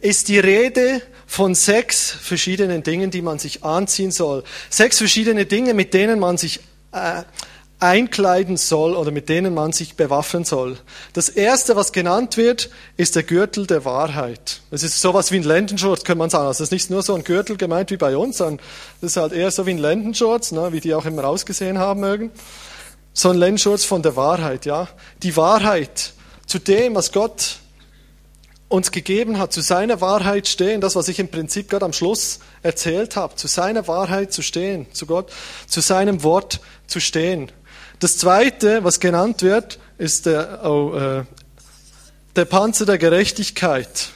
ist 0.00 0.28
die 0.28 0.38
Rede 0.38 1.02
von 1.26 1.54
sechs 1.54 2.10
verschiedenen 2.10 2.82
Dingen, 2.82 3.10
die 3.10 3.22
man 3.22 3.38
sich 3.38 3.64
anziehen 3.64 4.10
soll. 4.12 4.44
Sechs 4.70 4.98
verschiedene 4.98 5.46
Dinge, 5.46 5.74
mit 5.74 5.94
denen 5.94 6.18
man 6.18 6.38
sich 6.38 6.60
äh, 6.92 7.22
einkleiden 7.86 8.56
soll 8.56 8.94
oder 8.94 9.10
mit 9.10 9.28
denen 9.28 9.54
man 9.54 9.72
sich 9.72 9.94
bewaffnen 9.94 10.44
soll. 10.44 10.76
Das 11.12 11.28
erste, 11.28 11.76
was 11.76 11.92
genannt 11.92 12.36
wird, 12.36 12.68
ist 12.96 13.14
der 13.14 13.22
Gürtel 13.22 13.66
der 13.66 13.84
Wahrheit. 13.84 14.60
Es 14.70 14.82
ist 14.82 15.00
sowas 15.00 15.30
wie 15.30 15.36
ein 15.36 15.44
Lendenschurz, 15.44 16.02
könnte 16.02 16.18
man 16.18 16.30
sagen. 16.30 16.46
Also 16.46 16.64
es 16.64 16.68
ist 16.68 16.72
nicht 16.72 16.90
nur 16.90 17.02
so 17.02 17.14
ein 17.14 17.22
Gürtel 17.22 17.56
gemeint 17.56 17.90
wie 17.90 17.96
bei 17.96 18.16
uns, 18.16 18.38
sondern 18.38 18.60
das 19.00 19.12
ist 19.12 19.16
halt 19.16 19.32
eher 19.32 19.50
so 19.50 19.66
wie 19.66 19.70
ein 19.70 19.78
Lendenschurz, 19.78 20.50
ne, 20.52 20.72
wie 20.72 20.80
die 20.80 20.94
auch 20.94 21.06
immer 21.06 21.24
ausgesehen 21.24 21.78
haben 21.78 22.00
mögen. 22.00 22.32
So 23.12 23.30
ein 23.30 23.38
Lendenschurz 23.38 23.84
von 23.84 24.02
der 24.02 24.16
Wahrheit, 24.16 24.66
ja. 24.66 24.88
Die 25.22 25.36
Wahrheit 25.36 26.12
zu 26.46 26.58
dem, 26.58 26.94
was 26.94 27.12
Gott 27.12 27.58
uns 28.68 28.90
gegeben 28.90 29.38
hat, 29.38 29.52
zu 29.52 29.60
seiner 29.60 30.00
Wahrheit 30.00 30.48
stehen, 30.48 30.80
das, 30.80 30.96
was 30.96 31.06
ich 31.06 31.20
im 31.20 31.28
Prinzip 31.28 31.70
gerade 31.70 31.84
am 31.84 31.92
Schluss 31.92 32.40
erzählt 32.62 33.14
habe, 33.14 33.36
zu 33.36 33.46
seiner 33.46 33.86
Wahrheit 33.86 34.32
zu 34.32 34.42
stehen, 34.42 34.86
zu 34.92 35.06
Gott, 35.06 35.30
zu 35.68 35.80
seinem 35.80 36.24
Wort 36.24 36.60
zu 36.88 36.98
stehen. 36.98 37.52
Das 37.98 38.18
zweite, 38.18 38.84
was 38.84 39.00
genannt 39.00 39.42
wird, 39.42 39.78
ist 39.96 40.26
der, 40.26 40.60
oh, 40.64 40.94
äh, 40.94 41.24
der 42.36 42.44
Panzer 42.44 42.84
der 42.84 42.98
Gerechtigkeit. 42.98 44.10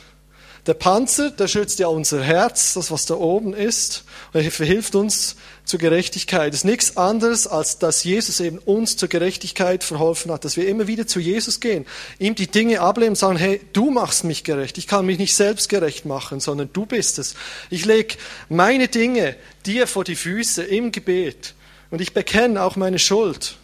Der 0.67 0.75
Panzer, 0.75 1.31
der 1.31 1.49
schützt 1.49 1.79
ja 1.79 1.87
unser 1.87 2.23
Herz, 2.23 2.75
das 2.75 2.91
was 2.91 3.07
da 3.07 3.15
oben 3.15 3.55
ist, 3.55 4.05
und 4.35 4.45
er 4.45 4.51
verhilft 4.51 4.95
uns 4.95 5.37
zur 5.65 5.81
Gerechtigkeit. 5.81 6.53
Es 6.53 6.61
ist 6.61 6.65
nichts 6.65 6.99
anderes, 6.99 7.47
als 7.47 7.79
dass 7.79 8.05
Jesus 8.05 8.41
eben 8.41 8.59
uns 8.59 8.99
zur 8.99 9.09
Gerechtigkeit 9.09 9.83
verholfen 9.83 10.31
hat, 10.31 10.45
dass 10.45 10.59
wir 10.59 10.69
immer 10.69 10.87
wieder 10.87 11.07
zu 11.07 11.19
Jesus 11.19 11.61
gehen, 11.61 11.87
ihm 12.19 12.35
die 12.35 12.49
Dinge 12.49 12.81
ablehnen 12.81 13.13
und 13.13 13.17
sagen, 13.17 13.39
hey, 13.39 13.63
du 13.73 13.91
machst 13.91 14.25
mich 14.25 14.45
gerecht, 14.45 14.77
ich 14.77 14.87
kann 14.87 15.07
mich 15.07 15.19
nicht 15.19 15.35
selbst 15.35 15.71
gerecht 15.71 16.05
machen, 16.05 16.41
sondern 16.41 16.69
du 16.75 16.85
bist 16.85 17.19
es. 17.19 17.35
Ich 17.71 17.87
lege 17.87 18.17
meine 18.51 18.89
Dinge 18.89 19.37
dir 19.65 19.87
vor 19.87 20.05
die 20.05 20.17
Füße 20.17 20.63
im 20.63 20.93
Gebet 20.93 21.55
und 21.91 22.03
ich 22.03 22.13
bekenne 22.13 22.63
auch 22.63 22.77
meine 22.77 22.99
Schuld. 22.99 23.57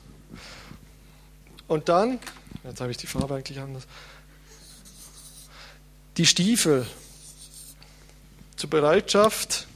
Und 1.68 1.88
dann, 1.88 2.18
jetzt 2.64 2.80
habe 2.80 2.90
ich 2.90 2.96
die 2.96 3.06
Farbe 3.06 3.34
eigentlich 3.34 3.60
anders, 3.60 3.84
die 6.16 6.26
Stiefel 6.26 6.86
zur 8.56 8.70
Bereitschaft, 8.70 9.66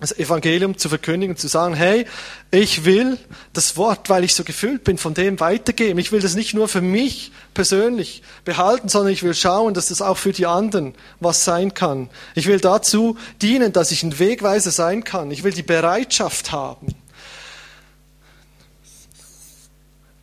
das 0.00 0.18
Evangelium 0.18 0.76
zu 0.76 0.88
verkündigen, 0.88 1.36
zu 1.36 1.46
sagen, 1.46 1.74
hey, 1.74 2.06
ich 2.50 2.84
will 2.84 3.18
das 3.52 3.76
Wort, 3.76 4.10
weil 4.10 4.24
ich 4.24 4.34
so 4.34 4.42
gefüllt 4.42 4.82
bin, 4.82 4.98
von 4.98 5.14
dem 5.14 5.38
weitergeben. 5.38 5.98
Ich 6.00 6.10
will 6.10 6.20
das 6.20 6.34
nicht 6.34 6.54
nur 6.54 6.66
für 6.66 6.80
mich 6.80 7.30
persönlich 7.54 8.22
behalten, 8.44 8.88
sondern 8.88 9.12
ich 9.12 9.22
will 9.22 9.34
schauen, 9.34 9.74
dass 9.74 9.88
das 9.88 10.02
auch 10.02 10.18
für 10.18 10.32
die 10.32 10.46
anderen 10.46 10.94
was 11.20 11.44
sein 11.44 11.72
kann. 11.72 12.10
Ich 12.34 12.46
will 12.46 12.58
dazu 12.58 13.16
dienen, 13.40 13.72
dass 13.72 13.92
ich 13.92 14.02
ein 14.02 14.18
Wegweiser 14.18 14.72
sein 14.72 15.04
kann. 15.04 15.30
Ich 15.30 15.44
will 15.44 15.52
die 15.52 15.62
Bereitschaft 15.62 16.50
haben. 16.50 16.94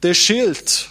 Der 0.01 0.13
Schild 0.13 0.89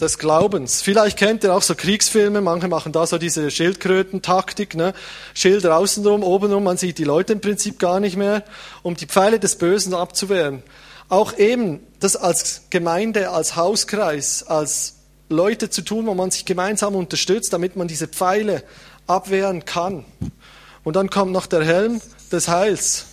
des 0.00 0.18
Glaubens. 0.18 0.80
Vielleicht 0.80 1.18
kennt 1.18 1.44
ihr 1.44 1.54
auch 1.54 1.62
so 1.62 1.74
Kriegsfilme, 1.74 2.40
manche 2.40 2.68
machen 2.68 2.92
da 2.92 3.06
so 3.06 3.18
diese 3.18 3.50
Schildkröten-Taktik, 3.50 4.74
ne? 4.74 4.94
Schilder 5.34 5.76
außenrum, 5.76 6.22
obenrum, 6.22 6.64
man 6.64 6.76
sieht 6.76 6.98
die 6.98 7.04
Leute 7.04 7.34
im 7.34 7.40
Prinzip 7.40 7.78
gar 7.78 8.00
nicht 8.00 8.16
mehr, 8.16 8.44
um 8.82 8.94
die 8.94 9.06
Pfeile 9.06 9.38
des 9.38 9.56
Bösen 9.56 9.92
abzuwehren. 9.92 10.62
Auch 11.08 11.36
eben 11.36 11.80
das 11.98 12.16
als 12.16 12.62
Gemeinde, 12.70 13.30
als 13.30 13.56
Hauskreis, 13.56 14.44
als 14.44 14.94
Leute 15.28 15.68
zu 15.68 15.82
tun, 15.82 16.06
wo 16.06 16.14
man 16.14 16.30
sich 16.30 16.44
gemeinsam 16.44 16.94
unterstützt, 16.94 17.52
damit 17.52 17.76
man 17.76 17.88
diese 17.88 18.08
Pfeile 18.08 18.62
abwehren 19.06 19.64
kann. 19.64 20.04
Und 20.84 20.96
dann 20.96 21.10
kommt 21.10 21.32
noch 21.32 21.46
der 21.46 21.64
Helm 21.64 22.00
des 22.32 22.48
Heils, 22.48 23.06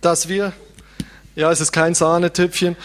dass 0.00 0.28
wir, 0.28 0.52
ja, 1.36 1.52
es 1.52 1.60
ist 1.60 1.72
kein 1.72 1.94
Sahnetüpfchen, 1.94 2.76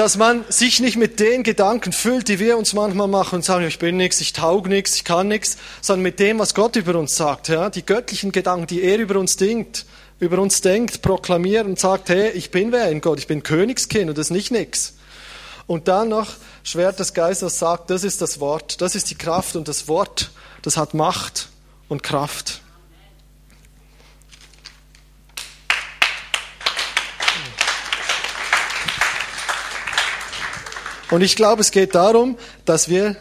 dass 0.00 0.16
man 0.16 0.46
sich 0.48 0.80
nicht 0.80 0.96
mit 0.96 1.20
den 1.20 1.42
Gedanken 1.42 1.92
füllt, 1.92 2.28
die 2.28 2.38
wir 2.38 2.56
uns 2.56 2.72
manchmal 2.72 3.06
machen 3.06 3.34
und 3.36 3.44
sagen, 3.44 3.66
ich 3.66 3.78
bin 3.78 3.98
nichts, 3.98 4.18
ich 4.22 4.32
taug 4.32 4.66
nichts, 4.66 4.94
ich 4.94 5.04
kann 5.04 5.28
nichts, 5.28 5.58
sondern 5.82 6.04
mit 6.04 6.18
dem, 6.18 6.38
was 6.38 6.54
Gott 6.54 6.74
über 6.76 6.98
uns 6.98 7.16
sagt, 7.16 7.48
ja, 7.48 7.68
die 7.68 7.84
göttlichen 7.84 8.32
Gedanken, 8.32 8.66
die 8.66 8.80
er 8.80 8.96
über 8.96 9.20
uns 9.20 9.36
denkt, 9.36 9.84
über 10.18 10.38
uns 10.38 10.62
denkt, 10.62 11.02
proklamiert 11.02 11.66
und 11.66 11.78
sagt, 11.78 12.08
hey, 12.08 12.30
ich 12.30 12.50
bin 12.50 12.72
wer 12.72 12.90
in 12.90 13.02
Gott, 13.02 13.18
ich 13.18 13.26
bin 13.26 13.42
Königskind 13.42 14.08
und 14.08 14.16
das 14.16 14.28
ist 14.28 14.30
nicht 14.30 14.50
nichts. 14.50 14.94
Und 15.66 15.86
dann 15.86 16.08
noch 16.08 16.28
Schwert 16.62 16.98
des 16.98 17.12
Geistes 17.12 17.58
sagt, 17.58 17.90
das 17.90 18.02
ist 18.02 18.22
das 18.22 18.40
Wort, 18.40 18.80
das 18.80 18.94
ist 18.94 19.10
die 19.10 19.16
Kraft 19.16 19.54
und 19.54 19.68
das 19.68 19.86
Wort, 19.86 20.30
das 20.62 20.78
hat 20.78 20.94
Macht 20.94 21.50
und 21.90 22.02
Kraft. 22.02 22.62
Und 31.10 31.22
ich 31.22 31.36
glaube, 31.36 31.60
es 31.60 31.70
geht 31.70 31.94
darum, 31.94 32.36
dass 32.64 32.88
wir 32.88 33.16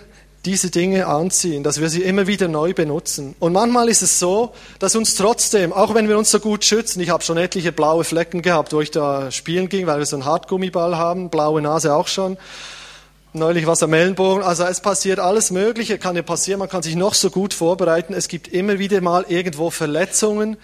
diese 0.46 0.70
Dinge 0.70 1.08
anziehen, 1.08 1.64
dass 1.64 1.82
wir 1.82 1.90
sie 1.90 2.02
immer 2.02 2.28
wieder 2.28 2.48
neu 2.48 2.74
benutzen. 2.74 3.36
Und 3.40 3.52
manchmal 3.52 3.90
ist 3.90 4.02
es 4.02 4.20
so, 4.20 4.54
dass 4.80 4.96
uns 4.96 5.16
trotzdem, 5.16 5.74
auch 5.74 5.94
wenn 5.94 6.08
wir 6.08 6.18
uns 6.18 6.32
so 6.32 6.40
gut 6.40 6.64
schützen, 6.64 7.02
ich 7.02 7.10
habe 7.10 7.24
schon 7.24 7.38
etliche 7.38 7.72
blaue 7.72 8.04
Flecken 8.04 8.42
gehabt, 8.42 8.72
wo 8.72 8.80
ich 8.80 8.92
da 8.92 9.32
spielen 9.32 9.68
ging, 9.68 9.86
weil 9.86 10.00
wir 10.00 10.06
so 10.06 10.16
einen 10.16 10.26
Hartgummiball 10.26 10.98
haben, 10.98 11.30
blaue 11.30 11.62
Nase 11.62 11.94
auch 11.94 12.08
schon. 12.08 12.38
Neulich 13.34 13.68
was 13.68 13.84
am 13.84 13.94
Ellenbogen. 13.94 14.42
Also 14.42 14.64
es 14.64 14.80
passiert 14.80 15.20
alles 15.20 15.52
Mögliche, 15.52 16.00
kann 16.00 16.16
ja 16.16 16.22
passieren, 16.22 16.60
man 16.60 16.70
kann 16.70 16.84
sich 16.84 16.96
noch 16.96 17.14
so 17.14 17.30
gut 17.30 17.54
vorbereiten. 17.54 18.14
Es 18.14 18.28
gibt 18.28 18.48
immer 18.48 18.80
wieder 18.80 19.02
mal 19.02 19.26
irgendwo 19.28 19.70
Verletzungen, 19.72 20.58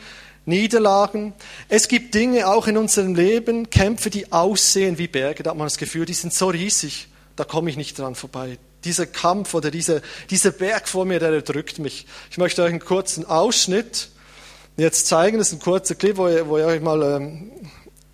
Niederlagen. 0.46 1.34
Es 1.70 1.88
gibt 1.88 2.16
Dinge 2.16 2.48
auch 2.48 2.68
in 2.68 2.78
unserem 2.78 3.14
Leben, 3.14 3.70
Kämpfe, 3.70 4.10
die 4.10 4.32
aussehen 4.32 4.98
wie 4.98 5.08
Berge. 5.08 5.44
Da 5.44 5.52
hat 5.52 5.58
man 5.58 5.66
das 5.66 5.78
Gefühl, 5.78 6.06
die 6.06 6.14
sind 6.14 6.34
so 6.34 6.48
riesig 6.48 7.10
da 7.36 7.44
komme 7.44 7.70
ich 7.70 7.78
nicht 7.78 7.98
dran 7.98 8.16
vorbei. 8.16 8.58
Dieser 8.84 9.06
Kampf 9.06 9.54
oder 9.54 9.72
dieser, 9.72 10.02
dieser 10.30 10.52
Berg 10.52 10.88
vor 10.88 11.06
mir, 11.06 11.20
der 11.20 11.32
erdrückt 11.32 11.80
mich. 11.80 12.06
Ich 12.32 12.38
möchte 12.38 12.64
euch 12.64 12.70
einen 12.70 12.80
kurzen 12.80 13.26
Ausschnitt 13.26 14.10
jetzt 14.78 15.08
zeigen. 15.08 15.38
Das 15.38 15.48
ist 15.48 15.54
ein 15.54 15.60
kurzer 15.60 15.96
Clip, 15.96 16.18
wo 16.18 16.28
ihr, 16.28 16.48
wo 16.48 16.58
ihr 16.58 16.66
euch 16.66 16.82
mal 16.82 17.02
ähm, 17.02 17.52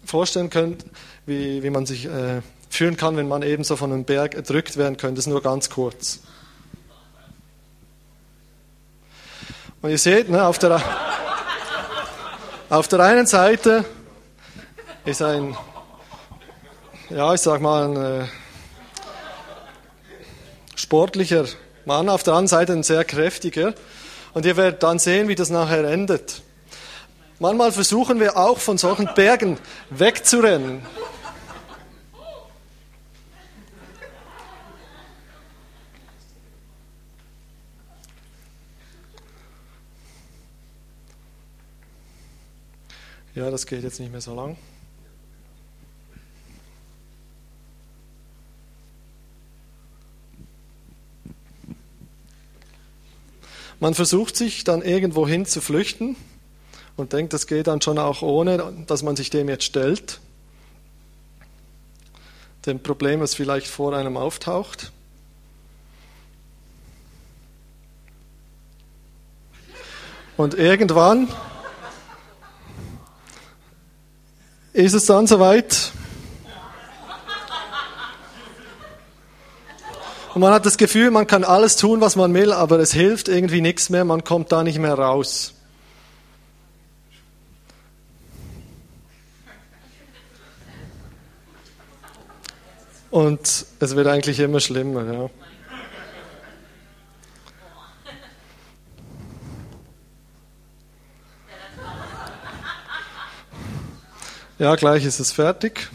vorstellen 0.05 0.49
könnt, 0.49 0.85
wie, 1.25 1.61
wie 1.61 1.69
man 1.69 1.85
sich 1.85 2.05
äh, 2.05 2.41
fühlen 2.69 2.97
kann, 2.97 3.17
wenn 3.17 3.27
man 3.27 3.43
eben 3.43 3.63
so 3.63 3.75
von 3.75 3.91
einem 3.91 4.05
Berg 4.05 4.33
erdrückt 4.33 4.77
werden 4.77 4.97
könnte. 4.97 5.15
Das 5.15 5.25
ist 5.25 5.31
nur 5.31 5.41
ganz 5.41 5.69
kurz. 5.69 6.21
Und 9.81 9.89
ihr 9.89 9.97
seht, 9.97 10.29
ne, 10.29 10.45
auf, 10.45 10.59
der, 10.59 10.81
auf 12.69 12.87
der 12.87 12.99
einen 13.01 13.25
Seite 13.25 13.83
ist 15.05 15.21
ein, 15.21 15.57
ja, 17.09 17.33
ich 17.33 17.41
sag 17.41 17.61
mal, 17.61 17.89
ein, 17.89 17.95
äh, 18.21 18.27
sportlicher 20.91 21.45
Mann, 21.85 22.09
auf 22.09 22.21
der 22.23 22.33
anderen 22.33 22.49
Seite 22.49 22.73
ein 22.73 22.83
sehr 22.83 23.05
kräftiger. 23.05 23.73
Und 24.33 24.45
ihr 24.45 24.57
werdet 24.57 24.83
dann 24.83 24.99
sehen, 24.99 25.29
wie 25.29 25.35
das 25.35 25.49
nachher 25.49 25.85
endet. 25.85 26.41
Manchmal 27.39 27.71
versuchen 27.71 28.19
wir 28.19 28.35
auch 28.35 28.57
von 28.57 28.77
solchen 28.77 29.09
Bergen 29.15 29.57
wegzurennen. 29.89 30.81
Ja, 43.33 43.49
das 43.49 43.65
geht 43.65 43.83
jetzt 43.83 44.01
nicht 44.01 44.11
mehr 44.11 44.19
so 44.19 44.35
lang. 44.35 44.57
Man 53.81 53.95
versucht 53.95 54.37
sich 54.37 54.63
dann 54.63 54.83
irgendwo 54.83 55.27
hin 55.27 55.47
zu 55.47 55.59
flüchten 55.59 56.15
und 56.97 57.13
denkt, 57.13 57.33
das 57.33 57.47
geht 57.47 57.65
dann 57.65 57.81
schon 57.81 57.97
auch 57.97 58.21
ohne, 58.21 58.71
dass 58.85 59.01
man 59.01 59.15
sich 59.15 59.31
dem 59.31 59.49
jetzt 59.49 59.63
stellt. 59.63 60.19
Dem 62.67 62.79
Problem, 62.83 63.21
das 63.21 63.33
vielleicht 63.33 63.65
vor 63.65 63.95
einem 63.95 64.17
auftaucht. 64.17 64.91
Und 70.37 70.53
irgendwann 70.53 71.27
ist 74.73 74.93
es 74.93 75.07
dann 75.07 75.25
soweit, 75.25 75.91
Und 80.33 80.39
man 80.39 80.53
hat 80.53 80.65
das 80.65 80.77
Gefühl, 80.77 81.11
man 81.11 81.27
kann 81.27 81.43
alles 81.43 81.75
tun, 81.75 81.99
was 81.99 82.15
man 82.15 82.33
will, 82.33 82.53
aber 82.53 82.79
es 82.79 82.93
hilft 82.93 83.27
irgendwie 83.27 83.59
nichts 83.59 83.89
mehr, 83.89 84.05
man 84.05 84.23
kommt 84.23 84.51
da 84.51 84.63
nicht 84.63 84.79
mehr 84.79 84.93
raus. 84.93 85.53
Und 93.09 93.65
es 93.79 93.95
wird 93.97 94.07
eigentlich 94.07 94.39
immer 94.39 94.61
schlimmer. 94.61 95.13
Ja. 95.13 95.29
Ja, 104.59 104.75
gleich 104.75 105.03
ist 105.03 105.19
es 105.19 105.33
fertig. 105.33 105.89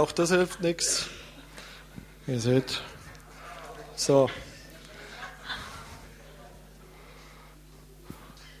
Auch 0.00 0.12
das 0.12 0.30
hilft 0.30 0.62
nichts. 0.62 1.08
Ihr 2.26 2.40
seht. 2.40 2.80
So. 3.96 4.30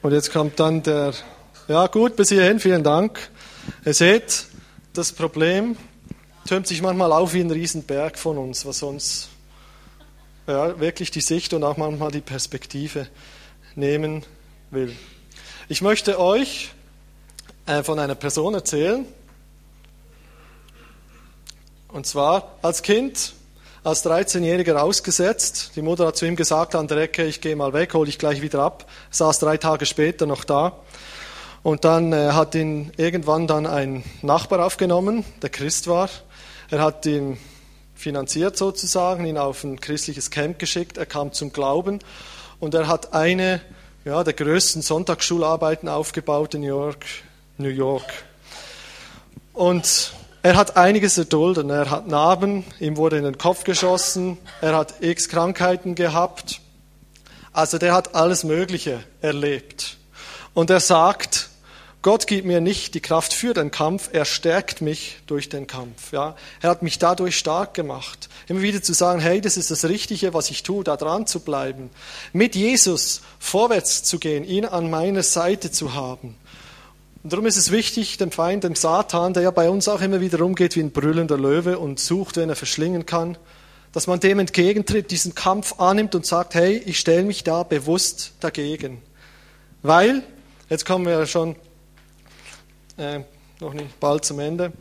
Und 0.02 0.12
jetzt 0.12 0.30
kommt 0.34 0.60
dann 0.60 0.82
der, 0.82 1.14
ja 1.66 1.86
gut, 1.86 2.14
bis 2.14 2.28
hierhin, 2.28 2.60
vielen 2.60 2.84
Dank. 2.84 3.30
Ihr 3.86 3.94
seht, 3.94 4.48
das 4.92 5.14
Problem 5.14 5.78
türmt 6.46 6.66
sich 6.66 6.82
manchmal 6.82 7.10
auf 7.10 7.32
wie 7.32 7.40
ein 7.40 7.50
Riesenberg 7.50 8.18
von 8.18 8.36
uns, 8.36 8.66
was 8.66 8.82
uns 8.82 9.30
ja, 10.46 10.78
wirklich 10.78 11.10
die 11.10 11.22
Sicht 11.22 11.54
und 11.54 11.64
auch 11.64 11.78
manchmal 11.78 12.10
die 12.10 12.20
Perspektive 12.20 13.06
nehmen 13.76 14.26
will. 14.70 14.94
Ich 15.70 15.80
möchte 15.80 16.20
euch 16.20 16.72
äh, 17.64 17.82
von 17.82 17.98
einer 17.98 18.14
Person 18.14 18.52
erzählen, 18.52 19.06
und 21.92 22.06
zwar 22.06 22.56
als 22.62 22.82
Kind, 22.82 23.34
als 23.82 24.04
13-Jähriger 24.04 24.76
ausgesetzt. 24.76 25.72
Die 25.76 25.82
Mutter 25.82 26.06
hat 26.06 26.16
zu 26.16 26.26
ihm 26.26 26.36
gesagt 26.36 26.74
an 26.74 26.86
der 26.86 26.98
Ecke, 26.98 27.24
ich 27.24 27.40
gehe 27.40 27.56
mal 27.56 27.72
weg, 27.72 27.94
hole 27.94 28.08
ich 28.08 28.18
gleich 28.18 28.42
wieder 28.42 28.60
ab. 28.60 28.86
Saß 29.10 29.38
drei 29.38 29.56
Tage 29.56 29.86
später 29.86 30.26
noch 30.26 30.44
da. 30.44 30.76
Und 31.62 31.84
dann 31.84 32.12
äh, 32.12 32.32
hat 32.32 32.54
ihn 32.54 32.92
irgendwann 32.96 33.46
dann 33.46 33.66
ein 33.66 34.04
Nachbar 34.22 34.64
aufgenommen, 34.64 35.24
der 35.42 35.50
Christ 35.50 35.88
war. 35.88 36.08
Er 36.70 36.80
hat 36.80 37.04
ihn 37.06 37.38
finanziert 37.94 38.56
sozusagen, 38.56 39.26
ihn 39.26 39.36
auf 39.36 39.64
ein 39.64 39.80
christliches 39.80 40.30
Camp 40.30 40.58
geschickt. 40.58 40.96
Er 40.96 41.06
kam 41.06 41.32
zum 41.32 41.52
Glauben 41.52 41.98
und 42.60 42.74
er 42.74 42.88
hat 42.88 43.12
eine 43.12 43.60
ja, 44.04 44.24
der 44.24 44.32
größten 44.32 44.80
Sonntagsschularbeiten 44.80 45.88
aufgebaut 45.88 46.54
in 46.54 46.62
New 46.62 46.68
York. 46.68 47.04
New 47.58 47.68
York. 47.68 48.10
Und 49.52 50.14
er 50.42 50.56
hat 50.56 50.76
einiges 50.76 51.18
erduldet. 51.18 51.68
Er 51.68 51.90
hat 51.90 52.06
Narben, 52.06 52.64
ihm 52.78 52.96
wurde 52.96 53.18
in 53.18 53.24
den 53.24 53.38
Kopf 53.38 53.64
geschossen, 53.64 54.38
er 54.60 54.76
hat 54.76 55.02
x 55.02 55.28
Krankheiten 55.28 55.94
gehabt. 55.94 56.60
Also 57.52 57.78
der 57.78 57.94
hat 57.94 58.14
alles 58.14 58.44
Mögliche 58.44 59.00
erlebt. 59.20 59.96
Und 60.54 60.70
er 60.70 60.80
sagt, 60.80 61.50
Gott 62.02 62.26
gibt 62.26 62.46
mir 62.46 62.62
nicht 62.62 62.94
die 62.94 63.00
Kraft 63.00 63.34
für 63.34 63.52
den 63.52 63.70
Kampf, 63.70 64.08
er 64.12 64.24
stärkt 64.24 64.80
mich 64.80 65.18
durch 65.26 65.50
den 65.50 65.66
Kampf. 65.66 66.12
Ja, 66.12 66.34
er 66.62 66.70
hat 66.70 66.82
mich 66.82 66.98
dadurch 66.98 67.36
stark 67.36 67.74
gemacht. 67.74 68.30
Immer 68.48 68.62
wieder 68.62 68.82
zu 68.82 68.94
sagen, 68.94 69.20
hey, 69.20 69.42
das 69.42 69.58
ist 69.58 69.70
das 69.70 69.84
Richtige, 69.84 70.32
was 70.32 70.50
ich 70.50 70.62
tue, 70.62 70.82
da 70.82 70.96
dran 70.96 71.26
zu 71.26 71.40
bleiben. 71.40 71.90
Mit 72.32 72.54
Jesus 72.54 73.20
vorwärts 73.38 74.02
zu 74.02 74.18
gehen, 74.18 74.44
ihn 74.44 74.64
an 74.64 74.88
meiner 74.88 75.22
Seite 75.22 75.70
zu 75.70 75.92
haben. 75.92 76.36
Und 77.22 77.32
darum 77.32 77.46
ist 77.46 77.56
es 77.56 77.70
wichtig, 77.70 78.16
dem 78.18 78.30
Feind, 78.30 78.64
dem 78.64 78.74
Satan, 78.74 79.34
der 79.34 79.42
ja 79.42 79.50
bei 79.50 79.68
uns 79.68 79.88
auch 79.88 80.00
immer 80.00 80.20
wieder 80.20 80.38
rumgeht 80.38 80.76
wie 80.76 80.80
ein 80.80 80.90
brüllender 80.90 81.36
Löwe 81.36 81.78
und 81.78 82.00
sucht, 82.00 82.36
wen 82.36 82.48
er 82.48 82.56
verschlingen 82.56 83.06
kann, 83.06 83.36
dass 83.92 84.06
man 84.06 84.20
dem 84.20 84.38
entgegentritt, 84.38 85.10
diesen 85.10 85.34
Kampf 85.34 85.78
annimmt 85.78 86.14
und 86.14 86.24
sagt, 86.24 86.54
hey, 86.54 86.76
ich 86.86 86.98
stelle 86.98 87.24
mich 87.24 87.44
da 87.44 87.62
bewusst 87.62 88.32
dagegen. 88.40 89.02
Weil 89.82 90.22
Jetzt 90.70 90.86
kommen 90.86 91.04
wir 91.04 91.26
schon 91.26 91.56
äh, 92.96 93.22
noch 93.58 93.74
nicht 93.74 93.98
bald 93.98 94.24
zum 94.24 94.38
Ende. 94.38 94.72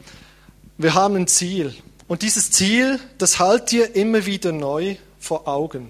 Wir 0.78 0.94
haben 0.94 1.16
ein 1.16 1.26
Ziel. 1.26 1.74
Und 2.08 2.22
dieses 2.22 2.52
Ziel, 2.52 3.00
das 3.18 3.40
halt 3.40 3.72
dir 3.72 3.96
immer 3.96 4.28
wieder 4.28 4.52
neu 4.52 4.98
vor 5.20 5.48
Augen. 5.48 5.90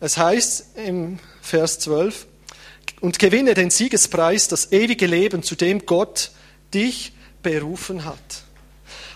Es 0.00 0.18
heißt 0.18 0.76
im 0.84 1.20
Vers 1.42 1.78
12, 1.78 2.26
und 3.00 3.18
gewinne 3.18 3.54
den 3.54 3.70
Siegespreis, 3.70 4.48
das 4.48 4.72
ewige 4.72 5.06
Leben, 5.06 5.42
zu 5.42 5.54
dem 5.54 5.86
Gott 5.86 6.30
dich 6.74 7.12
berufen 7.42 8.04
hat. 8.04 8.42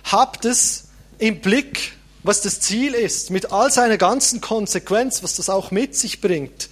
Habt 0.04 0.44
es 0.44 0.88
im 1.18 1.40
Blick, 1.40 1.92
was 2.22 2.40
das 2.40 2.60
Ziel 2.60 2.94
ist, 2.94 3.30
mit 3.30 3.52
all 3.52 3.70
seiner 3.70 3.98
ganzen 3.98 4.40
Konsequenz, 4.40 5.22
was 5.22 5.36
das 5.36 5.50
auch 5.50 5.70
mit 5.70 5.94
sich 5.94 6.20
bringt. 6.20 6.68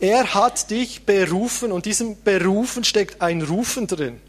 Er 0.00 0.34
hat 0.34 0.70
dich 0.70 1.04
berufen 1.06 1.72
und 1.72 1.86
diesem 1.86 2.22
Berufen 2.22 2.84
steckt 2.84 3.22
ein 3.22 3.42
Rufen 3.42 3.86
drin. 3.86 4.20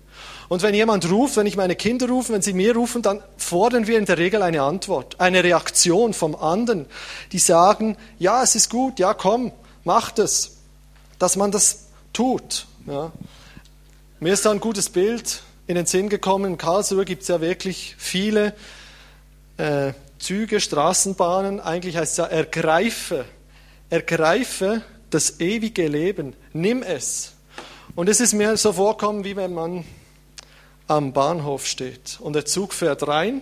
Und 0.50 0.62
wenn 0.62 0.76
jemand 0.76 1.10
ruft, 1.10 1.38
wenn 1.38 1.48
ich 1.48 1.58
meine 1.58 1.76
Kinder 1.76 2.08
rufe, 2.08 2.34
wenn 2.34 2.42
sie 2.42 2.54
mir 2.54 2.76
rufen, 2.76 3.02
dann 3.02 3.24
fordern 3.38 3.88
wir 3.88 3.98
in 3.98 4.06
der 4.06 4.18
Regel 4.18 4.42
eine 4.42 4.62
Antwort, 4.62 5.20
eine 5.20 5.44
Reaktion 5.44 6.14
vom 6.14 6.36
anderen, 6.36 6.86
die 7.32 7.40
sagen, 7.40 7.98
ja, 8.20 8.44
es 8.44 8.56
ist 8.56 8.70
gut, 8.70 9.00
ja, 9.00 9.14
komm, 9.14 9.52
mach 9.84 10.12
das, 10.12 10.58
dass 11.18 11.36
man 11.38 11.52
das 11.52 11.83
tut. 12.14 12.68
Ja. 12.86 13.12
Mir 14.20 14.34
ist 14.34 14.46
da 14.46 14.52
ein 14.52 14.60
gutes 14.60 14.90
Bild 14.90 15.44
in 15.68 15.76
den 15.76 15.86
Sinn 15.86 16.10
gekommen. 16.10 16.46
In 16.46 16.58
Karlsruhe 16.58 17.06
gibt 17.06 17.24
es 17.24 17.28
ja 17.28 17.42
wirklich 17.42 17.96
viele 17.98 18.54
äh, 19.58 19.94
Züge, 20.20 20.62
Straßenbahnen. 20.62 21.60
Eigentlich 21.60 21.98
heißt 21.98 22.14
es 22.14 22.18
ja, 22.18 22.26
ergreife, 22.26 23.26
ergreife 23.90 24.82
das 25.10 25.40
ewige 25.40 25.88
Leben, 25.88 26.36
nimm 26.54 26.82
es. 26.82 27.34
Und 27.96 28.10
es 28.10 28.20
ist 28.20 28.34
mir 28.34 28.58
so 28.58 28.74
vorkommen, 28.74 29.24
wie 29.24 29.36
wenn 29.36 29.54
man 29.54 29.84
am 30.88 31.14
Bahnhof 31.14 31.66
steht 31.68 32.18
und 32.20 32.34
der 32.34 32.46
Zug 32.46 32.74
fährt 32.74 33.08
rein 33.08 33.42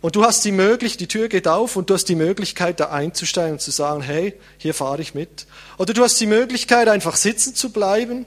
und 0.00 0.14
du 0.14 0.24
hast 0.24 0.44
die 0.44 0.52
Möglichkeit, 0.52 1.00
die 1.00 1.08
Tür 1.08 1.28
geht 1.28 1.48
auf 1.48 1.74
und 1.76 1.90
du 1.90 1.94
hast 1.94 2.04
die 2.04 2.14
Möglichkeit, 2.14 2.78
da 2.78 2.90
einzusteigen 2.90 3.52
und 3.52 3.60
zu 3.60 3.72
sagen, 3.72 4.00
hey, 4.00 4.34
hier 4.58 4.74
fahre 4.74 5.02
ich 5.02 5.14
mit. 5.14 5.46
Oder 5.76 5.92
du 5.92 6.02
hast 6.02 6.20
die 6.20 6.26
Möglichkeit, 6.26 6.88
einfach 6.88 7.16
sitzen 7.16 7.54
zu 7.54 7.70
bleiben 7.70 8.24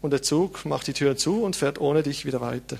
und 0.00 0.12
der 0.12 0.22
Zug 0.22 0.64
macht 0.64 0.86
die 0.86 0.92
Tür 0.92 1.16
zu 1.16 1.42
und 1.42 1.56
fährt 1.56 1.80
ohne 1.80 2.02
dich 2.04 2.24
wieder 2.24 2.40
weiter. 2.40 2.78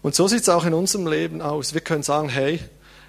Und 0.00 0.14
so 0.14 0.28
sieht 0.28 0.42
es 0.42 0.48
auch 0.48 0.64
in 0.64 0.74
unserem 0.74 1.06
Leben 1.06 1.42
aus. 1.42 1.74
Wir 1.74 1.80
können 1.80 2.02
sagen, 2.02 2.28
hey, 2.28 2.60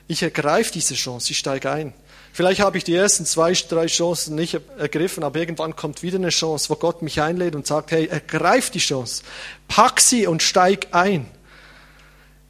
ich 0.08 0.24
ergreife 0.24 0.72
diese 0.72 0.96
Chance, 0.96 1.32
ich 1.32 1.38
steige 1.38 1.70
ein. 1.70 1.94
Vielleicht 2.32 2.62
habe 2.62 2.78
ich 2.78 2.84
die 2.84 2.96
ersten 2.96 3.26
zwei, 3.26 3.54
drei 3.54 3.86
Chancen 3.86 4.36
nicht 4.36 4.60
ergriffen, 4.78 5.24
aber 5.24 5.40
irgendwann 5.40 5.76
kommt 5.76 6.04
wieder 6.04 6.18
eine 6.18 6.30
Chance, 6.30 6.70
wo 6.70 6.76
Gott 6.76 7.02
mich 7.02 7.22
einlädt 7.22 7.56
und 7.56 7.66
sagt, 7.66 7.92
hey, 7.92 8.08
ergreif 8.08 8.72
die 8.72 8.80
Chance, 8.80 9.24
pack 9.68 10.02
sie 10.02 10.28
und 10.28 10.44
steig 10.44 10.88
ein. 10.92 11.28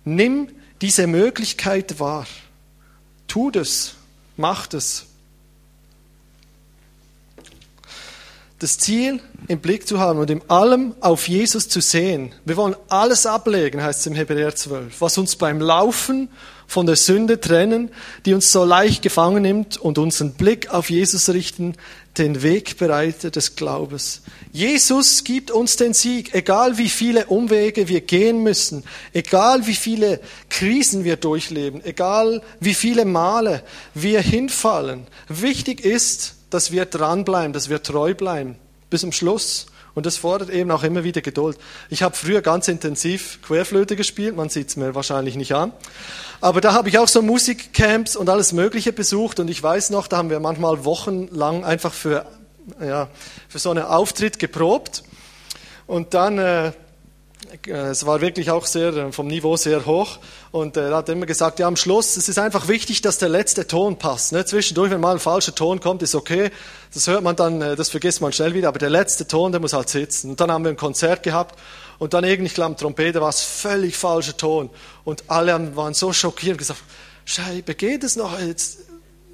Nimm 0.03 0.49
diese 0.82 1.07
Möglichkeit 1.07 1.99
wahr. 1.99 2.28
Tu 3.28 3.51
das, 3.51 3.95
mach 4.38 4.67
das. 4.67 5.07
Das 8.59 8.77
Ziel 8.77 9.19
im 9.49 9.59
Blick 9.59 9.85
zu 9.85 9.99
haben 9.99 10.17
und 10.17 10.29
in 10.29 10.41
allem 10.49 10.95
auf 11.01 11.27
Jesus 11.27 11.67
zu 11.67 11.81
sehen. 11.81 12.33
Wir 12.45 12.55
wollen 12.55 12.75
alles 12.87 13.25
ablegen, 13.25 13.83
heißt 13.83 13.99
es 13.99 14.07
im 14.07 14.15
Hebräer 14.15 14.55
12, 14.55 15.01
was 15.01 15.17
uns 15.17 15.35
beim 15.35 15.59
Laufen 15.59 16.29
von 16.65 16.85
der 16.85 16.95
Sünde 16.95 17.39
trennen, 17.39 17.89
die 18.25 18.33
uns 18.33 18.51
so 18.51 18.63
leicht 18.63 19.01
gefangen 19.01 19.43
nimmt 19.43 19.77
und 19.77 19.97
unseren 19.97 20.33
Blick 20.33 20.69
auf 20.69 20.89
Jesus 20.89 21.29
richten, 21.29 21.75
den 22.17 22.43
Wegbereiter 22.43 23.29
des 23.29 23.55
Glaubens. 23.55 24.21
Jesus 24.51 25.25
gibt 25.25 25.51
uns 25.51 25.75
den 25.75 25.93
Sieg, 25.93 26.33
egal 26.33 26.77
wie 26.77 26.89
viele 26.89 27.25
Umwege 27.25 27.89
wir 27.89 28.01
gehen 28.01 28.41
müssen, 28.41 28.83
egal 29.13 29.67
wie 29.67 29.75
viele 29.75 30.21
Krisen 30.49 31.03
wir 31.03 31.17
durchleben, 31.17 31.83
egal 31.83 32.41
wie 32.61 32.73
viele 32.73 33.03
Male 33.03 33.63
wir 33.93 34.21
hinfallen. 34.21 35.07
Wichtig 35.27 35.83
ist, 35.83 36.35
dass 36.55 36.71
wir 36.71 36.85
dranbleiben, 36.85 37.51
dass 37.51 37.69
wir 37.69 37.83
treu 37.83 38.13
bleiben 38.13 38.55
bis 38.89 39.01
zum 39.01 39.11
Schluss. 39.11 39.65
Und 39.93 40.05
das 40.05 40.15
fordert 40.15 40.49
eben 40.49 40.71
auch 40.71 40.83
immer 40.83 41.03
wieder 41.03 41.19
Geduld. 41.19 41.57
Ich 41.89 42.01
habe 42.01 42.15
früher 42.15 42.41
ganz 42.41 42.69
intensiv 42.69 43.39
Querflöte 43.41 43.97
gespielt, 43.97 44.37
man 44.37 44.47
sieht 44.47 44.69
es 44.69 44.77
mir 44.77 44.95
wahrscheinlich 44.95 45.35
nicht 45.35 45.53
an. 45.53 45.73
Aber 46.39 46.61
da 46.61 46.73
habe 46.73 46.87
ich 46.87 46.97
auch 46.97 47.09
so 47.09 47.21
Musikcamps 47.21 48.15
und 48.15 48.29
alles 48.29 48.53
Mögliche 48.53 48.93
besucht 48.93 49.41
und 49.41 49.49
ich 49.49 49.61
weiß 49.61 49.89
noch, 49.89 50.07
da 50.07 50.15
haben 50.15 50.29
wir 50.29 50.39
manchmal 50.39 50.85
wochenlang 50.85 51.65
einfach 51.65 51.93
für, 51.93 52.25
ja, 52.81 53.09
für 53.49 53.59
so 53.59 53.71
einen 53.71 53.83
Auftritt 53.83 54.39
geprobt. 54.39 55.03
Und 55.87 56.13
dann 56.13 56.37
äh, 56.37 56.71
es 57.67 58.05
war 58.05 58.21
wirklich 58.21 58.51
auch 58.51 58.65
sehr, 58.65 58.93
äh, 58.95 59.11
vom 59.11 59.27
Niveau 59.27 59.57
sehr 59.57 59.85
hoch. 59.85 60.19
Und 60.51 60.77
er 60.77 60.95
hat 60.95 61.09
immer 61.09 61.25
gesagt, 61.25 61.59
ja, 61.59 61.67
am 61.67 61.75
Schluss, 61.75 62.17
es 62.17 62.29
ist 62.29 62.39
einfach 62.39 62.67
wichtig, 62.67 63.01
dass 63.01 63.17
der 63.17 63.29
letzte 63.29 63.67
Ton 63.67 63.97
passt. 63.97 64.31
Ne? 64.31 64.45
Zwischendurch, 64.45 64.91
wenn 64.91 65.01
mal 65.01 65.13
ein 65.13 65.19
falscher 65.19 65.53
Ton 65.53 65.79
kommt, 65.79 66.01
ist 66.01 66.15
okay. 66.15 66.51
Das 66.93 67.07
hört 67.07 67.23
man 67.23 67.35
dann, 67.35 67.61
äh, 67.61 67.75
das 67.75 67.89
vergisst 67.89 68.21
man 68.21 68.31
schnell 68.31 68.53
wieder. 68.53 68.67
Aber 68.67 68.79
der 68.79 68.89
letzte 68.89 69.27
Ton, 69.27 69.51
der 69.51 69.61
muss 69.61 69.73
halt 69.73 69.89
sitzen. 69.89 70.31
Und 70.31 70.41
dann 70.41 70.51
haben 70.51 70.63
wir 70.63 70.71
ein 70.71 70.77
Konzert 70.77 71.23
gehabt. 71.23 71.59
Und 71.97 72.13
dann 72.13 72.23
irgendwie, 72.23 72.47
ich 72.47 72.53
glaube, 72.53 72.75
Trompete 72.75 73.21
war 73.21 73.29
es 73.29 73.41
völlig 73.41 73.95
falscher 73.95 74.35
Ton. 74.35 74.69
Und 75.03 75.23
alle 75.27 75.75
waren 75.75 75.93
so 75.93 76.13
schockiert 76.13 76.53
und 76.53 76.57
gesagt, 76.59 76.81
Scheibe, 77.25 77.73
geht 77.75 78.03
es 78.03 78.15
noch 78.15 78.39
jetzt? 78.39 78.79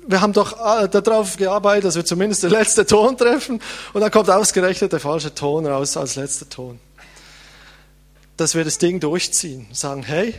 Wir 0.08 0.22
haben 0.22 0.34
doch 0.34 0.54
darauf 0.88 1.38
gearbeitet, 1.38 1.86
dass 1.86 1.96
wir 1.96 2.06
zumindest 2.06 2.44
den 2.44 2.50
letzten 2.50 2.88
Ton 2.88 3.18
treffen. 3.18 3.62
Und 3.94 4.02
dann 4.02 4.10
kommt 4.10 4.30
ausgerechnet 4.30 4.94
der 4.94 5.00
falsche 5.00 5.34
Ton 5.34 5.68
raus 5.68 5.96
als 5.98 6.16
letzter 6.16 6.50
Ton 6.50 6.80
dass 8.38 8.56
wir 8.56 8.64
das 8.64 8.78
Ding 8.78 9.00
durchziehen. 9.00 9.68
Sagen, 9.72 10.04
hey, 10.04 10.34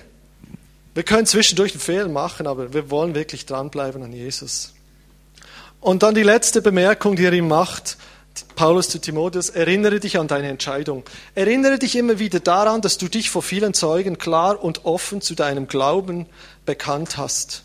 wir 0.95 1.03
können 1.03 1.27
zwischendurch 1.27 1.73
einen 1.73 1.81
Fehler 1.81 2.09
machen, 2.09 2.47
aber 2.47 2.73
wir 2.75 2.91
wollen 2.91 3.15
wirklich 3.15 3.47
dranbleiben 3.47 4.03
an 4.03 4.13
Jesus. 4.13 4.75
Und 5.81 6.03
dann 6.03 6.15
die 6.15 6.23
letzte 6.23 6.63
Bemerkung, 6.63 7.17
die 7.17 7.25
er 7.25 7.33
ihm 7.33 7.49
macht, 7.49 7.97
Paulus 8.55 8.89
zu 8.89 8.99
Timotheus, 8.99 9.51
erinnere 9.51 10.01
dich 10.01 10.19
an 10.19 10.29
deine 10.29 10.49
Entscheidung. 10.49 11.05
Erinnere 11.35 11.79
dich 11.79 11.97
immer 11.97 12.19
wieder 12.19 12.41
daran, 12.41 12.81
dass 12.81 12.99
du 12.99 13.09
dich 13.09 13.31
vor 13.31 13.43
vielen 13.43 13.75
Zeugen 13.75 14.19
klar 14.19 14.63
und 14.63 14.85
offen 14.85 15.21
zu 15.21 15.35
deinem 15.35 15.67
Glauben 15.67 16.27
bekannt 16.65 17.17
hast. 17.17 17.63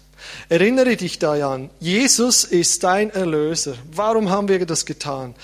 Erinnere 0.49 0.95
dich 0.95 1.19
daran, 1.19 1.69
Jesus 1.79 2.43
ist 2.43 2.83
dein 2.83 3.11
Erlöser. 3.11 3.75
Warum 3.91 4.29
haben 4.29 4.47
wir 4.47 4.65
das 4.65 4.85
getan? 4.85 5.35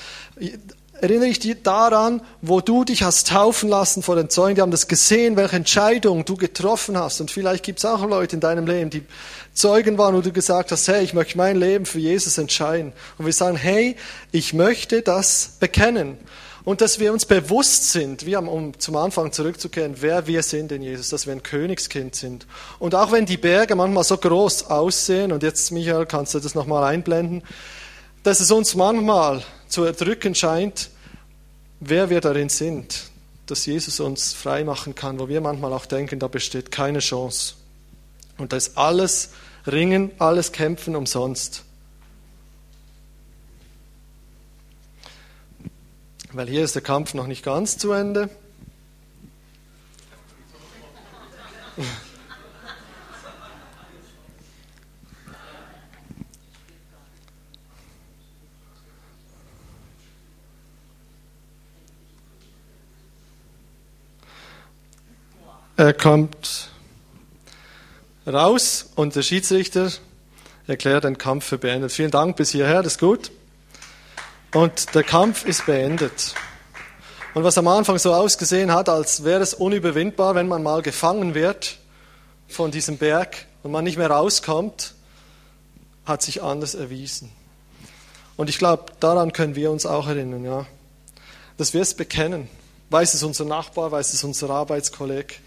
Erinnere 1.03 1.27
ich 1.27 1.39
dich 1.39 1.61
daran, 1.63 2.21
wo 2.41 2.61
du 2.61 2.85
dich 2.85 3.03
hast 3.03 3.27
taufen 3.27 3.67
lassen 3.67 4.01
vor 4.03 4.15
den 4.15 4.29
Zeugen. 4.29 4.55
Die 4.55 4.61
haben 4.61 4.71
das 4.71 4.87
gesehen, 4.87 5.35
welche 5.35 5.57
Entscheidung 5.57 6.23
du 6.23 6.37
getroffen 6.37 6.97
hast. 6.97 7.19
Und 7.19 7.29
vielleicht 7.29 7.65
gibt 7.65 7.79
es 7.79 7.85
auch 7.85 8.07
Leute 8.07 8.37
in 8.37 8.39
deinem 8.39 8.65
Leben, 8.65 8.89
die 8.89 9.03
Zeugen 9.53 9.97
waren, 9.97 10.15
wo 10.15 10.21
du 10.21 10.31
gesagt 10.31 10.71
hast, 10.71 10.87
hey, 10.87 11.03
ich 11.03 11.13
möchte 11.13 11.37
mein 11.37 11.57
Leben 11.57 11.85
für 11.85 11.99
Jesus 11.99 12.37
entscheiden. 12.37 12.93
Und 13.17 13.25
wir 13.25 13.33
sagen, 13.33 13.57
hey, 13.57 13.97
ich 14.31 14.53
möchte 14.53 15.01
das 15.01 15.57
bekennen. 15.59 16.17
Und 16.63 16.79
dass 16.79 16.99
wir 16.99 17.11
uns 17.11 17.25
bewusst 17.25 17.91
sind, 17.91 18.25
wie 18.25 18.37
um 18.37 18.79
zum 18.79 18.95
Anfang 18.95 19.33
zurückzukehren, 19.33 19.95
wer 19.99 20.25
wir 20.25 20.41
sind 20.41 20.71
in 20.71 20.81
Jesus, 20.81 21.09
dass 21.09 21.27
wir 21.27 21.33
ein 21.33 21.43
Königskind 21.43 22.15
sind. 22.15 22.47
Und 22.79 22.95
auch 22.95 23.11
wenn 23.11 23.25
die 23.25 23.35
Berge 23.35 23.75
manchmal 23.75 24.05
so 24.05 24.15
groß 24.15 24.67
aussehen, 24.67 25.33
und 25.33 25.43
jetzt, 25.43 25.69
Michael, 25.71 26.05
kannst 26.05 26.33
du 26.33 26.39
das 26.39 26.55
nochmal 26.55 26.85
einblenden, 26.85 27.43
dass 28.23 28.39
es 28.39 28.51
uns 28.51 28.73
manchmal 28.75 29.43
zu 29.67 29.83
erdrücken 29.83 30.33
scheint, 30.33 30.92
wer 31.89 32.09
wir 32.09 32.21
darin 32.21 32.49
sind, 32.49 33.11
dass 33.45 33.65
Jesus 33.65 33.99
uns 33.99 34.33
frei 34.33 34.63
machen 34.63 34.95
kann, 34.95 35.19
wo 35.19 35.27
wir 35.27 35.41
manchmal 35.41 35.73
auch 35.73 35.85
denken, 35.85 36.19
da 36.19 36.27
besteht 36.27 36.71
keine 36.71 36.99
Chance. 36.99 37.55
Und 38.37 38.53
da 38.53 38.57
ist 38.57 38.77
alles 38.77 39.31
Ringen, 39.67 40.11
alles 40.19 40.51
Kämpfen 40.51 40.95
umsonst. 40.95 41.63
Weil 46.31 46.47
hier 46.47 46.63
ist 46.63 46.73
der 46.75 46.81
Kampf 46.81 47.13
noch 47.13 47.27
nicht 47.27 47.43
ganz 47.43 47.77
zu 47.77 47.91
Ende. 47.91 48.29
Er 65.75 65.93
kommt 65.93 66.69
raus 68.27 68.91
und 68.95 69.15
der 69.15 69.23
Schiedsrichter 69.23 69.91
erklärt 70.67 71.03
den 71.03 71.17
Kampf 71.17 71.45
für 71.45 71.57
beendet. 71.57 71.91
Vielen 71.91 72.11
Dank 72.11 72.35
bis 72.35 72.51
hierher, 72.51 72.83
das 72.83 72.93
ist 72.93 72.99
gut. 72.99 73.31
Und 74.53 74.93
der 74.93 75.03
Kampf 75.03 75.45
ist 75.45 75.65
beendet. 75.65 76.35
Und 77.33 77.43
was 77.43 77.57
am 77.57 77.67
Anfang 77.67 77.97
so 77.97 78.13
ausgesehen 78.13 78.71
hat, 78.71 78.87
als 78.87 79.23
wäre 79.23 79.41
es 79.41 79.53
unüberwindbar, 79.53 80.35
wenn 80.35 80.47
man 80.47 80.61
mal 80.61 80.81
gefangen 80.81 81.33
wird 81.33 81.79
von 82.47 82.69
diesem 82.69 82.97
Berg 82.97 83.47
und 83.63 83.71
man 83.71 83.83
nicht 83.83 83.97
mehr 83.97 84.11
rauskommt, 84.11 84.93
hat 86.05 86.21
sich 86.21 86.43
anders 86.43 86.75
erwiesen. 86.75 87.31
Und 88.37 88.49
ich 88.49 88.59
glaube, 88.59 88.91
daran 88.99 89.33
können 89.33 89.55
wir 89.55 89.71
uns 89.71 89.85
auch 89.85 90.07
erinnern, 90.07 90.43
ja, 90.45 90.65
dass 91.57 91.73
wir 91.73 91.81
es 91.81 91.93
bekennen 91.95 92.47
Weiß 92.93 93.15
es 93.15 93.23
unser 93.23 93.45
Nachbar, 93.45 93.91
weiß 93.91 94.13
es 94.13 94.23
unser 94.23 94.51
Arbeitskolleg. 94.51 95.39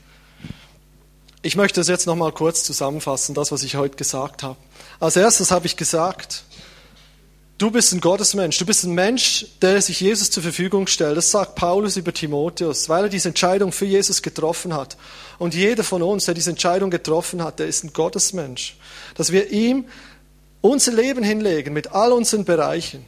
Ich 1.46 1.54
möchte 1.54 1.78
das 1.78 1.86
jetzt 1.86 2.08
nochmal 2.08 2.32
kurz 2.32 2.64
zusammenfassen, 2.64 3.32
das, 3.32 3.52
was 3.52 3.62
ich 3.62 3.76
heute 3.76 3.94
gesagt 3.94 4.42
habe. 4.42 4.56
Als 4.98 5.14
erstes 5.14 5.52
habe 5.52 5.66
ich 5.66 5.76
gesagt, 5.76 6.42
du 7.56 7.70
bist 7.70 7.92
ein 7.92 8.00
Gottesmensch, 8.00 8.58
du 8.58 8.66
bist 8.66 8.82
ein 8.82 8.94
Mensch, 8.94 9.46
der 9.62 9.80
sich 9.80 10.00
Jesus 10.00 10.32
zur 10.32 10.42
Verfügung 10.42 10.88
stellt. 10.88 11.16
Das 11.16 11.30
sagt 11.30 11.54
Paulus 11.54 11.96
über 11.96 12.12
Timotheus, 12.12 12.88
weil 12.88 13.04
er 13.04 13.08
diese 13.08 13.28
Entscheidung 13.28 13.70
für 13.70 13.84
Jesus 13.84 14.22
getroffen 14.22 14.74
hat. 14.74 14.96
Und 15.38 15.54
jeder 15.54 15.84
von 15.84 16.02
uns, 16.02 16.24
der 16.24 16.34
diese 16.34 16.50
Entscheidung 16.50 16.90
getroffen 16.90 17.44
hat, 17.44 17.60
der 17.60 17.68
ist 17.68 17.84
ein 17.84 17.92
Gottesmensch. 17.92 18.76
Dass 19.14 19.30
wir 19.30 19.52
ihm 19.52 19.84
unser 20.62 20.94
Leben 20.94 21.22
hinlegen 21.22 21.72
mit 21.72 21.92
all 21.92 22.10
unseren 22.10 22.44
Bereichen. 22.44 23.06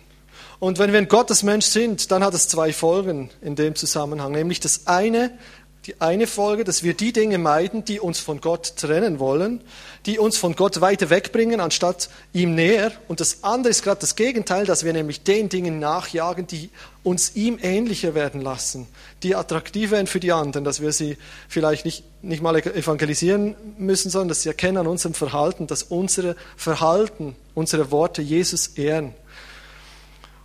Und 0.61 0.79
wenn 0.79 0.93
wir 0.93 0.99
ein 0.99 1.09
Gottesmensch 1.09 1.67
sind, 1.67 2.11
dann 2.11 2.25
hat 2.25 2.35
es 2.35 2.49
zwei 2.49 2.73
Folgen 2.73 3.31
in 3.41 3.55
dem 3.55 3.77
Zusammenhang. 3.77 4.31
Nämlich 4.33 4.59
das 4.59 4.87
eine, 4.87 5.37
die 5.89 6.01
eine 6.03 6.27
Folge, 6.27 6.65
dass 6.65 6.83
wir 6.83 6.93
die 6.93 7.15
Dinge 7.15 7.39
meiden, 7.39 7.83
die 7.83 7.99
uns 7.99 8.19
von 8.19 8.43
Gott 8.43 8.77
trennen 8.77 9.19
wollen, 9.19 9.63
die 10.05 10.19
uns 10.19 10.37
von 10.37 10.55
Gott 10.55 10.83
weiter 10.83 11.09
wegbringen, 11.09 11.61
anstatt 11.61 12.11
ihm 12.35 12.55
näher. 12.55 12.93
Und 13.09 13.21
das 13.21 13.43
andere 13.43 13.71
ist 13.71 13.83
gerade 13.83 14.03
das 14.03 14.15
Gegenteil, 14.15 14.67
dass 14.67 14.85
wir 14.85 14.93
nämlich 14.93 15.23
den 15.23 15.49
Dingen 15.49 15.79
nachjagen, 15.79 16.47
die 16.47 16.69
uns 17.05 17.37
ihm 17.37 17.59
ähnlicher 17.63 18.15
werden 18.15 18.43
lassen, 18.43 18.87
die 19.23 19.35
attraktiv 19.35 19.91
werden 19.91 20.07
für 20.07 20.21
die 20.21 20.31
anderen, 20.31 20.63
dass 20.63 20.83
wir 20.83 20.93
sie 20.93 21.17
vielleicht 21.49 21.87
nicht, 21.87 22.05
nicht 22.21 22.43
mal 22.43 22.57
evangelisieren 22.57 23.55
müssen, 23.79 24.11
sondern 24.11 24.29
dass 24.29 24.43
sie 24.43 24.51
erkennen 24.51 24.77
an 24.77 24.87
unserem 24.87 25.15
Verhalten, 25.15 25.67
dass 25.69 25.85
unsere 25.85 26.37
Verhalten, 26.59 27.35
unsere 27.55 27.91
Worte 27.91 28.21
Jesus 28.21 28.67
ehren. 28.77 29.15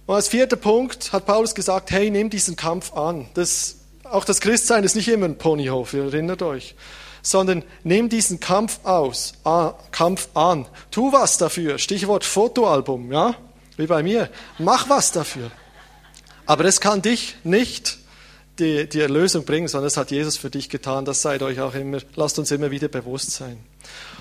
Und 0.05 0.15
als 0.15 0.29
vierter 0.29 0.55
Punkt 0.55 1.11
hat 1.11 1.25
Paulus 1.25 1.53
gesagt, 1.53 1.91
hey, 1.91 2.09
nimm 2.09 2.29
diesen 2.29 2.55
Kampf 2.55 2.93
an. 2.93 3.27
Das 3.33 3.82
auch 4.13 4.25
das 4.25 4.39
Christsein 4.39 4.83
ist 4.83 4.95
nicht 4.95 5.07
immer 5.07 5.25
ein 5.25 5.37
Ponyhof, 5.37 5.93
ihr 5.93 6.03
erinnert 6.03 6.41
euch. 6.41 6.75
Sondern 7.21 7.63
nimm 7.83 8.09
diesen 8.09 8.39
Kampf 8.39 8.79
aus, 8.83 9.33
ah, 9.43 9.73
Kampf 9.91 10.27
an. 10.33 10.67
Tu 10.91 11.11
was 11.11 11.37
dafür. 11.37 11.77
Stichwort 11.77 12.25
Fotoalbum, 12.25 13.11
ja? 13.11 13.35
Wie 13.77 13.87
bei 13.87 14.03
mir. 14.03 14.29
Mach 14.59 14.89
was 14.89 15.11
dafür. 15.11 15.51
Aber 16.45 16.65
es 16.65 16.81
kann 16.81 17.01
dich 17.01 17.37
nicht 17.43 17.97
die, 18.59 18.87
die 18.87 18.99
Erlösung 18.99 19.45
bringen, 19.45 19.67
sondern 19.67 19.87
es 19.87 19.97
hat 19.97 20.11
Jesus 20.11 20.37
für 20.37 20.49
dich 20.49 20.69
getan. 20.69 21.05
Das 21.05 21.21
seid 21.21 21.41
euch 21.41 21.59
auch 21.61 21.73
immer, 21.73 21.99
lasst 22.15 22.37
uns 22.37 22.51
immer 22.51 22.71
wieder 22.71 22.89
bewusst 22.89 23.31
sein. 23.31 23.57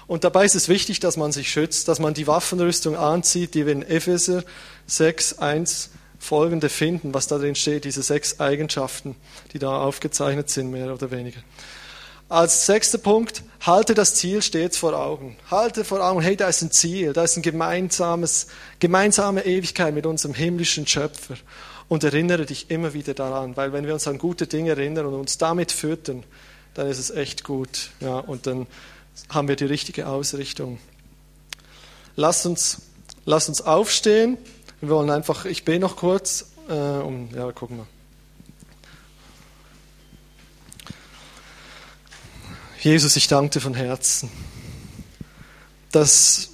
Und 0.07 0.25
dabei 0.25 0.45
ist 0.45 0.55
es 0.55 0.69
wichtig, 0.69 1.01
dass 1.01 1.17
man 1.17 1.33
sich 1.33 1.51
schützt, 1.51 1.89
dass 1.89 1.99
man 1.99 2.15
die 2.15 2.27
Waffenrüstung 2.27 2.97
anzieht, 2.97 3.55
die 3.55 3.67
wir 3.67 3.73
in 3.73 3.83
Epheser 3.83 4.45
6, 4.87 5.39
1 5.39 5.91
folgende 6.23 6.69
finden, 6.69 7.13
was 7.13 7.27
da 7.27 7.37
drin 7.37 7.57
steht, 7.57 7.85
diese 7.85 8.03
sechs 8.03 8.39
Eigenschaften, 8.39 9.17
die 9.53 9.59
da 9.59 9.81
aufgezeichnet 9.83 10.49
sind, 10.51 10.71
mehr 10.71 10.95
oder 10.95 11.11
weniger. 11.11 11.41
Als 12.29 12.65
sechster 12.65 12.99
Punkt, 12.99 13.43
halte 13.61 13.95
das 13.95 14.15
Ziel 14.15 14.41
stets 14.41 14.77
vor 14.79 14.95
Augen. 14.95 15.37
Halte 15.51 15.85
vor 15.85 16.01
Augen, 16.01 16.21
hey, 16.23 16.37
da 16.37 16.47
ist 16.49 16.63
ein 16.63 16.71
Ziel, 16.71 17.13
da 17.13 17.25
ist 17.25 17.37
ein 17.37 17.43
gemeinsames, 17.43 18.47
gemeinsame 18.79 19.45
Ewigkeit 19.45 19.93
mit 19.93 20.07
unserem 20.07 20.33
himmlischen 20.33 20.87
Schöpfer. 20.87 21.35
Und 21.89 22.05
erinnere 22.05 22.47
dich 22.47 22.71
immer 22.71 22.95
wieder 22.95 23.15
daran, 23.15 23.57
weil 23.57 23.73
wenn 23.73 23.85
wir 23.85 23.93
uns 23.93 24.07
an 24.07 24.17
gute 24.17 24.47
Dinge 24.47 24.71
erinnern 24.71 25.07
und 25.07 25.15
uns 25.15 25.37
damit 25.39 25.73
füttern, 25.73 26.23
dann 26.75 26.87
ist 26.87 27.01
es 27.01 27.11
echt 27.11 27.43
gut. 27.43 27.91
Ja, 28.01 28.19
und 28.19 28.47
dann 28.47 28.67
haben 29.29 29.49
wir 29.49 29.57
die 29.57 29.67
richtige 29.67 30.07
Ausrichtung. 30.07 30.79
Lass 32.15 32.47
uns, 32.47 32.83
lass 33.25 33.49
uns 33.49 33.61
aufstehen. 33.61 34.39
Wir 34.83 34.89
wollen 34.89 35.11
einfach, 35.11 35.45
ich 35.45 35.65
bete 35.65 35.79
noch 35.79 35.95
kurz, 35.95 36.51
äh, 36.69 36.73
um, 36.73 37.29
ja, 37.33 37.53
gucken 37.53 37.77
wir. 37.77 37.87
Jesus, 42.81 43.15
ich 43.15 43.29
danke 43.29 43.51
dir 43.51 43.61
von 43.61 43.75
Herzen, 43.75 44.29
dass, 45.93 46.51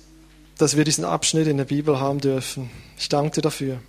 dass 0.59 0.77
wir 0.77 0.85
diesen 0.85 1.07
Abschnitt 1.07 1.47
in 1.47 1.57
der 1.57 1.65
Bibel 1.65 2.01
haben 2.01 2.21
dürfen. 2.21 2.69
Ich 2.99 3.09
danke 3.09 3.37
dir 3.37 3.41
dafür. 3.41 3.81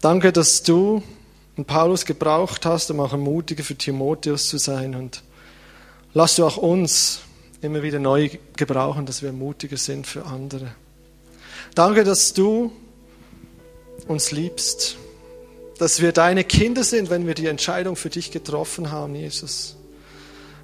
Danke, 0.00 0.32
dass 0.32 0.62
du 0.62 1.02
und 1.58 1.66
Paulus 1.66 2.06
gebraucht 2.06 2.64
hast, 2.64 2.90
um 2.90 3.00
auch 3.00 3.12
ein 3.12 3.20
Mutiger 3.20 3.62
für 3.62 3.76
Timotheus 3.76 4.48
zu 4.48 4.56
sein. 4.56 4.94
Und 4.94 5.22
lass 6.14 6.36
du 6.36 6.46
auch 6.46 6.56
uns 6.56 7.20
immer 7.60 7.82
wieder 7.82 7.98
neu 7.98 8.30
gebrauchen, 8.56 9.04
dass 9.04 9.20
wir 9.20 9.32
mutiger 9.32 9.76
sind 9.76 10.06
für 10.06 10.24
andere. 10.24 10.74
Danke, 11.74 12.04
dass 12.04 12.34
du 12.34 12.72
uns 14.08 14.32
liebst, 14.32 14.96
dass 15.78 16.00
wir 16.00 16.12
deine 16.12 16.44
Kinder 16.44 16.82
sind, 16.82 17.10
wenn 17.10 17.26
wir 17.26 17.34
die 17.34 17.46
Entscheidung 17.46 17.96
für 17.96 18.10
dich 18.10 18.30
getroffen 18.32 18.90
haben, 18.90 19.14
Jesus. 19.14 19.76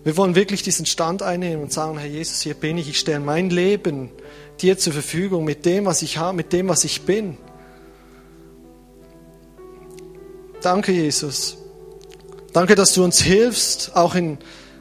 Wir 0.03 0.17
wollen 0.17 0.35
wirklich 0.35 0.63
diesen 0.63 0.87
Stand 0.87 1.23
einnehmen 1.23 1.63
und 1.63 1.73
sagen, 1.73 1.99
Herr 1.99 2.09
Jesus, 2.09 2.41
hier 2.41 2.55
bin 2.55 2.77
ich, 2.79 2.89
ich 2.89 2.99
stelle 2.99 3.21
mein 3.21 3.51
Leben 3.51 4.11
dir 4.61 4.79
zur 4.79 4.93
Verfügung 4.93 5.45
mit 5.45 5.65
dem, 5.65 5.85
was 5.85 6.03
ich 6.03 6.19
habe, 6.19 6.37
mit 6.37 6.53
dem, 6.53 6.69
was 6.69 6.85
ich 6.85 7.03
bin. 7.03 7.37
Danke, 10.61 10.93
Jesus. 10.93 11.59
Danke, 12.53 12.75
dass 12.75 12.95
du 12.95 13.05
uns 13.05 13.21
hilfst, 13.21 13.95
auch 13.95 14.15
in 14.15 14.39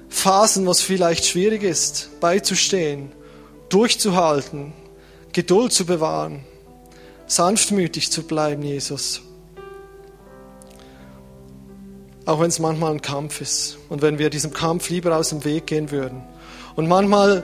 Phasen, 0.10 0.66
wo 0.66 0.72
es 0.72 0.82
vielleicht 0.82 1.26
schwierig 1.26 1.64
ist, 1.64 2.20
beizustehen, 2.20 3.12
durchzuhalten, 3.70 4.74
Geduld 5.36 5.74
zu 5.74 5.86
bewahren, 5.86 6.46
sanftmütig 7.28 8.10
zu 8.10 8.24
bleiben, 8.24 8.64
Jesus. 8.64 9.20
Auch 12.26 12.40
wenn 12.40 12.48
es 12.48 12.60
manchmal 12.60 12.94
ein 12.94 13.02
Kampf 13.02 13.42
ist 13.42 13.78
und 13.90 14.02
wenn 14.02 14.18
wir 14.18 14.30
diesem 14.30 14.54
Kampf 14.54 14.90
lieber 14.90 15.18
aus 15.18 15.30
dem 15.30 15.44
Weg 15.44 15.68
gehen 15.68 15.92
würden. 15.92 16.24
Und 16.78 16.88
manchmal 16.88 17.44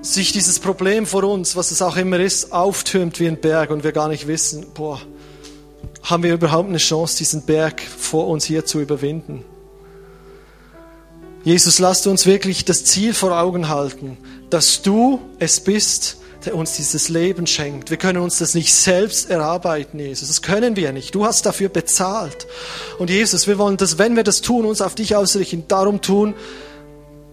sich 0.00 0.30
dieses 0.30 0.60
Problem 0.60 1.06
vor 1.06 1.24
uns, 1.24 1.56
was 1.56 1.72
es 1.72 1.82
auch 1.82 1.96
immer 1.96 2.20
ist, 2.20 2.52
auftürmt 2.52 3.18
wie 3.18 3.26
ein 3.26 3.40
Berg 3.40 3.70
und 3.70 3.82
wir 3.82 3.90
gar 3.90 4.06
nicht 4.06 4.28
wissen, 4.28 4.66
boah, 4.72 5.00
haben 6.04 6.22
wir 6.22 6.34
überhaupt 6.34 6.68
eine 6.68 6.78
Chance, 6.78 7.16
diesen 7.16 7.42
Berg 7.46 7.80
vor 7.80 8.28
uns 8.28 8.44
hier 8.44 8.64
zu 8.64 8.80
überwinden? 8.80 9.44
Jesus, 11.42 11.80
lasst 11.80 12.06
uns 12.06 12.26
wirklich 12.26 12.64
das 12.64 12.84
Ziel 12.84 13.12
vor 13.12 13.36
Augen 13.36 13.68
halten, 13.68 14.18
dass 14.50 14.82
du 14.82 15.18
es 15.40 15.58
bist, 15.58 16.18
der 16.44 16.54
uns 16.54 16.76
dieses 16.76 17.08
Leben 17.08 17.46
schenkt. 17.46 17.90
Wir 17.90 17.96
können 17.96 18.18
uns 18.20 18.38
das 18.38 18.54
nicht 18.54 18.74
selbst 18.74 19.30
erarbeiten, 19.30 19.98
Jesus. 19.98 20.28
Das 20.28 20.42
können 20.42 20.76
wir 20.76 20.92
nicht. 20.92 21.14
Du 21.14 21.24
hast 21.24 21.46
dafür 21.46 21.68
bezahlt. 21.68 22.46
Und 22.98 23.10
Jesus, 23.10 23.46
wir 23.46 23.58
wollen 23.58 23.76
das, 23.76 23.98
wenn 23.98 24.16
wir 24.16 24.22
das 24.22 24.40
tun, 24.40 24.64
uns 24.64 24.80
auf 24.80 24.94
dich 24.94 25.16
ausrichten, 25.16 25.64
darum 25.68 26.00
tun, 26.00 26.34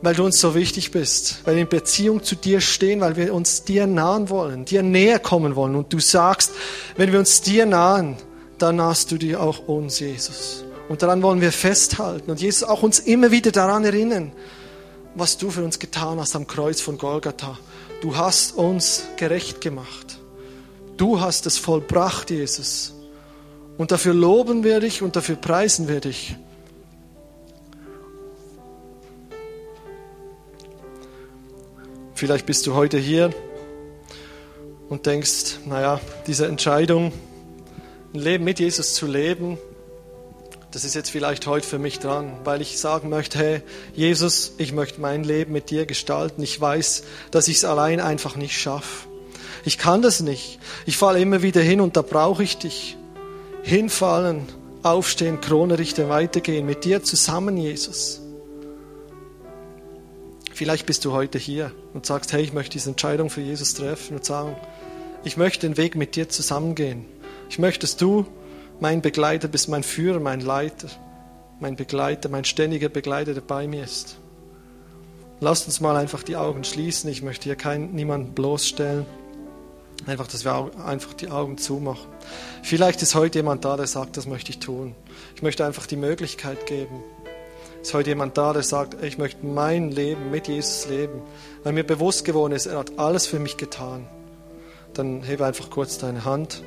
weil 0.01 0.15
du 0.15 0.25
uns 0.25 0.39
so 0.39 0.55
wichtig 0.55 0.91
bist, 0.91 1.41
weil 1.43 1.55
wir 1.55 1.61
in 1.61 1.69
Beziehung 1.69 2.23
zu 2.23 2.35
dir 2.35 2.59
stehen, 2.59 3.01
weil 3.01 3.15
wir 3.15 3.33
uns 3.33 3.63
dir 3.63 3.85
nahen 3.85 4.29
wollen, 4.29 4.65
dir 4.65 4.81
näher 4.81 5.19
kommen 5.19 5.55
wollen. 5.55 5.75
Und 5.75 5.93
du 5.93 5.99
sagst, 5.99 6.51
wenn 6.97 7.11
wir 7.11 7.19
uns 7.19 7.41
dir 7.41 7.65
nahen, 7.65 8.17
dann 8.57 8.77
nahst 8.77 9.11
du 9.11 9.17
dir 9.17 9.41
auch 9.41 9.67
uns, 9.67 9.99
Jesus. 9.99 10.63
Und 10.89 11.03
daran 11.03 11.21
wollen 11.21 11.41
wir 11.41 11.51
festhalten. 11.51 12.31
Und 12.31 12.41
Jesus 12.41 12.67
auch 12.67 12.83
uns 12.83 12.99
immer 12.99 13.31
wieder 13.31 13.51
daran 13.51 13.85
erinnern, 13.85 14.31
was 15.15 15.37
du 15.37 15.49
für 15.51 15.63
uns 15.63 15.79
getan 15.79 16.19
hast 16.19 16.35
am 16.35 16.47
Kreuz 16.47 16.81
von 16.81 16.97
Golgatha. 16.97 17.57
Du 18.01 18.17
hast 18.17 18.57
uns 18.57 19.05
gerecht 19.15 19.61
gemacht. 19.61 20.19
Du 20.97 21.21
hast 21.21 21.45
es 21.45 21.59
vollbracht, 21.59 22.31
Jesus. 22.31 22.95
Und 23.77 23.91
dafür 23.91 24.13
loben 24.13 24.63
wir 24.63 24.79
dich 24.79 25.01
und 25.03 25.15
dafür 25.15 25.35
preisen 25.35 25.87
wir 25.87 25.99
dich. 25.99 26.35
Vielleicht 32.15 32.45
bist 32.45 32.67
du 32.67 32.73
heute 32.73 32.97
hier 32.97 33.31
und 34.89 35.05
denkst, 35.05 35.59
naja, 35.65 35.99
diese 36.27 36.47
Entscheidung, 36.47 37.11
ein 38.13 38.19
Leben 38.19 38.43
mit 38.43 38.59
Jesus 38.59 38.95
zu 38.95 39.05
leben, 39.07 39.57
das 40.71 40.85
ist 40.85 40.95
jetzt 40.95 41.11
vielleicht 41.11 41.47
heute 41.47 41.67
für 41.67 41.79
mich 41.79 41.99
dran, 41.99 42.31
weil 42.45 42.61
ich 42.61 42.79
sagen 42.79 43.09
möchte, 43.09 43.37
hey, 43.37 43.61
Jesus, 43.93 44.53
ich 44.57 44.71
möchte 44.71 45.01
mein 45.01 45.25
Leben 45.25 45.51
mit 45.51 45.69
dir 45.69 45.85
gestalten. 45.85 46.41
Ich 46.41 46.59
weiß, 46.59 47.03
dass 47.29 47.49
ich 47.49 47.57
es 47.57 47.65
allein 47.65 47.99
einfach 47.99 48.37
nicht 48.37 48.57
schaffe. 48.57 49.07
Ich 49.65 49.77
kann 49.77 50.01
das 50.01 50.21
nicht. 50.21 50.59
Ich 50.85 50.97
falle 50.97 51.19
immer 51.19 51.41
wieder 51.41 51.61
hin 51.61 51.81
und 51.81 51.97
da 51.97 52.01
brauche 52.01 52.41
ich 52.41 52.57
dich. 52.57 52.97
Hinfallen, 53.63 54.47
aufstehen, 54.81 55.41
Krone 55.41 55.77
richten, 55.77 56.07
weitergehen. 56.07 56.65
Mit 56.65 56.85
dir 56.85 57.03
zusammen, 57.03 57.57
Jesus. 57.57 58.21
Vielleicht 60.53 60.85
bist 60.85 61.03
du 61.03 61.11
heute 61.11 61.37
hier 61.37 61.71
und 61.93 62.05
sagst, 62.05 62.31
hey, 62.31 62.43
ich 62.43 62.53
möchte 62.53 62.73
diese 62.73 62.89
Entscheidung 62.89 63.29
für 63.29 63.41
Jesus 63.41 63.73
treffen 63.73 64.15
und 64.15 64.25
sagen, 64.25 64.55
ich 65.25 65.35
möchte 65.35 65.67
den 65.67 65.75
Weg 65.75 65.95
mit 65.95 66.15
dir 66.15 66.29
zusammengehen. 66.29 67.05
Ich 67.49 67.59
möchte, 67.59 67.81
dass 67.81 67.97
du 67.97 68.25
mein 68.81 69.01
Begleiter 69.01 69.47
bist, 69.47 69.69
mein 69.69 69.83
Führer, 69.83 70.19
mein 70.19 70.41
Leiter, 70.41 70.89
mein 71.59 71.75
Begleiter, 71.75 72.27
mein 72.29 72.43
ständiger 72.43 72.89
Begleiter, 72.89 73.33
der 73.33 73.41
bei 73.41 73.67
mir 73.67 73.83
ist. 73.83 74.17
Lasst 75.39 75.67
uns 75.67 75.79
mal 75.79 75.95
einfach 75.95 76.23
die 76.23 76.35
Augen 76.35 76.63
schließen. 76.63 77.09
Ich 77.09 77.21
möchte 77.21 77.43
hier 77.45 77.55
keinen, 77.55 77.93
niemanden 77.93 78.33
bloßstellen. 78.33 79.05
Einfach, 80.07 80.27
dass 80.27 80.45
wir 80.45 80.71
einfach 80.83 81.13
die 81.13 81.29
Augen 81.29 81.59
zumachen. 81.59 82.07
Vielleicht 82.63 83.03
ist 83.03 83.13
heute 83.13 83.39
jemand 83.39 83.65
da, 83.65 83.77
der 83.77 83.85
sagt, 83.85 84.17
das 84.17 84.25
möchte 84.25 84.49
ich 84.49 84.57
tun. 84.57 84.95
Ich 85.35 85.43
möchte 85.43 85.63
einfach 85.63 85.85
die 85.85 85.95
Möglichkeit 85.95 86.65
geben. 86.65 87.03
Ist 87.83 87.93
heute 87.93 88.09
jemand 88.09 88.35
da, 88.35 88.51
der 88.51 88.63
sagt, 88.63 89.03
ich 89.03 89.19
möchte 89.19 89.45
mein 89.45 89.91
Leben 89.91 90.31
mit 90.31 90.47
Jesus 90.47 90.87
leben, 90.89 91.21
weil 91.63 91.73
mir 91.73 91.83
bewusst 91.83 92.25
geworden 92.25 92.53
ist, 92.53 92.65
er 92.65 92.79
hat 92.79 92.97
alles 92.97 93.27
für 93.27 93.39
mich 93.39 93.57
getan. 93.57 94.07
Dann 94.95 95.21
hebe 95.21 95.45
einfach 95.45 95.69
kurz 95.69 95.99
deine 95.99 96.25
Hand. 96.25 96.63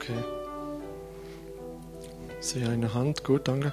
Okay. 0.00 0.14
Sehe 2.38 2.68
eine 2.68 2.94
Hand, 2.94 3.24
gut, 3.24 3.48
danke. 3.48 3.72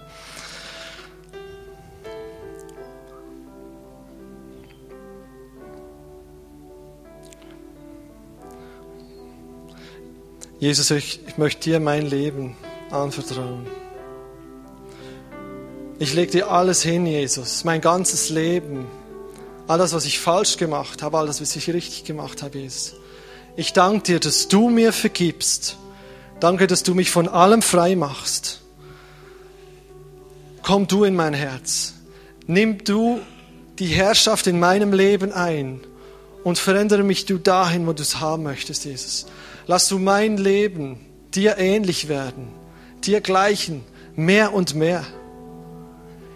Jesus, 10.57 10.89
ich, 10.89 11.19
ich 11.27 11.37
möchte 11.37 11.61
dir 11.61 11.79
mein 11.79 12.07
Leben 12.07 12.57
anvertrauen. 12.89 13.67
Ich 15.99 16.15
lege 16.15 16.31
dir 16.31 16.49
alles 16.49 16.81
hin, 16.81 17.05
Jesus, 17.05 17.65
mein 17.65 17.81
ganzes 17.81 18.31
Leben, 18.31 18.87
all 19.67 19.77
das, 19.77 19.93
was 19.93 20.05
ich 20.05 20.19
falsch 20.19 20.57
gemacht 20.57 21.03
habe, 21.03 21.19
all 21.19 21.27
das, 21.27 21.39
was 21.39 21.55
ich 21.55 21.71
richtig 21.71 22.03
gemacht 22.03 22.41
habe, 22.41 22.57
Jesus. 22.57 22.95
Ich 23.55 23.73
danke 23.73 24.03
dir, 24.05 24.19
dass 24.19 24.47
du 24.47 24.69
mir 24.69 24.91
vergibst. 24.91 25.77
Danke, 26.45 26.67
dass 26.67 26.83
du 26.83 26.93
mich 26.93 27.09
von 27.09 27.27
allem 27.27 27.63
frei 27.63 27.95
machst. 27.95 28.61
Komm 30.61 30.85
du 30.85 31.03
in 31.03 31.15
mein 31.15 31.33
Herz. 31.33 31.95
Nimm 32.45 32.83
du 32.83 33.19
die 33.79 33.87
Herrschaft 33.87 34.45
in 34.45 34.59
meinem 34.59 34.93
Leben 34.93 35.31
ein 35.31 35.79
und 36.43 36.59
verändere 36.59 37.01
mich 37.01 37.25
du 37.25 37.39
dahin, 37.39 37.87
wo 37.87 37.93
du 37.93 38.03
es 38.03 38.19
haben 38.19 38.43
möchtest, 38.43 38.85
Jesus. 38.85 39.25
Lass 39.65 39.87
du 39.87 39.97
mein 39.97 40.37
Leben 40.37 40.99
dir 41.33 41.57
ähnlich 41.57 42.09
werden, 42.09 42.49
dir 43.03 43.21
gleichen, 43.21 43.83
mehr 44.15 44.53
und 44.53 44.75
mehr. 44.75 45.03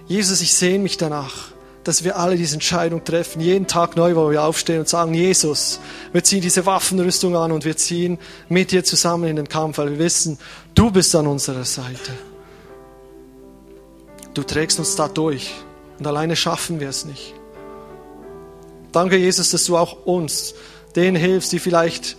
Jesus, 0.08 0.42
ich 0.42 0.56
sehne 0.56 0.80
mich 0.80 0.98
danach, 0.98 1.52
dass 1.84 2.04
wir 2.04 2.18
alle 2.18 2.36
diese 2.36 2.56
Entscheidung 2.56 3.04
treffen, 3.04 3.42
jeden 3.42 3.68
Tag 3.68 3.96
neu, 3.96 4.16
wo 4.16 4.30
wir 4.30 4.44
aufstehen 4.44 4.80
und 4.80 4.90
sagen, 4.90 5.14
Jesus, 5.14 5.80
wir 6.12 6.24
ziehen 6.24 6.42
diese 6.42 6.66
Waffenrüstung 6.66 7.36
an 7.36 7.52
und 7.52 7.66
wir 7.66 7.78
ziehen 7.78 8.20
mit 8.50 8.72
dir 8.72 8.84
zusammen 8.84 9.30
in 9.30 9.36
den 9.38 9.50
Kampf, 9.50 9.78
weil 9.78 9.92
wir 9.92 10.00
wissen, 10.00 10.38
du 10.76 10.92
bist 10.92 11.16
an 11.16 11.28
unserer 11.28 11.66
Seite. 11.66 12.12
Du 14.34 14.44
trägst 14.44 14.80
uns 14.80 14.96
da 14.96 15.08
durch 15.08 15.54
und 15.98 16.06
alleine 16.06 16.36
schaffen 16.36 16.80
wir 16.80 16.90
es 16.90 17.06
nicht. 17.06 17.34
Danke, 18.92 19.18
Jesus, 19.18 19.52
dass 19.52 19.66
du 19.66 19.78
auch 19.78 20.06
uns, 20.06 20.56
denen 20.96 21.16
hilfst, 21.16 21.52
die 21.52 21.60
vielleicht 21.60 22.18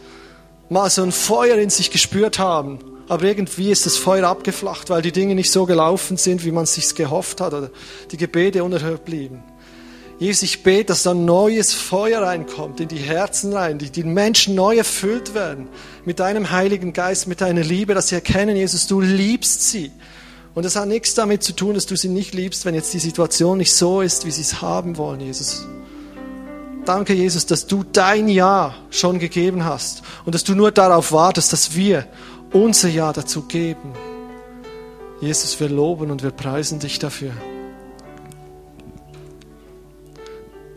mal 0.69 0.89
so 0.89 1.03
ein 1.03 1.13
Feuer 1.13 1.57
in 1.57 1.71
sich 1.71 1.91
gespürt 1.91 2.39
haben, 2.39 2.79
aber 3.09 3.25
irgendwie 3.25 3.71
ist 3.71 3.87
das 3.87 3.97
Feuer 3.97 4.29
abgeflacht, 4.29 4.89
weil 4.89 5.03
die 5.03 5.11
Dinge 5.11 5.35
nicht 5.35 5.51
so 5.51 5.67
gelaufen 5.67 6.17
sind, 6.17 6.45
wie 6.45 6.53
man 6.53 6.65
es 6.65 6.75
sich 6.75 6.95
gehofft 6.95 7.41
hat 7.41 7.55
oder 7.55 7.71
die 8.13 8.17
Gebete 8.17 8.63
unerhört 8.63 9.05
blieben. 9.05 9.43
Jesus, 10.21 10.43
ich 10.43 10.63
bete, 10.63 10.85
dass 10.85 11.03
da 11.03 11.15
neues 11.15 11.73
Feuer 11.73 12.21
reinkommt 12.21 12.79
in 12.79 12.89
die 12.89 12.99
Herzen 12.99 13.55
rein, 13.55 13.79
die, 13.79 13.89
die 13.89 14.05
Menschen 14.05 14.55
neu 14.55 14.77
erfüllt 14.77 15.33
werden 15.33 15.67
mit 16.05 16.21
deinem 16.21 16.51
Heiligen 16.51 16.93
Geist, 16.93 17.27
mit 17.27 17.41
deiner 17.41 17.63
Liebe, 17.63 17.95
dass 17.95 18.09
sie 18.09 18.17
erkennen, 18.17 18.55
Jesus, 18.55 18.87
du 18.87 19.01
liebst 19.01 19.71
sie. 19.71 19.91
Und 20.55 20.67
das 20.67 20.77
hat 20.77 20.89
nichts 20.89 21.15
damit 21.15 21.43
zu 21.43 21.55
tun, 21.55 21.75
dass 21.75 21.87
du 21.87 21.97
sie 21.97 22.11
nicht 22.11 22.35
liebst, 22.35 22.67
wenn 22.67 22.75
jetzt 22.75 22.93
die 22.93 22.99
Situation 22.99 23.57
nicht 23.57 23.73
so 23.73 24.03
ist, 24.03 24.27
wie 24.27 24.31
sie 24.31 24.43
es 24.43 24.61
haben 24.61 24.99
wollen, 24.99 25.21
Jesus. 25.21 25.67
Danke, 26.85 27.15
Jesus, 27.15 27.47
dass 27.47 27.67
du 27.67 27.83
dein 27.83 28.29
Ja 28.29 28.75
schon 28.91 29.21
gegeben 29.21 29.65
hast 29.65 30.03
und 30.27 30.35
dass 30.35 30.45
du 30.45 30.55
nur 30.55 30.71
darauf 30.71 31.13
wartest, 31.13 31.55
dass 31.55 31.75
wir 31.75 32.07
unser 32.53 32.91
Ja 32.91 33.15
dazu 33.15 33.43
geben. 33.43 33.95
Jesus, 35.23 35.59
wir 35.61 35.71
loben 35.71 36.11
und 36.11 36.23
wir 36.23 36.31
preisen 36.31 36.79
dich 36.79 36.99
dafür. 36.99 37.33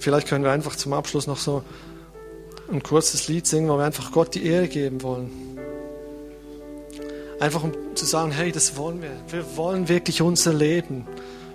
Vielleicht 0.03 0.27
können 0.27 0.43
wir 0.43 0.51
einfach 0.51 0.75
zum 0.75 0.91
Abschluss 0.91 1.27
noch 1.27 1.37
so 1.37 1.63
ein 2.69 2.83
kurzes 2.83 3.29
Lied 3.29 3.47
singen, 3.47 3.69
wo 3.69 3.77
wir 3.77 3.85
einfach 3.85 4.11
Gott 4.11 4.35
die 4.35 4.45
Ehre 4.45 4.67
geben 4.67 5.01
wollen. 5.01 5.57
Einfach 7.39 7.63
um 7.63 7.95
zu 7.95 8.05
sagen, 8.05 8.31
hey, 8.31 8.51
das 8.51 8.75
wollen 8.75 9.01
wir. 9.01 9.15
Wir 9.29 9.55
wollen 9.55 9.87
wirklich 9.87 10.21
unser 10.21 10.53
Leben 10.53 11.07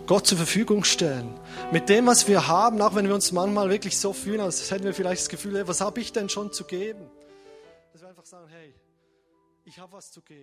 Gott 0.06 0.26
zur 0.26 0.38
Verfügung 0.38 0.84
stellen. 0.84 1.28
Mit 1.72 1.90
dem, 1.90 2.06
was 2.06 2.26
wir 2.26 2.48
haben, 2.48 2.80
auch 2.80 2.94
wenn 2.94 3.06
wir 3.06 3.14
uns 3.14 3.32
manchmal 3.32 3.68
wirklich 3.68 3.98
so 3.98 4.14
fühlen, 4.14 4.40
als 4.40 4.70
hätten 4.70 4.84
wir 4.84 4.94
vielleicht 4.94 5.20
das 5.20 5.28
Gefühl, 5.28 5.58
hey, 5.58 5.68
was 5.68 5.82
habe 5.82 6.00
ich 6.00 6.14
denn 6.14 6.30
schon 6.30 6.50
zu 6.50 6.64
geben? 6.64 7.04
Dass 7.92 8.00
wir 8.00 8.08
einfach 8.08 8.24
sagen, 8.24 8.46
hey, 8.48 8.74
ich 9.66 9.78
habe 9.78 9.92
was 9.92 10.10
zu 10.10 10.22
geben. 10.22 10.36